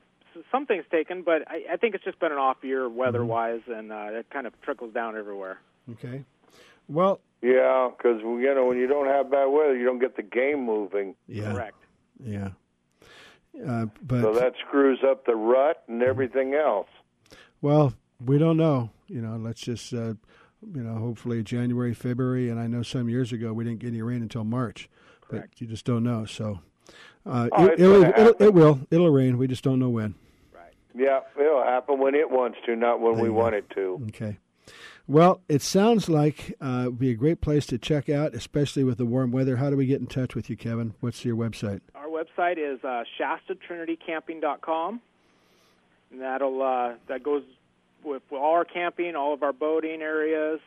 some 0.51 0.67
things 0.67 0.85
taken, 0.91 1.23
but 1.23 1.43
I, 1.49 1.75
I 1.75 1.77
think 1.77 1.95
it's 1.95 2.05
just 2.05 2.19
been 2.19 2.33
an 2.33 2.39
off 2.39 2.59
year 2.63 2.89
weather-wise, 2.89 3.61
and 3.69 3.93
uh, 3.93 4.07
it 4.11 4.27
kind 4.31 4.47
of 4.47 4.61
trickles 4.63 4.93
down 4.93 5.17
everywhere. 5.17 5.59
Okay. 5.93 6.25
Well, 6.89 7.21
Yeah, 7.41 7.91
because 7.97 8.21
you 8.23 8.55
know 8.55 8.67
when 8.67 8.79
you 8.79 8.87
don't 8.87 9.07
have 9.07 9.31
bad 9.31 9.47
weather, 9.47 9.77
you 9.77 9.85
don't 9.85 10.01
get 10.01 10.17
the 10.17 10.23
game 10.23 10.65
moving. 10.65 11.15
Yeah. 11.29 11.53
Correct. 11.53 11.77
Yeah. 12.23 12.49
Uh, 13.67 13.87
but 14.03 14.23
so 14.23 14.35
that 14.35 14.55
screws 14.67 15.01
up 15.09 15.27
the 15.27 15.37
rut 15.37 15.83
and 15.89 16.03
everything 16.03 16.55
else. 16.55 16.89
well, 17.63 17.95
we 18.25 18.39
don't 18.39 18.57
know. 18.57 18.91
You 19.07 19.21
know, 19.21 19.37
let's 19.37 19.61
just 19.61 19.93
uh, 19.93 20.15
you 20.75 20.83
know, 20.83 20.95
hopefully 20.95 21.43
January, 21.43 21.95
February, 21.95 22.49
and 22.51 22.59
I 22.61 22.67
know 22.67 22.83
some 22.83 23.09
years 23.09 23.33
ago 23.33 23.53
we 23.53 23.65
didn't 23.65 23.81
get 23.81 23.89
any 23.89 24.03
rain 24.03 24.23
until 24.23 24.45
March, 24.45 24.89
but 25.31 25.49
you 25.59 25.67
just 25.67 25.85
don't 25.85 26.05
know. 26.05 26.25
So 26.25 26.61
uh, 27.27 27.49
Oh, 27.53 27.67
it, 27.67 27.81
it'll, 27.81 28.05
it'll, 28.05 28.43
it 28.43 28.55
will 28.55 28.81
it'll 28.91 29.11
rain. 29.11 29.39
We 29.39 29.47
just 29.47 29.65
don't 29.65 29.79
know 29.79 29.91
when. 29.91 30.15
Right. 30.55 30.73
Yeah, 30.95 31.21
it'll 31.39 31.63
happen 31.65 31.99
when 31.99 32.15
it 32.15 32.31
wants 32.31 32.59
to, 32.67 32.77
not 32.77 33.01
when 33.01 33.19
we 33.19 33.31
want 33.31 33.55
it 33.55 33.69
to. 33.71 34.01
Okay. 34.09 34.39
Well, 35.07 35.43
it 35.49 35.61
sounds 35.61 36.09
like 36.09 36.55
uh, 36.63 36.85
would 36.87 36.99
be 36.99 37.11
a 37.11 37.15
great 37.15 37.43
place 37.43 37.67
to 37.67 37.79
check 37.79 38.09
out, 38.09 38.35
especially 38.35 38.85
with 38.85 38.97
the 38.97 39.05
warm 39.05 39.33
weather. 39.33 39.57
How 39.57 39.69
do 39.69 39.77
we 39.77 39.85
get 39.85 40.01
in 40.01 40.07
touch 40.07 40.35
with 40.35 40.49
you, 40.49 40.57
Kevin? 40.57 40.95
What's 41.01 41.25
your 41.27 41.37
website? 41.37 41.81
Our 41.95 42.07
website 42.07 42.57
is 42.57 42.83
uh, 42.83 43.05
ShastaTrinityCamping.com, 43.21 45.01
and 46.11 46.21
that'll 46.21 46.63
uh, 46.63 46.95
that 47.09 47.23
goes 47.23 47.43
with, 48.05 48.23
all 48.33 48.53
our 48.55 48.65
camping, 48.65 49.15
all 49.17 49.33
of 49.35 49.43
our 49.43 49.53
boating 49.53 50.03
areas. 50.03 50.61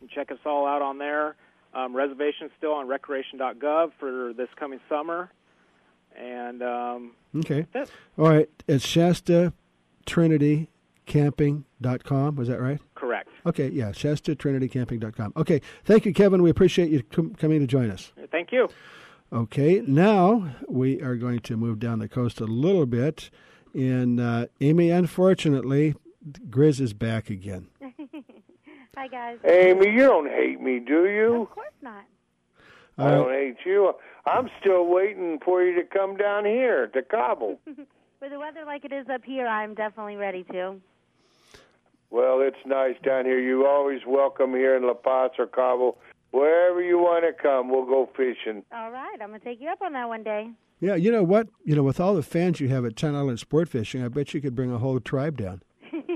You 0.00 0.08
can 0.08 0.14
check 0.14 0.30
us 0.30 0.38
all 0.44 0.66
out 0.66 0.82
on 0.82 0.98
there. 0.98 1.36
Um, 1.74 1.94
reservations 1.96 2.50
still 2.56 2.72
on 2.72 2.86
Recreation.gov 2.86 3.92
for 3.98 4.32
this 4.36 4.48
coming 4.56 4.78
summer, 4.88 5.30
and 6.16 6.62
um, 6.62 7.12
Okay. 7.36 7.66
That's- 7.72 7.90
All 8.16 8.28
right. 8.28 8.48
It's 8.68 8.86
Shasta 8.86 9.52
Trinity 10.06 10.70
Camping.com. 11.06 12.36
Was 12.36 12.48
that 12.48 12.60
right? 12.60 12.80
correct. 12.94 13.28
Okay. 13.44 13.68
Yeah. 13.68 13.92
Shasta 13.92 14.34
Trinity 14.34 14.68
Camping.com. 14.68 15.32
Okay. 15.36 15.60
Thank 15.84 16.06
you, 16.06 16.14
Kevin. 16.14 16.42
We 16.42 16.50
appreciate 16.50 16.90
you 16.90 17.02
com- 17.02 17.34
coming 17.34 17.60
to 17.60 17.66
join 17.66 17.90
us. 17.90 18.12
Thank 18.30 18.52
you. 18.52 18.68
Okay. 19.32 19.82
Now 19.86 20.54
we 20.68 21.02
are 21.02 21.16
going 21.16 21.40
to 21.40 21.56
move 21.56 21.78
down 21.80 21.98
the 21.98 22.08
coast 22.08 22.40
a 22.40 22.44
little 22.46 22.86
bit. 22.86 23.30
And 23.74 24.20
uh, 24.20 24.46
Amy, 24.60 24.90
unfortunately, 24.90 25.94
Grizz 26.50 26.80
is 26.80 26.92
back 26.92 27.30
again. 27.30 27.68
Hi, 28.96 29.08
guys. 29.08 29.38
Amy, 29.44 29.90
you 29.90 30.00
don't 30.00 30.28
hate 30.28 30.60
me, 30.60 30.78
do 30.78 31.06
you? 31.06 31.42
Of 31.42 31.50
course 31.50 31.74
not. 31.82 32.04
I 32.96 33.02
uh, 33.02 33.10
don't 33.10 33.32
hate 33.32 33.56
you. 33.66 33.92
I'm 34.24 34.48
still 34.60 34.86
waiting 34.86 35.38
for 35.44 35.62
you 35.62 35.74
to 35.74 35.82
come 35.82 36.16
down 36.16 36.44
here 36.44 36.86
to 36.88 37.02
Cabo. 37.02 37.58
With 37.66 38.30
the 38.30 38.38
weather 38.38 38.64
like 38.64 38.84
it 38.84 38.92
is 38.92 39.06
up 39.12 39.22
here, 39.24 39.46
I'm 39.46 39.74
definitely 39.74 40.16
ready 40.16 40.44
to. 40.44 40.76
Well, 42.10 42.40
it's 42.40 42.56
nice 42.64 42.94
down 43.04 43.24
here. 43.24 43.38
You're 43.40 43.68
always 43.68 44.00
welcome 44.06 44.52
here 44.52 44.76
in 44.76 44.86
La 44.86 44.94
Paz 44.94 45.32
or 45.38 45.46
Cabo. 45.46 45.98
Wherever 46.30 46.80
you 46.80 46.98
want 46.98 47.24
to 47.24 47.32
come, 47.32 47.70
we'll 47.70 47.84
go 47.84 48.08
fishing. 48.16 48.62
All 48.72 48.90
right, 48.90 49.16
I'm 49.20 49.28
gonna 49.28 49.40
take 49.40 49.60
you 49.60 49.68
up 49.68 49.82
on 49.82 49.92
that 49.92 50.08
one 50.08 50.22
day. 50.22 50.50
Yeah, 50.80 50.94
you 50.94 51.10
know 51.10 51.22
what? 51.22 51.48
You 51.64 51.76
know, 51.76 51.82
with 51.82 52.00
all 52.00 52.14
the 52.14 52.22
fans 52.22 52.60
you 52.60 52.68
have 52.68 52.84
at 52.84 52.96
Channel 52.96 53.20
Island 53.20 53.40
Sport 53.40 53.68
Fishing, 53.68 54.02
I 54.02 54.08
bet 54.08 54.32
you 54.32 54.40
could 54.40 54.54
bring 54.54 54.72
a 54.72 54.78
whole 54.78 55.00
tribe 55.00 55.36
down. 55.36 55.62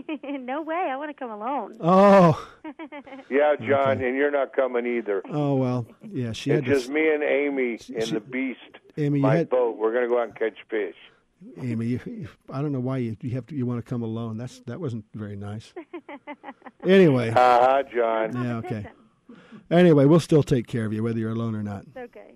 no 0.41 0.63
way, 0.63 0.89
I 0.91 0.97
want 0.97 1.11
to 1.11 1.15
come 1.15 1.31
alone. 1.31 1.77
Oh, 1.81 2.49
Yeah, 3.31 3.57
John, 3.61 4.01
and 4.03 4.17
you're 4.17 4.31
not 4.31 4.55
coming 4.55 4.87
either. 4.87 5.23
oh 5.31 5.55
well, 5.57 5.87
yeah. 6.13 6.33
She 6.33 6.51
it's 6.51 6.65
had 6.67 6.75
just 6.75 6.87
to. 6.87 6.93
me 6.93 7.13
and 7.13 7.23
Amy 7.23 7.79
in 7.89 8.15
the 8.15 8.21
Beast, 8.21 8.61
Amy, 8.97 9.19
you 9.19 9.23
my 9.23 9.37
had 9.37 9.51
boat. 9.51 9.77
We're 9.77 9.93
going 9.93 10.05
to 10.05 10.09
go 10.09 10.19
out 10.21 10.29
and 10.29 10.35
catch 10.37 10.57
fish. 10.69 10.97
Amy. 11.61 11.87
You, 11.87 12.01
you- 12.07 12.29
I 12.51 12.61
don't 12.63 12.73
know 12.73 12.81
why 12.81 12.99
you 12.99 13.17
you 13.21 13.31
have 13.31 13.47
to. 13.47 13.55
You 13.55 13.67
want 13.67 13.85
to 13.85 13.89
come 13.89 14.03
alone? 14.03 14.37
That's 14.39 14.61
that 14.61 14.81
wasn't 14.81 15.05
very 15.15 15.37
nice. 15.37 15.73
Anyway. 16.85 17.31
Uh-huh, 17.31 17.83
John. 17.93 18.33
Yeah. 18.45 18.57
Okay. 18.59 18.87
Anyway, 19.71 20.05
we'll 20.05 20.21
still 20.21 20.43
take 20.45 20.67
care 20.69 20.85
of 20.87 20.93
you 20.93 21.03
whether 21.03 21.19
you're 21.19 21.33
alone 21.33 21.55
or 21.57 21.63
not. 21.63 21.83
It's 21.89 21.97
okay. 21.97 22.35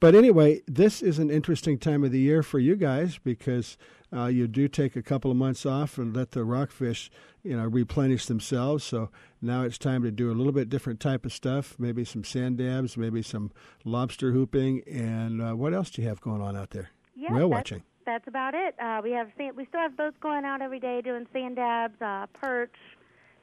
But 0.00 0.14
anyway, 0.14 0.62
this 0.66 1.02
is 1.02 1.18
an 1.18 1.30
interesting 1.30 1.78
time 1.78 2.02
of 2.02 2.10
the 2.10 2.18
year 2.18 2.42
for 2.42 2.58
you 2.58 2.76
guys 2.76 3.18
because 3.22 3.76
uh, 4.12 4.26
you 4.26 4.48
do 4.48 4.68
take 4.68 4.96
a 4.96 5.02
couple 5.02 5.30
of 5.30 5.36
months 5.36 5.66
off 5.66 5.98
and 5.98 6.16
let 6.16 6.30
the 6.30 6.44
rockfish, 6.44 7.10
you 7.42 7.56
know, 7.56 7.66
replenish 7.66 8.26
themselves. 8.26 8.84
So 8.84 9.10
now 9.42 9.62
it's 9.64 9.78
time 9.78 10.02
to 10.02 10.10
do 10.10 10.30
a 10.30 10.34
little 10.34 10.52
bit 10.52 10.70
different 10.70 11.00
type 11.00 11.26
of 11.26 11.32
stuff. 11.32 11.76
Maybe 11.78 12.04
some 12.04 12.24
sand 12.24 12.58
dabs, 12.58 12.96
maybe 12.96 13.22
some 13.22 13.50
lobster 13.84 14.32
hooping, 14.32 14.82
and 14.86 15.42
uh, 15.42 15.52
what 15.54 15.74
else 15.74 15.90
do 15.90 16.02
you 16.02 16.08
have 16.08 16.20
going 16.20 16.40
on 16.40 16.56
out 16.56 16.70
there? 16.70 16.90
Yeah, 17.14 17.32
Whale 17.32 17.50
that's, 17.50 17.58
watching. 17.58 17.82
That's 18.06 18.26
about 18.26 18.54
it. 18.54 18.74
Uh, 18.80 19.00
we 19.02 19.10
have 19.12 19.28
sand, 19.36 19.56
we 19.56 19.66
still 19.66 19.80
have 19.80 19.96
boats 19.96 20.16
going 20.20 20.44
out 20.44 20.62
every 20.62 20.80
day 20.80 21.02
doing 21.02 21.26
sand 21.32 21.56
dabs, 21.56 22.00
uh, 22.00 22.26
perch, 22.32 22.74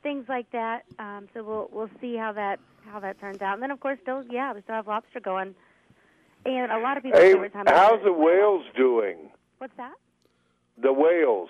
things 0.01 0.25
like 0.27 0.49
that. 0.51 0.83
Um, 0.97 1.27
so 1.33 1.43
we'll 1.43 1.69
we'll 1.71 1.89
see 2.01 2.15
how 2.15 2.31
that 2.33 2.59
how 2.85 2.99
that 2.99 3.19
turns 3.19 3.41
out. 3.41 3.53
And 3.53 3.61
then 3.61 3.71
of 3.71 3.79
course 3.79 3.99
still 4.01 4.23
yeah 4.31 4.53
we 4.53 4.61
still 4.61 4.75
have 4.75 4.87
lobster 4.87 5.19
going. 5.19 5.53
And 6.45 6.71
a 6.71 6.79
lot 6.79 6.95
of 6.97 7.03
people 7.03 7.19
Hey, 7.19 7.33
say 7.33 7.39
we're 7.39 7.49
talking 7.49 7.73
how's 7.73 8.03
the 8.03 8.13
whales 8.13 8.63
doing? 8.75 9.31
What's 9.57 9.75
that? 9.77 9.93
The 10.81 10.93
whales. 10.93 11.49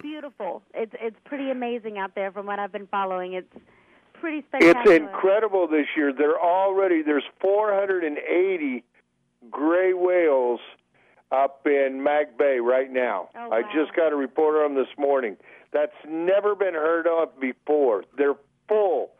Beautiful. 0.00 0.62
It's 0.74 0.92
it's 1.00 1.16
pretty 1.24 1.50
amazing 1.50 1.98
out 1.98 2.14
there 2.14 2.32
from 2.32 2.46
what 2.46 2.58
I've 2.58 2.72
been 2.72 2.88
following. 2.88 3.34
It's 3.34 3.52
pretty 4.14 4.44
spectacular. 4.48 4.96
It's 4.96 5.04
incredible 5.04 5.68
this 5.68 5.86
year. 5.96 6.12
They're 6.12 6.40
already 6.40 7.02
there's 7.02 7.24
480 7.40 8.84
gray 9.50 9.92
whales 9.92 10.60
up 11.30 11.66
in 11.66 12.02
Mag 12.02 12.36
Bay 12.36 12.58
right 12.58 12.90
now. 12.92 13.28
Oh, 13.36 13.48
wow. 13.48 13.56
I 13.56 13.62
just 13.74 13.94
got 13.96 14.12
a 14.12 14.16
report 14.16 14.56
on 14.56 14.74
them 14.74 14.84
this 14.84 14.98
morning. 14.98 15.36
That's 15.72 15.92
never 16.08 16.54
been 16.54 16.74
heard 16.74 17.06
of 17.06 17.38
before. 17.40 18.04
They're 18.18 18.34
full. 18.68 19.10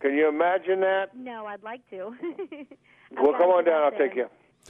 Can 0.00 0.14
you 0.14 0.28
imagine 0.28 0.80
that? 0.80 1.16
No, 1.16 1.46
I'd 1.46 1.62
like 1.62 1.88
to. 1.90 2.14
Well, 3.10 3.32
come 3.32 3.48
on 3.48 3.64
down. 3.64 3.84
I'll 3.84 3.98
take 3.98 4.14
you. 4.14 4.26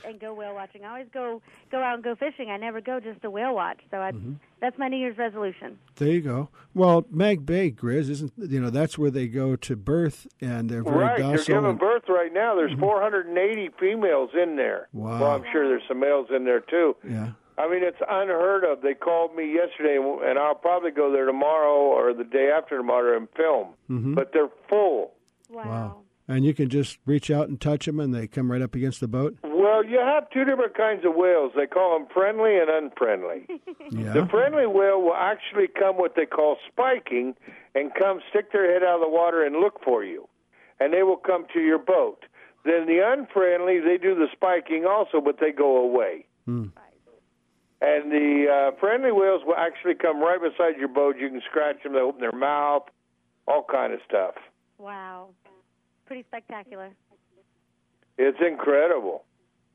And 0.06 0.20
go 0.20 0.32
whale 0.32 0.54
watching. 0.54 0.84
I 0.84 0.88
always 0.90 1.08
go 1.12 1.42
go 1.70 1.82
out 1.82 1.94
and 1.94 2.04
go 2.04 2.14
fishing. 2.14 2.50
I 2.50 2.56
never 2.56 2.80
go 2.80 3.00
just 3.00 3.20
to 3.22 3.30
whale 3.30 3.54
watch. 3.54 3.80
So 3.90 3.98
I, 3.98 4.12
Mm-hmm. 4.12 4.34
that's 4.60 4.78
my 4.78 4.88
New 4.88 4.96
Year's 4.96 5.18
resolution. 5.18 5.78
There 5.96 6.08
you 6.08 6.20
go. 6.20 6.48
Well, 6.74 7.04
Mag 7.10 7.44
Bay, 7.44 7.70
Grizz, 7.72 8.08
isn't 8.10 8.32
you 8.38 8.60
know 8.60 8.70
that's 8.70 8.96
where 8.96 9.10
they 9.10 9.26
go 9.26 9.56
to 9.56 9.76
birth, 9.76 10.26
and 10.40 10.68
they're 10.70 10.82
very 10.84 10.96
Right, 10.96 11.18
they're 11.18 11.36
docile. 11.36 11.54
giving 11.56 11.70
and- 11.70 11.78
birth 11.78 12.04
right 12.08 12.32
now. 12.32 12.54
There's 12.54 12.78
480 12.78 13.70
females 13.80 14.30
in 14.40 14.56
there. 14.56 14.88
Wow. 14.92 15.20
Well, 15.20 15.30
I'm 15.36 15.44
sure 15.52 15.68
there's 15.68 15.82
some 15.88 16.00
males 16.00 16.28
in 16.34 16.44
there 16.44 16.60
too. 16.60 16.96
yeah. 17.08 17.30
I 17.60 17.68
mean, 17.68 17.82
it's 17.82 17.98
unheard 18.08 18.62
of. 18.62 18.82
They 18.82 18.94
called 18.94 19.34
me 19.34 19.52
yesterday, 19.52 19.96
and 19.98 20.38
I'll 20.38 20.54
probably 20.54 20.92
go 20.92 21.10
there 21.10 21.26
tomorrow 21.26 21.74
or 21.74 22.14
the 22.14 22.22
day 22.22 22.52
after 22.56 22.76
tomorrow 22.76 23.16
and 23.16 23.28
film. 23.36 23.70
Mhm. 23.90 24.14
But 24.14 24.32
they're 24.32 24.48
full. 24.68 25.14
Wow. 25.50 26.02
And 26.28 26.44
you 26.44 26.52
can 26.52 26.68
just 26.68 26.98
reach 27.06 27.30
out 27.30 27.48
and 27.48 27.58
touch 27.58 27.86
them, 27.86 27.98
and 27.98 28.14
they 28.14 28.26
come 28.26 28.52
right 28.52 28.60
up 28.60 28.74
against 28.74 29.00
the 29.00 29.08
boat. 29.08 29.38
Well, 29.42 29.82
you 29.82 29.98
have 29.98 30.28
two 30.30 30.44
different 30.44 30.76
kinds 30.76 31.06
of 31.06 31.14
whales. 31.14 31.52
They 31.56 31.66
call 31.66 31.98
them 31.98 32.06
friendly 32.12 32.58
and 32.58 32.68
unfriendly. 32.70 33.46
Yeah. 33.90 34.12
The 34.12 34.26
friendly 34.26 34.66
whale 34.66 35.00
will 35.00 35.14
actually 35.14 35.66
come 35.66 35.96
what 35.96 36.14
they 36.14 36.26
call 36.26 36.58
spiking 36.70 37.34
and 37.74 37.90
come 37.94 38.20
stick 38.28 38.52
their 38.52 38.70
head 38.70 38.82
out 38.82 38.96
of 38.96 39.00
the 39.00 39.08
water 39.08 39.42
and 39.42 39.56
look 39.56 39.82
for 39.82 40.04
you. 40.04 40.28
And 40.78 40.92
they 40.92 41.02
will 41.02 41.16
come 41.16 41.46
to 41.54 41.60
your 41.60 41.78
boat. 41.78 42.26
Then 42.66 42.84
the 42.84 43.00
unfriendly, 43.02 43.80
they 43.80 43.96
do 43.96 44.14
the 44.14 44.26
spiking 44.30 44.84
also, 44.84 45.22
but 45.22 45.40
they 45.40 45.52
go 45.52 45.78
away. 45.78 46.26
Hmm. 46.44 46.66
And 47.80 48.12
the 48.12 48.46
uh, 48.50 48.78
friendly 48.78 49.10
whales 49.10 49.40
will 49.46 49.56
actually 49.56 49.94
come 49.94 50.20
right 50.20 50.38
beside 50.38 50.76
your 50.78 50.88
boat. 50.88 51.16
You 51.18 51.30
can 51.30 51.40
scratch 51.48 51.82
them, 51.82 51.94
they 51.94 52.00
open 52.00 52.20
their 52.20 52.30
mouth, 52.32 52.82
all 53.46 53.64
kind 53.70 53.94
of 53.94 54.00
stuff. 54.06 54.34
Wow, 54.76 55.30
pretty 56.08 56.24
spectacular. 56.26 56.90
It's 58.16 58.38
incredible. 58.44 59.24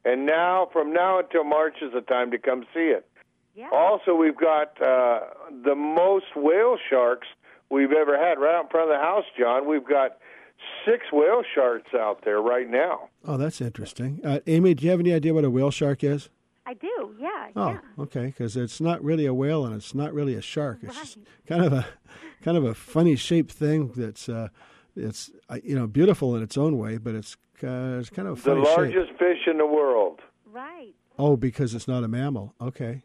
And 0.03 0.25
now, 0.25 0.67
from 0.73 0.91
now 0.91 1.19
until 1.19 1.45
March 1.45 1.75
is 1.81 1.93
the 1.93 2.01
time 2.01 2.31
to 2.31 2.37
come 2.37 2.65
see 2.73 2.91
it. 2.91 3.07
Yeah. 3.55 3.69
Also, 3.71 4.15
we've 4.15 4.35
got 4.35 4.81
uh, 4.81 5.19
the 5.63 5.75
most 5.75 6.35
whale 6.35 6.77
sharks 6.89 7.27
we've 7.69 7.91
ever 7.91 8.17
had 8.17 8.39
right 8.39 8.55
out 8.55 8.65
in 8.65 8.69
front 8.69 8.91
of 8.91 8.97
the 8.97 9.01
house, 9.01 9.25
John. 9.39 9.67
We've 9.69 9.87
got 9.87 10.17
six 10.85 11.05
whale 11.13 11.43
sharks 11.55 11.93
out 11.93 12.25
there 12.25 12.41
right 12.41 12.69
now. 12.69 13.09
Oh, 13.25 13.37
that's 13.37 13.61
interesting. 13.61 14.19
Uh, 14.25 14.39
Amy, 14.47 14.73
do 14.73 14.83
you 14.83 14.91
have 14.91 14.99
any 14.99 15.13
idea 15.13 15.33
what 15.33 15.45
a 15.45 15.49
whale 15.49 15.71
shark 15.71 16.03
is? 16.03 16.29
I 16.65 16.73
do. 16.73 17.15
Yeah. 17.19 17.49
Oh, 17.55 17.69
yeah. 17.69 18.03
okay, 18.03 18.25
because 18.27 18.57
it's 18.57 18.81
not 18.81 19.03
really 19.03 19.25
a 19.25 19.33
whale 19.33 19.65
and 19.65 19.75
it's 19.75 19.93
not 19.93 20.13
really 20.13 20.33
a 20.35 20.41
shark. 20.41 20.79
It's 20.81 20.97
just 20.97 21.17
kind 21.47 21.63
of 21.63 21.73
a 21.73 21.85
kind 22.41 22.57
of 22.57 22.63
a 22.63 22.73
funny 22.73 23.15
shaped 23.15 23.51
thing 23.51 23.91
that's 23.95 24.27
uh, 24.27 24.49
it's 24.95 25.31
uh, 25.49 25.57
you 25.63 25.75
know 25.75 25.87
beautiful 25.87 26.35
in 26.35 26.43
its 26.43 26.57
own 26.57 26.77
way, 26.77 26.97
but 26.97 27.15
it's 27.15 27.35
uh, 27.63 27.97
it's 27.99 28.09
kind 28.09 28.27
of 28.27 28.39
a 28.39 28.41
The 28.41 28.49
funny 28.49 28.65
shape. 28.65 28.77
largest 28.95 29.19
fish 29.19 29.47
in 29.47 29.57
the 29.57 29.65
world. 29.65 30.19
Right. 30.51 30.93
Oh, 31.17 31.35
because 31.37 31.73
it's 31.75 31.87
not 31.87 32.03
a 32.03 32.07
mammal. 32.07 32.53
Okay. 32.61 33.03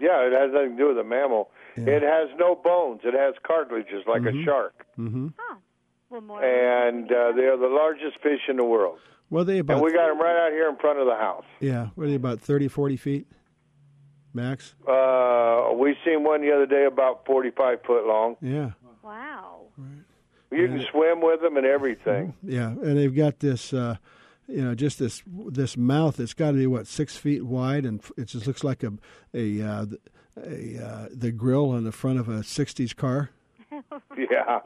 Yeah, 0.00 0.26
it 0.26 0.32
has 0.32 0.50
nothing 0.52 0.70
to 0.70 0.76
do 0.76 0.88
with 0.88 0.98
a 0.98 1.04
mammal. 1.04 1.50
It 1.76 2.02
has 2.02 2.28
no 2.38 2.54
bones. 2.56 3.00
It 3.04 3.14
has 3.14 3.34
cartilages 3.46 4.02
like 4.08 4.22
a 4.22 4.32
shark. 4.44 4.84
Mm-hmm. 4.98 5.28
Well, 6.10 6.20
more. 6.20 6.42
And 6.44 7.04
uh, 7.10 7.32
they 7.36 7.44
are 7.44 7.56
the 7.56 7.68
largest 7.68 8.20
fish 8.22 8.40
in 8.48 8.56
the 8.56 8.64
world. 8.64 8.98
Well, 9.30 9.44
they 9.44 9.58
about 9.58 9.74
And 9.74 9.82
we 9.84 9.92
got 9.92 10.08
them 10.08 10.20
right 10.20 10.46
out 10.46 10.52
here 10.52 10.68
in 10.68 10.76
front 10.76 10.98
of 10.98 11.06
the 11.06 11.14
house. 11.14 11.44
yeah, 11.60 11.88
what 11.94 12.04
are 12.04 12.10
they 12.10 12.16
about 12.16 12.40
30, 12.40 12.68
40 12.68 12.96
feet 12.96 13.26
max? 14.34 14.74
Uh, 14.86 15.70
we 15.74 15.96
seen 16.04 16.24
one 16.24 16.42
the 16.42 16.52
other 16.52 16.66
day 16.66 16.84
about 16.84 17.24
45 17.24 17.78
foot 17.86 18.06
long. 18.06 18.36
Yeah. 18.42 18.72
Wow. 20.52 20.58
You 20.58 20.68
can 20.68 20.84
swim 20.90 21.20
with 21.20 21.40
them 21.40 21.56
and 21.56 21.66
everything. 21.66 22.34
Yeah, 22.42 22.68
and 22.68 22.96
they've 22.98 23.14
got 23.14 23.40
this, 23.40 23.72
uh, 23.72 23.96
you 24.48 24.62
know, 24.62 24.74
just 24.74 24.98
this 24.98 25.22
this 25.26 25.76
mouth. 25.76 26.20
It's 26.20 26.34
got 26.34 26.52
to 26.52 26.56
be 26.58 26.66
what 26.66 26.86
six 26.86 27.16
feet 27.16 27.44
wide, 27.44 27.84
and 27.86 28.00
it 28.16 28.26
just 28.26 28.46
looks 28.46 28.62
like 28.62 28.82
a 28.82 28.92
a 29.34 29.62
uh, 29.62 29.86
a 30.36 30.84
uh, 30.84 31.08
the 31.14 31.32
grill 31.32 31.70
on 31.70 31.84
the 31.84 31.92
front 31.92 32.18
of 32.20 32.28
a 32.28 32.40
'60s 32.40 32.94
car. 32.96 33.30
Yeah. 34.30 34.60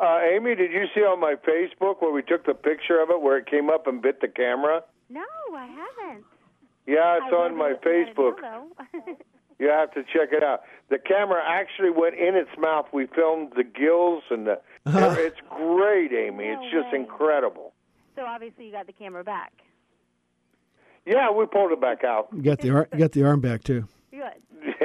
Uh, 0.00 0.18
Amy, 0.34 0.56
did 0.56 0.72
you 0.72 0.86
see 0.94 1.00
on 1.02 1.20
my 1.20 1.34
Facebook 1.36 2.02
where 2.02 2.12
we 2.12 2.22
took 2.22 2.44
the 2.44 2.52
picture 2.54 3.00
of 3.00 3.10
it 3.10 3.22
where 3.22 3.38
it 3.38 3.46
came 3.46 3.70
up 3.70 3.86
and 3.86 4.02
bit 4.02 4.20
the 4.20 4.26
camera? 4.28 4.82
No, 5.08 5.22
I 5.54 5.66
haven't. 5.66 6.24
Yeah, 6.86 7.16
it's 7.22 7.32
I 7.32 7.36
on 7.36 7.56
my 7.56 7.74
wasn't 7.74 7.84
looking 7.84 8.02
at 8.02 8.08
it 8.08 8.16
Facebook. 8.16 8.42
now. 8.42 8.66
You 9.60 9.68
have 9.68 9.92
to 9.94 10.02
check 10.02 10.30
it 10.32 10.42
out. 10.42 10.62
The 10.90 10.98
camera 10.98 11.40
actually 11.46 11.90
went 11.90 12.16
in 12.16 12.34
its 12.34 12.50
mouth. 12.58 12.86
We 12.92 13.06
filmed 13.06 13.52
the 13.54 13.62
gills 13.62 14.24
and 14.28 14.48
the. 14.48 14.60
it's 15.18 15.40
great, 15.50 16.12
Amy. 16.12 16.48
No 16.48 16.52
it's 16.62 16.72
just 16.72 16.92
way. 16.92 17.00
incredible. 17.00 17.72
so 18.16 18.22
obviously 18.22 18.66
you 18.66 18.72
got 18.72 18.86
the 18.86 18.92
camera 18.92 19.24
back. 19.24 19.52
Yeah, 21.06 21.30
we 21.30 21.44
pulled 21.46 21.72
it 21.72 21.80
back 21.80 22.02
out. 22.04 22.28
You 22.34 22.42
got 22.42 22.60
the 22.60 22.70
ar- 22.70 22.88
got 22.96 23.12
the 23.12 23.24
arm 23.24 23.40
back 23.40 23.62
too. 23.64 23.86
Good. 24.10 24.20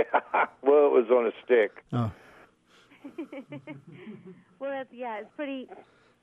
well, 0.61 0.85
it 0.87 0.91
was 0.91 1.05
on 1.11 1.27
a 1.27 1.31
stick. 1.45 1.83
Oh, 1.93 2.11
well, 4.59 4.71
that's 4.71 4.89
yeah, 4.91 5.19
it's 5.19 5.29
pretty 5.35 5.67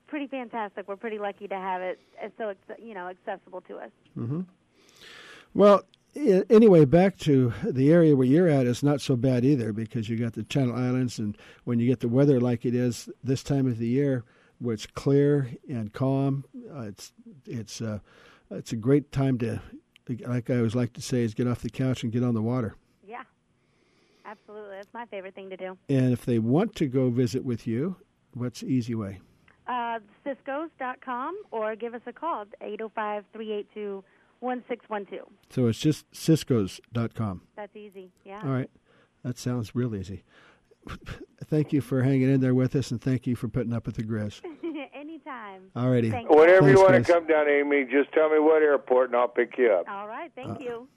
pretty 0.07 0.27
fantastic. 0.27 0.87
We're 0.87 0.95
pretty 0.97 1.17
lucky 1.19 1.47
to 1.47 1.55
have 1.55 1.81
it. 1.81 1.99
It's 2.21 2.37
so 2.37 2.53
you 2.83 2.93
know 2.93 3.07
accessible 3.07 3.61
to 3.61 3.77
us. 3.77 3.89
hmm 4.13 4.41
Well, 5.53 5.83
i- 5.83 5.96
anyway, 6.17 6.85
back 6.85 7.17
to 7.19 7.53
the 7.63 7.91
area 7.91 8.15
where 8.15 8.27
you're 8.27 8.47
at 8.47 8.65
is 8.65 8.83
not 8.83 9.01
so 9.01 9.15
bad 9.15 9.45
either 9.45 9.73
because 9.73 10.09
you 10.09 10.17
got 10.17 10.33
the 10.33 10.43
Channel 10.43 10.75
Islands, 10.75 11.19
and 11.19 11.37
when 11.63 11.79
you 11.79 11.87
get 11.87 11.99
the 11.99 12.07
weather 12.07 12.39
like 12.39 12.65
it 12.65 12.75
is 12.75 13.09
this 13.23 13.43
time 13.43 13.67
of 13.67 13.77
the 13.77 13.87
year, 13.87 14.23
where 14.59 14.73
it's 14.73 14.87
clear 14.87 15.49
and 15.69 15.93
calm, 15.93 16.45
uh, 16.75 16.81
it's 16.81 17.13
it's 17.45 17.81
uh, 17.81 17.99
it's 18.51 18.71
a 18.71 18.75
great 18.75 19.11
time 19.11 19.37
to, 19.39 19.61
like 20.25 20.49
I 20.49 20.57
always 20.57 20.75
like 20.75 20.93
to 20.93 21.01
say, 21.01 21.23
is 21.23 21.33
get 21.33 21.47
off 21.47 21.61
the 21.61 21.69
couch 21.69 22.03
and 22.03 22.11
get 22.11 22.23
on 22.23 22.33
the 22.33 22.41
water. 22.41 22.75
Yeah, 23.05 23.23
absolutely. 24.25 24.77
That's 24.77 24.93
my 24.93 25.05
favorite 25.05 25.35
thing 25.35 25.49
to 25.49 25.57
do. 25.57 25.77
And 25.89 26.11
if 26.11 26.25
they 26.25 26.39
want 26.39 26.75
to 26.77 26.87
go 26.87 27.09
visit 27.09 27.43
with 27.43 27.67
you, 27.67 27.95
what's 28.33 28.61
the 28.61 28.67
easy 28.67 28.95
way? 28.95 29.19
Uh, 29.67 29.99
Cisco's.com 30.23 31.35
or 31.51 31.75
give 31.75 31.93
us 31.93 32.01
a 32.05 32.13
call 32.13 32.43
at 32.43 32.47
805 32.61 33.25
382 33.33 34.03
1612. 34.39 35.27
So 35.49 35.67
it's 35.67 35.79
just 35.79 36.05
Cisco's.com. 36.15 37.41
That's 37.55 37.75
easy. 37.75 38.11
Yeah. 38.25 38.41
All 38.43 38.49
right. 38.49 38.69
That 39.23 39.37
sounds 39.37 39.75
real 39.75 39.95
easy. 39.95 40.23
thank 41.45 41.73
you 41.73 41.81
for 41.81 42.03
hanging 42.03 42.29
in 42.33 42.39
there 42.41 42.53
with 42.55 42.75
us, 42.75 42.91
and 42.91 43.01
thank 43.01 43.27
you 43.27 43.35
for 43.35 43.47
putting 43.47 43.73
up 43.73 43.85
with 43.85 43.95
the 43.95 44.03
Grizz. 44.03 44.41
Anytime. 44.45 44.89
anytime. 44.93 45.61
All 45.75 45.89
righty. 45.89 46.09
Whenever 46.09 46.61
Thanks, 46.61 46.69
you 46.71 46.77
want 46.77 46.89
Chris. 46.93 47.07
to 47.07 47.13
come 47.13 47.27
down, 47.27 47.49
Amy, 47.49 47.85
just 47.91 48.11
tell 48.13 48.29
me 48.29 48.39
what 48.39 48.61
airport, 48.61 49.09
and 49.09 49.17
I'll 49.17 49.27
pick 49.27 49.57
you 49.57 49.71
up. 49.71 49.85
All 49.89 50.07
right. 50.07 50.31
Thank 50.35 50.57
Uh, 50.61 50.63
you. 50.63 50.87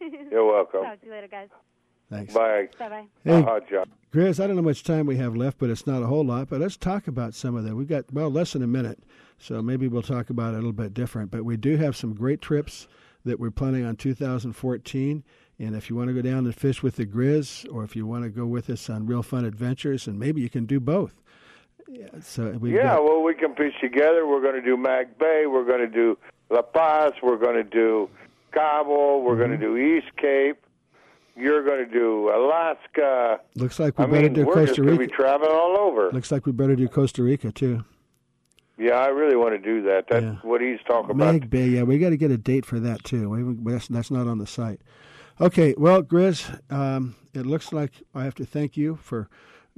You're 0.30 0.44
welcome. 0.46 0.82
Talk 0.84 1.00
to 1.00 1.06
you 1.06 1.12
later, 1.12 1.28
guys. 1.28 1.48
Thanks. 2.10 2.32
Bye. 2.34 2.68
Bye 2.78 2.88
bye. 2.88 3.04
Hey. 3.24 3.32
Uh-huh, 3.34 3.60
John. 3.70 3.84
Grizz, 4.12 4.42
I 4.42 4.46
don't 4.46 4.56
know 4.56 4.62
how 4.62 4.68
much 4.68 4.82
time 4.84 5.04
we 5.06 5.16
have 5.16 5.36
left, 5.36 5.58
but 5.58 5.68
it's 5.68 5.86
not 5.86 6.02
a 6.02 6.06
whole 6.06 6.24
lot. 6.24 6.48
But 6.48 6.60
let's 6.60 6.76
talk 6.78 7.06
about 7.08 7.34
some 7.34 7.54
of 7.56 7.64
that. 7.64 7.74
We've 7.74 7.88
got, 7.88 8.10
well, 8.12 8.30
less 8.30 8.54
than 8.54 8.62
a 8.62 8.66
minute. 8.66 8.98
So 9.38 9.60
maybe 9.60 9.86
we'll 9.88 10.02
talk 10.02 10.30
about 10.30 10.54
it 10.54 10.56
a 10.56 10.60
little 10.60 10.72
bit 10.72 10.94
different. 10.94 11.30
But 11.30 11.44
we 11.44 11.56
do 11.58 11.76
have 11.76 11.94
some 11.96 12.14
great 12.14 12.40
trips 12.40 12.88
that 13.26 13.38
we're 13.38 13.50
planning 13.50 13.84
on 13.84 13.96
2014. 13.96 15.22
And 15.60 15.74
if 15.76 15.90
you 15.90 15.96
want 15.96 16.08
to 16.08 16.14
go 16.14 16.22
down 16.22 16.46
and 16.46 16.54
fish 16.54 16.82
with 16.82 16.96
the 16.96 17.04
Grizz, 17.04 17.66
or 17.72 17.84
if 17.84 17.94
you 17.94 18.06
want 18.06 18.24
to 18.24 18.30
go 18.30 18.46
with 18.46 18.70
us 18.70 18.88
on 18.88 19.06
Real 19.06 19.22
Fun 19.22 19.44
Adventures, 19.44 20.06
and 20.06 20.18
maybe 20.18 20.40
you 20.40 20.48
can 20.48 20.64
do 20.66 20.80
both. 20.80 21.14
Yeah, 21.88 22.06
so 22.20 22.50
we've 22.60 22.74
yeah, 22.74 22.94
got, 22.94 23.04
well, 23.04 23.22
we 23.22 23.34
can 23.34 23.54
piece 23.54 23.72
together. 23.80 24.26
We're 24.26 24.42
going 24.42 24.54
to 24.54 24.62
do 24.62 24.76
Mag 24.76 25.18
Bay. 25.18 25.44
We're 25.46 25.64
going 25.64 25.80
to 25.80 25.86
do 25.88 26.16
La 26.50 26.62
Paz. 26.62 27.12
We're 27.22 27.38
going 27.38 27.56
to 27.56 27.64
do 27.64 28.08
Cabo. 28.52 29.18
We're 29.18 29.36
going 29.36 29.50
to 29.50 29.56
Mm-hmm. 29.56 29.74
do 29.74 29.96
East 29.98 30.16
Cape. 30.16 30.64
You're 31.38 31.64
going 31.64 31.84
to 31.86 31.90
do 31.90 32.30
Alaska. 32.30 33.40
looks 33.54 33.78
like 33.78 33.98
we 33.98 34.04
I 34.04 34.06
better 34.08 34.22
mean, 34.22 34.32
do 34.32 34.46
we're 34.46 34.54
just 34.66 34.68
Costa 34.76 34.82
going 34.82 34.94
to 34.94 34.98
be 34.98 35.04
Rica. 35.04 35.14
traveling 35.16 35.50
all 35.52 35.78
over. 35.78 36.10
Looks 36.12 36.32
like 36.32 36.46
we 36.46 36.52
better 36.52 36.74
do 36.76 36.88
Costa 36.88 37.22
Rica 37.22 37.52
too. 37.52 37.84
Yeah, 38.76 38.92
I 38.94 39.08
really 39.08 39.36
want 39.36 39.52
to 39.54 39.58
do 39.58 39.82
that. 39.82 40.06
That's 40.08 40.24
Yeah. 40.24 40.36
what 40.42 40.60
he's 40.60 40.78
talking 40.86 41.10
about. 41.10 41.16
Mag 41.32 41.50
Bay, 41.50 41.66
yeah, 41.68 41.82
we 41.82 41.98
got 41.98 42.10
to 42.10 42.16
get 42.16 42.30
a 42.30 42.38
date 42.38 42.64
for 42.64 42.78
that 42.80 43.02
too. 43.04 43.28
We 43.30 43.72
that's, 43.72 43.88
that's 43.88 44.10
not 44.10 44.26
on 44.28 44.38
the 44.38 44.46
site. 44.46 44.80
Okay, 45.40 45.74
well, 45.78 46.02
Grizz, 46.02 46.60
um, 46.72 47.14
it 47.34 47.46
looks 47.46 47.72
like 47.72 47.92
I 48.14 48.24
have 48.24 48.34
to 48.36 48.44
thank 48.44 48.76
you 48.76 48.96
for 49.02 49.28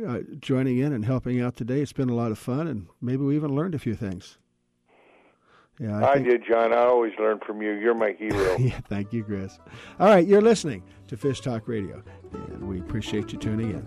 uh, 0.06 0.20
joining 0.38 0.78
in 0.78 0.92
and 0.94 1.04
helping 1.04 1.40
out 1.40 1.56
today. 1.56 1.80
It's 1.82 1.92
been 1.92 2.08
a 2.08 2.14
lot 2.14 2.30
of 2.30 2.38
fun, 2.38 2.66
and 2.66 2.86
maybe 3.02 3.22
we 3.24 3.36
even 3.36 3.54
learned 3.54 3.74
a 3.74 3.78
few 3.78 3.94
things. 3.94 4.38
Yeah, 5.80 6.06
I, 6.06 6.14
think- 6.14 6.26
did, 6.28 6.42
John. 6.46 6.72
I 6.74 6.82
always 6.84 7.12
learn 7.18 7.40
from 7.44 7.62
you. 7.62 7.72
You're 7.72 7.94
my 7.94 8.12
hero. 8.18 8.56
yeah, 8.58 8.80
thank 8.88 9.12
you, 9.12 9.24
Chris. 9.24 9.58
All 9.98 10.08
right, 10.08 10.26
you're 10.26 10.42
listening 10.42 10.82
to 11.08 11.16
Fish 11.16 11.40
Talk 11.40 11.66
Radio, 11.68 12.02
and 12.32 12.68
we 12.68 12.80
appreciate 12.80 13.32
you 13.32 13.38
tuning 13.38 13.70
in. 13.70 13.86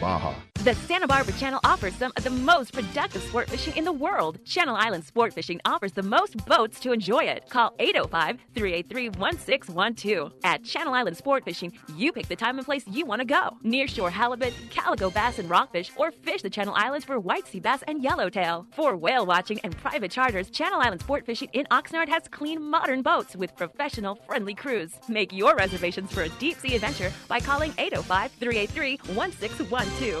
800-474-BAJA. 0.00 0.34
The 0.62 0.74
Santa 0.74 1.06
Barbara 1.06 1.32
Channel 1.38 1.60
offers 1.64 1.94
some 1.94 2.12
of 2.18 2.22
the 2.22 2.28
most 2.28 2.74
productive 2.74 3.22
sport 3.22 3.48
fishing 3.48 3.74
in 3.78 3.84
the 3.84 3.92
world. 3.92 4.44
Channel 4.44 4.76
Island 4.76 5.06
Sport 5.06 5.32
Fishing 5.32 5.58
offers 5.64 5.92
the 5.92 6.02
most 6.02 6.36
boats 6.44 6.78
to 6.80 6.92
enjoy 6.92 7.20
it. 7.20 7.48
Call 7.48 7.74
805 7.78 8.40
383 8.54 9.08
1612. 9.08 10.32
At 10.44 10.62
Channel 10.62 10.92
Island 10.92 11.16
Sport 11.16 11.46
Fishing, 11.46 11.72
you 11.96 12.12
pick 12.12 12.28
the 12.28 12.36
time 12.36 12.58
and 12.58 12.66
place 12.66 12.86
you 12.86 13.06
want 13.06 13.20
to 13.20 13.24
go. 13.24 13.56
Nearshore 13.64 14.10
halibut, 14.10 14.52
calico 14.68 15.08
bass, 15.08 15.38
and 15.38 15.48
rockfish, 15.48 15.90
or 15.96 16.10
fish 16.12 16.42
the 16.42 16.50
Channel 16.50 16.74
Islands 16.76 17.06
for 17.06 17.18
white 17.18 17.46
sea 17.48 17.60
bass 17.60 17.82
and 17.88 18.02
yellowtail. 18.02 18.66
For 18.72 18.98
whale 18.98 19.24
watching 19.24 19.60
and 19.60 19.74
private 19.78 20.10
charters, 20.10 20.50
Channel 20.50 20.82
Island 20.82 21.00
Sport 21.00 21.24
Fishing 21.24 21.48
in 21.54 21.64
Oxnard 21.70 22.10
has 22.10 22.28
clean, 22.30 22.62
modern 22.62 23.00
boats 23.00 23.34
with 23.34 23.56
professional, 23.56 24.16
friendly 24.26 24.54
crews. 24.54 24.92
Make 25.08 25.32
your 25.32 25.56
reservations 25.56 26.12
for 26.12 26.24
a 26.24 26.28
deep 26.28 26.58
sea 26.58 26.74
adventure 26.74 27.10
by 27.28 27.40
calling 27.40 27.72
805 27.78 28.32
383 28.32 28.98
1612 29.14 29.89
too. 29.98 30.20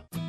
now. 0.13 0.20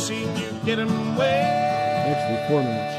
seen 0.00 0.34
you 0.34 0.48
get 0.64 0.78
'em 0.78 0.88
wet. 1.14 1.44
Actually, 2.08 2.48
four 2.48 2.62
minutes. 2.62 2.96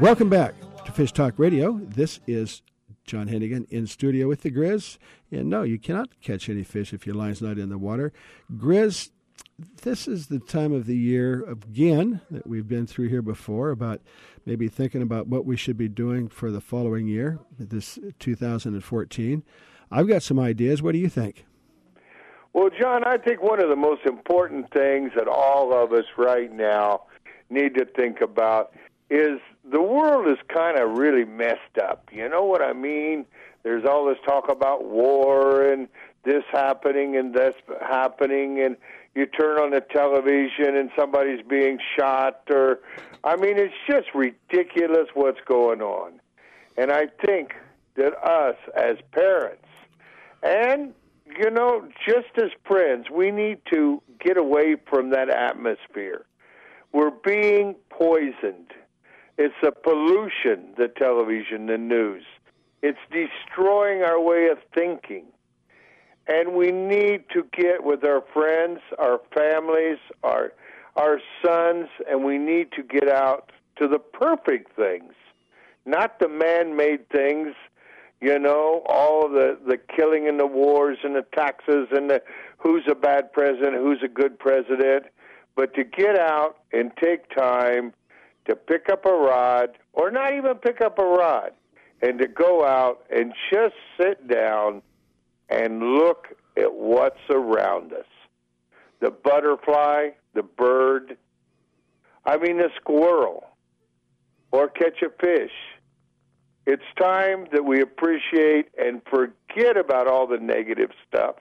Welcome 0.00 0.28
back 0.28 0.54
to 0.84 0.92
Fish 0.92 1.12
Talk 1.12 1.38
Radio. 1.38 1.78
This 1.78 2.20
is 2.26 2.62
John 3.04 3.28
Hennigan 3.28 3.68
in 3.68 3.88
studio 3.88 4.28
with 4.28 4.42
the 4.42 4.50
Grizz. 4.52 4.96
And 5.32 5.50
no, 5.50 5.64
you 5.64 5.76
cannot 5.78 6.08
catch 6.20 6.48
any 6.48 6.62
fish 6.62 6.92
if 6.92 7.04
your 7.04 7.16
line's 7.16 7.42
not 7.42 7.58
in 7.58 7.68
the 7.68 7.78
water. 7.78 8.12
Grizz, 8.56 9.10
this 9.82 10.06
is 10.06 10.28
the 10.28 10.38
time 10.38 10.72
of 10.72 10.86
the 10.86 10.96
year 10.96 11.44
again 11.44 12.20
that 12.30 12.46
we've 12.46 12.68
been 12.68 12.86
through 12.86 13.08
here 13.08 13.22
before 13.22 13.70
about 13.70 14.00
maybe 14.46 14.68
thinking 14.68 15.02
about 15.02 15.26
what 15.26 15.44
we 15.44 15.56
should 15.56 15.76
be 15.76 15.88
doing 15.88 16.28
for 16.28 16.52
the 16.52 16.60
following 16.60 17.08
year, 17.08 17.40
this 17.58 17.98
2014. 18.20 19.42
I've 19.90 20.06
got 20.06 20.22
some 20.22 20.38
ideas. 20.38 20.80
What 20.80 20.92
do 20.92 20.98
you 20.98 21.08
think? 21.08 21.44
Well, 22.52 22.70
John, 22.80 23.04
I 23.04 23.16
think 23.16 23.42
one 23.42 23.62
of 23.62 23.68
the 23.68 23.76
most 23.76 24.04
important 24.06 24.72
things 24.72 25.12
that 25.16 25.28
all 25.28 25.72
of 25.72 25.92
us 25.92 26.04
right 26.16 26.52
now 26.52 27.02
need 27.48 27.74
to 27.74 27.84
think 27.84 28.20
about 28.20 28.72
is 29.08 29.40
the 29.64 29.82
world 29.82 30.28
is 30.28 30.38
kind 30.48 30.78
of 30.78 30.98
really 30.98 31.24
messed 31.24 31.78
up. 31.82 32.08
You 32.12 32.28
know 32.28 32.44
what 32.44 32.62
I 32.62 32.72
mean? 32.72 33.24
There's 33.62 33.84
all 33.84 34.06
this 34.06 34.18
talk 34.26 34.50
about 34.50 34.84
war 34.84 35.62
and 35.62 35.88
this 36.24 36.44
happening 36.50 37.16
and 37.16 37.34
this 37.34 37.54
happening 37.80 38.60
and 38.60 38.76
you 39.14 39.26
turn 39.26 39.58
on 39.58 39.70
the 39.70 39.80
television 39.80 40.76
and 40.76 40.90
somebody's 40.98 41.44
being 41.46 41.78
shot 41.98 42.42
or 42.50 42.80
I 43.24 43.36
mean 43.36 43.58
it's 43.58 43.74
just 43.88 44.08
ridiculous 44.14 45.08
what's 45.14 45.40
going 45.46 45.82
on. 45.82 46.20
And 46.76 46.90
I 46.90 47.06
think 47.24 47.54
that 47.96 48.12
us 48.22 48.56
as 48.76 48.96
parents 49.12 49.66
and 50.42 50.94
you 51.38 51.50
know 51.50 51.88
just 52.06 52.28
as 52.36 52.50
friends 52.66 53.06
we 53.10 53.30
need 53.30 53.58
to 53.72 54.02
get 54.20 54.36
away 54.36 54.76
from 54.88 55.10
that 55.10 55.28
atmosphere. 55.28 56.24
We're 56.92 57.10
being 57.10 57.76
poisoned. 57.90 58.72
It's 59.38 59.54
a 59.64 59.72
pollution, 59.72 60.74
the 60.76 60.88
television, 60.88 61.66
the 61.66 61.78
news. 61.78 62.24
It's 62.82 62.98
destroying 63.10 64.02
our 64.02 64.20
way 64.20 64.48
of 64.48 64.58
thinking. 64.74 65.26
And 66.26 66.52
we 66.54 66.70
need 66.70 67.24
to 67.32 67.44
get 67.52 67.84
with 67.84 68.04
our 68.04 68.22
friends, 68.32 68.80
our 68.98 69.20
families, 69.34 69.98
our 70.22 70.52
our 70.96 71.20
sons, 71.44 71.88
and 72.08 72.24
we 72.24 72.36
need 72.36 72.72
to 72.72 72.82
get 72.82 73.08
out 73.08 73.52
to 73.76 73.86
the 73.86 73.98
perfect 73.98 74.74
things, 74.76 75.12
not 75.86 76.18
the 76.18 76.28
man-made 76.28 77.08
things. 77.10 77.54
You 78.20 78.38
know, 78.38 78.82
all 78.86 79.28
the 79.28 79.58
the 79.66 79.78
killing 79.78 80.28
and 80.28 80.38
the 80.38 80.46
wars 80.46 80.98
and 81.02 81.16
the 81.16 81.24
taxes 81.34 81.88
and 81.90 82.10
the 82.10 82.22
who's 82.58 82.84
a 82.90 82.94
bad 82.94 83.32
president, 83.32 83.76
who's 83.76 84.02
a 84.04 84.08
good 84.08 84.38
president, 84.38 85.06
but 85.56 85.74
to 85.74 85.84
get 85.84 86.18
out 86.18 86.58
and 86.72 86.92
take 87.02 87.34
time 87.34 87.92
to 88.46 88.54
pick 88.54 88.88
up 88.90 89.06
a 89.06 89.12
rod, 89.12 89.70
or 89.92 90.10
not 90.10 90.34
even 90.34 90.54
pick 90.56 90.80
up 90.80 90.98
a 90.98 91.04
rod, 91.04 91.52
and 92.02 92.18
to 92.18 92.26
go 92.26 92.66
out 92.66 93.04
and 93.14 93.32
just 93.50 93.74
sit 93.98 94.28
down 94.28 94.82
and 95.48 95.82
look 95.82 96.28
at 96.56 96.72
what's 96.74 97.20
around 97.30 97.92
us 97.92 98.04
the 99.00 99.10
butterfly, 99.10 100.10
the 100.34 100.42
bird, 100.42 101.16
I 102.26 102.36
mean, 102.36 102.58
the 102.58 102.68
squirrel, 102.76 103.44
or 104.52 104.68
catch 104.68 105.02
a 105.02 105.08
fish. 105.08 105.52
It's 106.70 106.84
time 107.00 107.48
that 107.50 107.64
we 107.64 107.80
appreciate 107.80 108.68
and 108.78 109.02
forget 109.10 109.76
about 109.76 110.06
all 110.06 110.28
the 110.28 110.38
negative 110.38 110.90
stuff 111.04 111.34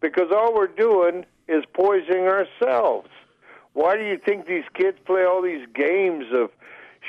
because 0.00 0.30
all 0.30 0.54
we're 0.54 0.68
doing 0.68 1.26
is 1.48 1.64
poisoning 1.74 2.28
ourselves. 2.28 3.08
Why 3.72 3.96
do 3.96 4.04
you 4.04 4.16
think 4.16 4.46
these 4.46 4.62
kids 4.74 4.96
play 5.04 5.24
all 5.24 5.42
these 5.42 5.66
games 5.74 6.26
of 6.32 6.50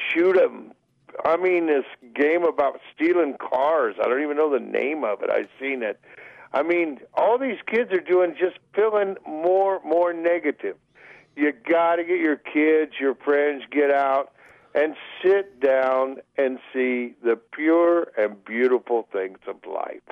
shoot 0.09 0.41
'em, 0.41 0.73
I 1.23 1.37
mean, 1.37 1.67
this 1.67 1.85
game 2.15 2.45
about 2.45 2.81
stealing 2.95 3.35
cars. 3.37 3.95
I 3.99 4.07
don't 4.07 4.23
even 4.23 4.37
know 4.37 4.49
the 4.49 4.59
name 4.59 5.03
of 5.03 5.21
it. 5.21 5.29
I've 5.29 5.49
seen 5.59 5.83
it. 5.83 5.99
I 6.53 6.63
mean, 6.63 6.99
all 7.13 7.37
these 7.37 7.61
kids 7.67 7.91
are 7.91 8.01
doing 8.01 8.35
just 8.35 8.57
feeling 8.73 9.17
more, 9.27 9.81
more 9.83 10.13
negative. 10.13 10.77
You 11.35 11.51
got 11.51 11.97
to 11.97 12.03
get 12.03 12.21
your 12.21 12.37
kids, 12.37 12.93
your 12.99 13.13
friends, 13.13 13.65
get 13.69 13.91
out 13.91 14.33
and 14.77 14.95
sit 15.23 15.59
down 15.59 16.17
and 16.37 16.59
see 16.71 17.15
the 17.23 17.35
pure 17.35 18.11
and 18.15 18.45
beautiful 18.45 19.07
things 19.11 19.39
of 19.47 19.55
life. 19.65 20.03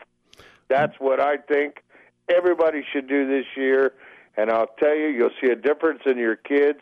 That's 0.70 0.95
what 0.97 1.20
I 1.20 1.38
think 1.38 1.84
everybody 2.30 2.84
should 2.91 3.07
do 3.07 3.28
this 3.28 3.45
year. 3.55 3.93
And 4.36 4.49
I'll 4.49 4.72
tell 4.80 4.95
you, 4.95 5.07
you'll 5.07 5.30
see 5.39 5.51
a 5.51 5.55
difference 5.55 6.01
in 6.07 6.18
your 6.18 6.36
kids, 6.36 6.80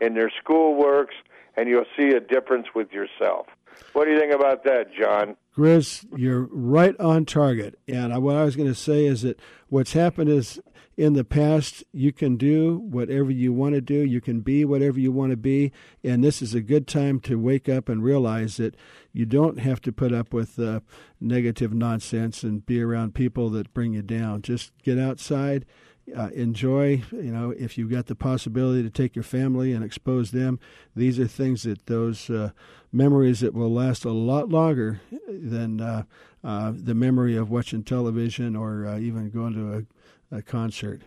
in 0.00 0.14
their 0.14 0.30
school 0.30 0.76
works, 0.76 1.16
and 1.56 1.68
you'll 1.68 1.90
see 1.96 2.10
a 2.10 2.20
difference 2.20 2.68
with 2.72 2.92
yourself. 2.92 3.46
What 3.94 4.06
do 4.06 4.10
you 4.10 4.18
think 4.18 4.34
about 4.34 4.64
that, 4.64 4.92
John? 4.92 5.36
Chris, 5.54 6.04
you're 6.16 6.48
right 6.50 6.98
on 6.98 7.24
target. 7.24 7.78
And 7.86 8.12
what 8.22 8.34
I 8.34 8.44
was 8.44 8.56
going 8.56 8.68
to 8.68 8.74
say 8.74 9.06
is 9.06 9.22
that 9.22 9.38
what's 9.68 9.92
happened 9.92 10.30
is 10.30 10.60
in 10.96 11.12
the 11.12 11.24
past, 11.24 11.84
you 11.92 12.12
can 12.12 12.36
do 12.36 12.76
whatever 12.76 13.30
you 13.30 13.52
want 13.52 13.76
to 13.76 13.80
do, 13.80 13.94
you 13.94 14.20
can 14.20 14.40
be 14.40 14.64
whatever 14.64 14.98
you 14.98 15.12
want 15.12 15.30
to 15.30 15.36
be. 15.36 15.70
And 16.02 16.24
this 16.24 16.42
is 16.42 16.54
a 16.54 16.60
good 16.60 16.88
time 16.88 17.20
to 17.20 17.38
wake 17.38 17.68
up 17.68 17.88
and 17.88 18.02
realize 18.02 18.56
that 18.56 18.76
you 19.12 19.26
don't 19.26 19.60
have 19.60 19.80
to 19.82 19.92
put 19.92 20.12
up 20.12 20.32
with 20.32 20.58
uh, 20.58 20.80
negative 21.20 21.72
nonsense 21.72 22.42
and 22.42 22.66
be 22.66 22.82
around 22.82 23.14
people 23.14 23.48
that 23.50 23.72
bring 23.74 23.92
you 23.94 24.02
down. 24.02 24.42
Just 24.42 24.72
get 24.82 24.98
outside 24.98 25.66
uh, 26.16 26.28
enjoy. 26.34 27.02
You 27.12 27.32
know, 27.32 27.50
if 27.50 27.78
you've 27.78 27.90
got 27.90 28.06
the 28.06 28.14
possibility 28.14 28.82
to 28.82 28.90
take 28.90 29.16
your 29.16 29.22
family 29.22 29.72
and 29.72 29.84
expose 29.84 30.30
them, 30.30 30.58
these 30.94 31.18
are 31.18 31.26
things 31.26 31.62
that 31.62 31.86
those 31.86 32.28
uh, 32.30 32.50
memories 32.92 33.40
that 33.40 33.54
will 33.54 33.72
last 33.72 34.04
a 34.04 34.10
lot 34.10 34.48
longer 34.48 35.00
than 35.28 35.80
uh, 35.80 36.04
uh 36.42 36.72
the 36.74 36.94
memory 36.94 37.36
of 37.36 37.50
watching 37.50 37.82
television 37.82 38.54
or 38.54 38.86
uh, 38.86 38.98
even 38.98 39.30
going 39.30 39.54
to 39.54 39.86
a, 40.32 40.38
a 40.38 40.42
concert. 40.42 41.02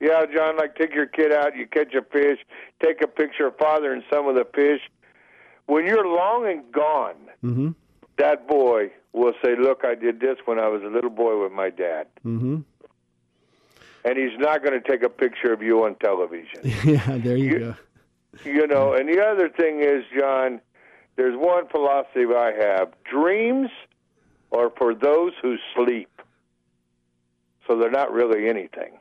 Yeah, 0.00 0.26
John, 0.34 0.56
like 0.56 0.76
take 0.76 0.94
your 0.94 1.06
kid 1.06 1.32
out, 1.32 1.56
you 1.56 1.66
catch 1.66 1.94
a 1.94 2.02
fish, 2.02 2.38
take 2.82 3.00
a 3.02 3.06
picture 3.06 3.46
of 3.46 3.56
father 3.56 3.92
and 3.92 4.02
some 4.12 4.28
of 4.28 4.34
the 4.34 4.46
fish. 4.54 4.80
When 5.66 5.86
you're 5.86 6.06
long 6.06 6.46
and 6.46 6.70
gone, 6.72 7.14
mm-hmm. 7.42 7.70
that 8.18 8.46
boy 8.46 8.90
will 9.14 9.32
say, 9.42 9.54
"Look, 9.58 9.82
I 9.82 9.94
did 9.94 10.20
this 10.20 10.36
when 10.44 10.58
I 10.58 10.68
was 10.68 10.82
a 10.82 10.88
little 10.88 11.08
boy 11.08 11.42
with 11.42 11.52
my 11.52 11.70
dad." 11.70 12.08
Mm-hmm 12.26 12.60
and 14.04 14.18
he's 14.18 14.38
not 14.38 14.62
going 14.62 14.80
to 14.80 14.88
take 14.88 15.02
a 15.02 15.08
picture 15.08 15.52
of 15.52 15.62
you 15.62 15.84
on 15.84 15.96
television. 15.96 16.60
yeah, 16.84 17.18
there 17.18 17.36
you, 17.36 17.44
you 17.44 17.58
go. 17.58 17.74
You 18.44 18.66
know, 18.66 18.94
and 18.94 19.08
the 19.08 19.20
other 19.20 19.48
thing 19.48 19.80
is, 19.80 20.04
John, 20.18 20.60
there's 21.16 21.36
one 21.36 21.68
philosophy 21.68 22.24
I 22.36 22.52
have: 22.58 22.92
dreams 23.10 23.70
are 24.52 24.70
for 24.76 24.94
those 24.94 25.32
who 25.40 25.56
sleep, 25.74 26.10
so 27.66 27.78
they're 27.78 27.90
not 27.90 28.12
really 28.12 28.48
anything. 28.48 28.98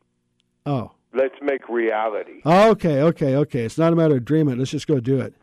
Oh. 0.66 0.92
Let's 1.16 1.36
make 1.44 1.70
reality. 1.70 2.42
Oh, 2.44 2.72
okay, 2.72 3.02
okay, 3.02 3.36
okay. 3.36 3.66
It's 3.66 3.78
not 3.78 3.94
a 3.94 3.96
matter 3.96 4.16
of 4.16 4.26
dreaming. 4.26 4.58
Let's 4.58 4.72
just 4.72 4.88
go 4.88 5.00
do 5.00 5.20
it. 5.20 5.36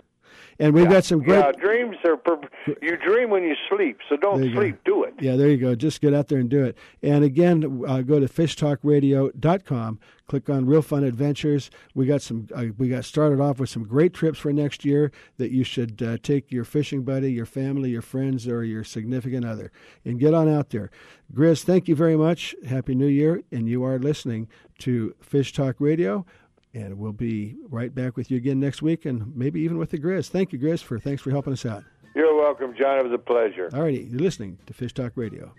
And 0.61 0.75
we've 0.75 0.85
yeah, 0.85 0.91
got 0.91 1.05
some 1.05 1.23
great. 1.23 1.39
Yeah, 1.39 1.53
dreams 1.53 1.97
are. 2.05 2.19
Per- 2.19 2.39
you 2.83 2.97
dream 2.99 3.31
when 3.31 3.45
you 3.45 3.55
sleep, 3.71 3.99
so 4.11 4.17
don't 4.17 4.43
sleep. 4.53 4.85
Go. 4.85 4.93
Do 4.93 5.05
it. 5.05 5.15
Yeah, 5.19 5.37
there 5.37 5.49
you 5.49 5.57
go. 5.57 5.75
Just 5.75 6.03
get 6.03 6.13
out 6.13 6.29
there 6.29 6.39
and 6.39 6.51
do 6.51 6.63
it. 6.65 6.77
And 7.03 7.25
again, 7.25 7.83
uh, 7.89 8.03
go 8.03 8.21
to 8.21 8.27
fishtalkradio.com. 8.27 10.01
Click 10.29 10.51
on 10.51 10.67
Real 10.67 10.83
Fun 10.83 11.03
Adventures. 11.03 11.71
We 11.95 12.05
got 12.05 12.21
some. 12.21 12.47
Uh, 12.55 12.67
we 12.77 12.91
got 12.91 13.07
started 13.07 13.41
off 13.41 13.59
with 13.59 13.71
some 13.71 13.85
great 13.85 14.13
trips 14.13 14.39
for 14.39 14.53
next 14.53 14.85
year 14.85 15.11
that 15.39 15.51
you 15.51 15.65
should 15.65 16.03
uh, 16.03 16.19
take 16.23 16.53
your 16.53 16.65
fishing 16.65 17.05
buddy, 17.05 17.33
your 17.33 17.47
family, 17.47 17.89
your 17.89 18.03
friends, 18.03 18.47
or 18.47 18.63
your 18.63 18.85
significant 18.85 19.47
other, 19.47 19.73
and 20.05 20.21
get 20.21 20.35
on 20.35 20.47
out 20.47 20.71
there. 20.71 20.91
Grizz, 21.33 21.65
thank 21.65 21.89
you 21.89 21.97
very 21.97 22.17
much. 22.17 22.55
Happy 22.67 22.95
New 22.95 23.07
Year, 23.07 23.43
and 23.51 23.67
you 23.67 23.83
are 23.83 23.99
listening 23.99 24.47
to 24.81 25.15
Fish 25.21 25.55
Talk 25.55 25.77
Radio. 25.79 26.27
And 26.73 26.99
we'll 26.99 27.13
be 27.13 27.57
right 27.69 27.93
back 27.93 28.17
with 28.17 28.31
you 28.31 28.37
again 28.37 28.61
next 28.61 28.81
week 28.81 29.05
and 29.05 29.37
maybe 29.37 29.61
even 29.61 29.77
with 29.79 29.91
the 29.91 29.99
Grizz. 29.99 30.29
Thank 30.29 30.53
you, 30.53 30.59
Grizz, 30.59 30.83
for 30.83 30.99
thanks 30.99 31.21
for 31.21 31.31
helping 31.31 31.53
us 31.53 31.67
out. 31.67 31.83
You're 32.15 32.35
welcome, 32.35 32.75
John. 32.77 32.99
It 32.99 33.05
was 33.05 33.13
a 33.13 33.19
pleasure. 33.19 33.71
All 33.73 33.83
righty. 33.83 34.09
You're 34.11 34.21
listening 34.21 34.59
to 34.67 34.75
Fish 34.75 34.93
Talk 34.93 35.13
Radio. 35.17 35.53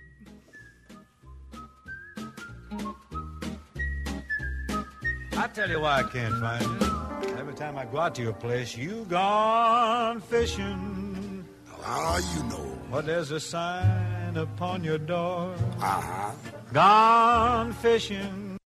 I 5.38 5.48
tell 5.54 5.70
you 5.70 5.82
why 5.82 6.00
I 6.00 6.04
can't 6.04 6.40
find 6.40 6.64
you. 6.64 7.38
Every 7.38 7.56
time 7.56 7.78
I 7.78 7.86
go 7.86 8.00
out 8.00 8.16
to 8.16 8.22
your 8.22 8.34
place, 8.34 8.78
you 8.78 9.06
gone 9.10 10.22
fishing. 10.22 11.46
How 11.84 12.18
you 12.18 12.44
know? 12.44 12.78
Well, 12.92 13.02
there's 13.02 13.32
a 13.32 13.40
sign 13.40 14.38
upon 14.38 14.84
your 14.84 14.98
door. 14.98 15.56
Uh-huh. 15.82 16.32
Gone 16.72 17.74
fishing 17.74 18.51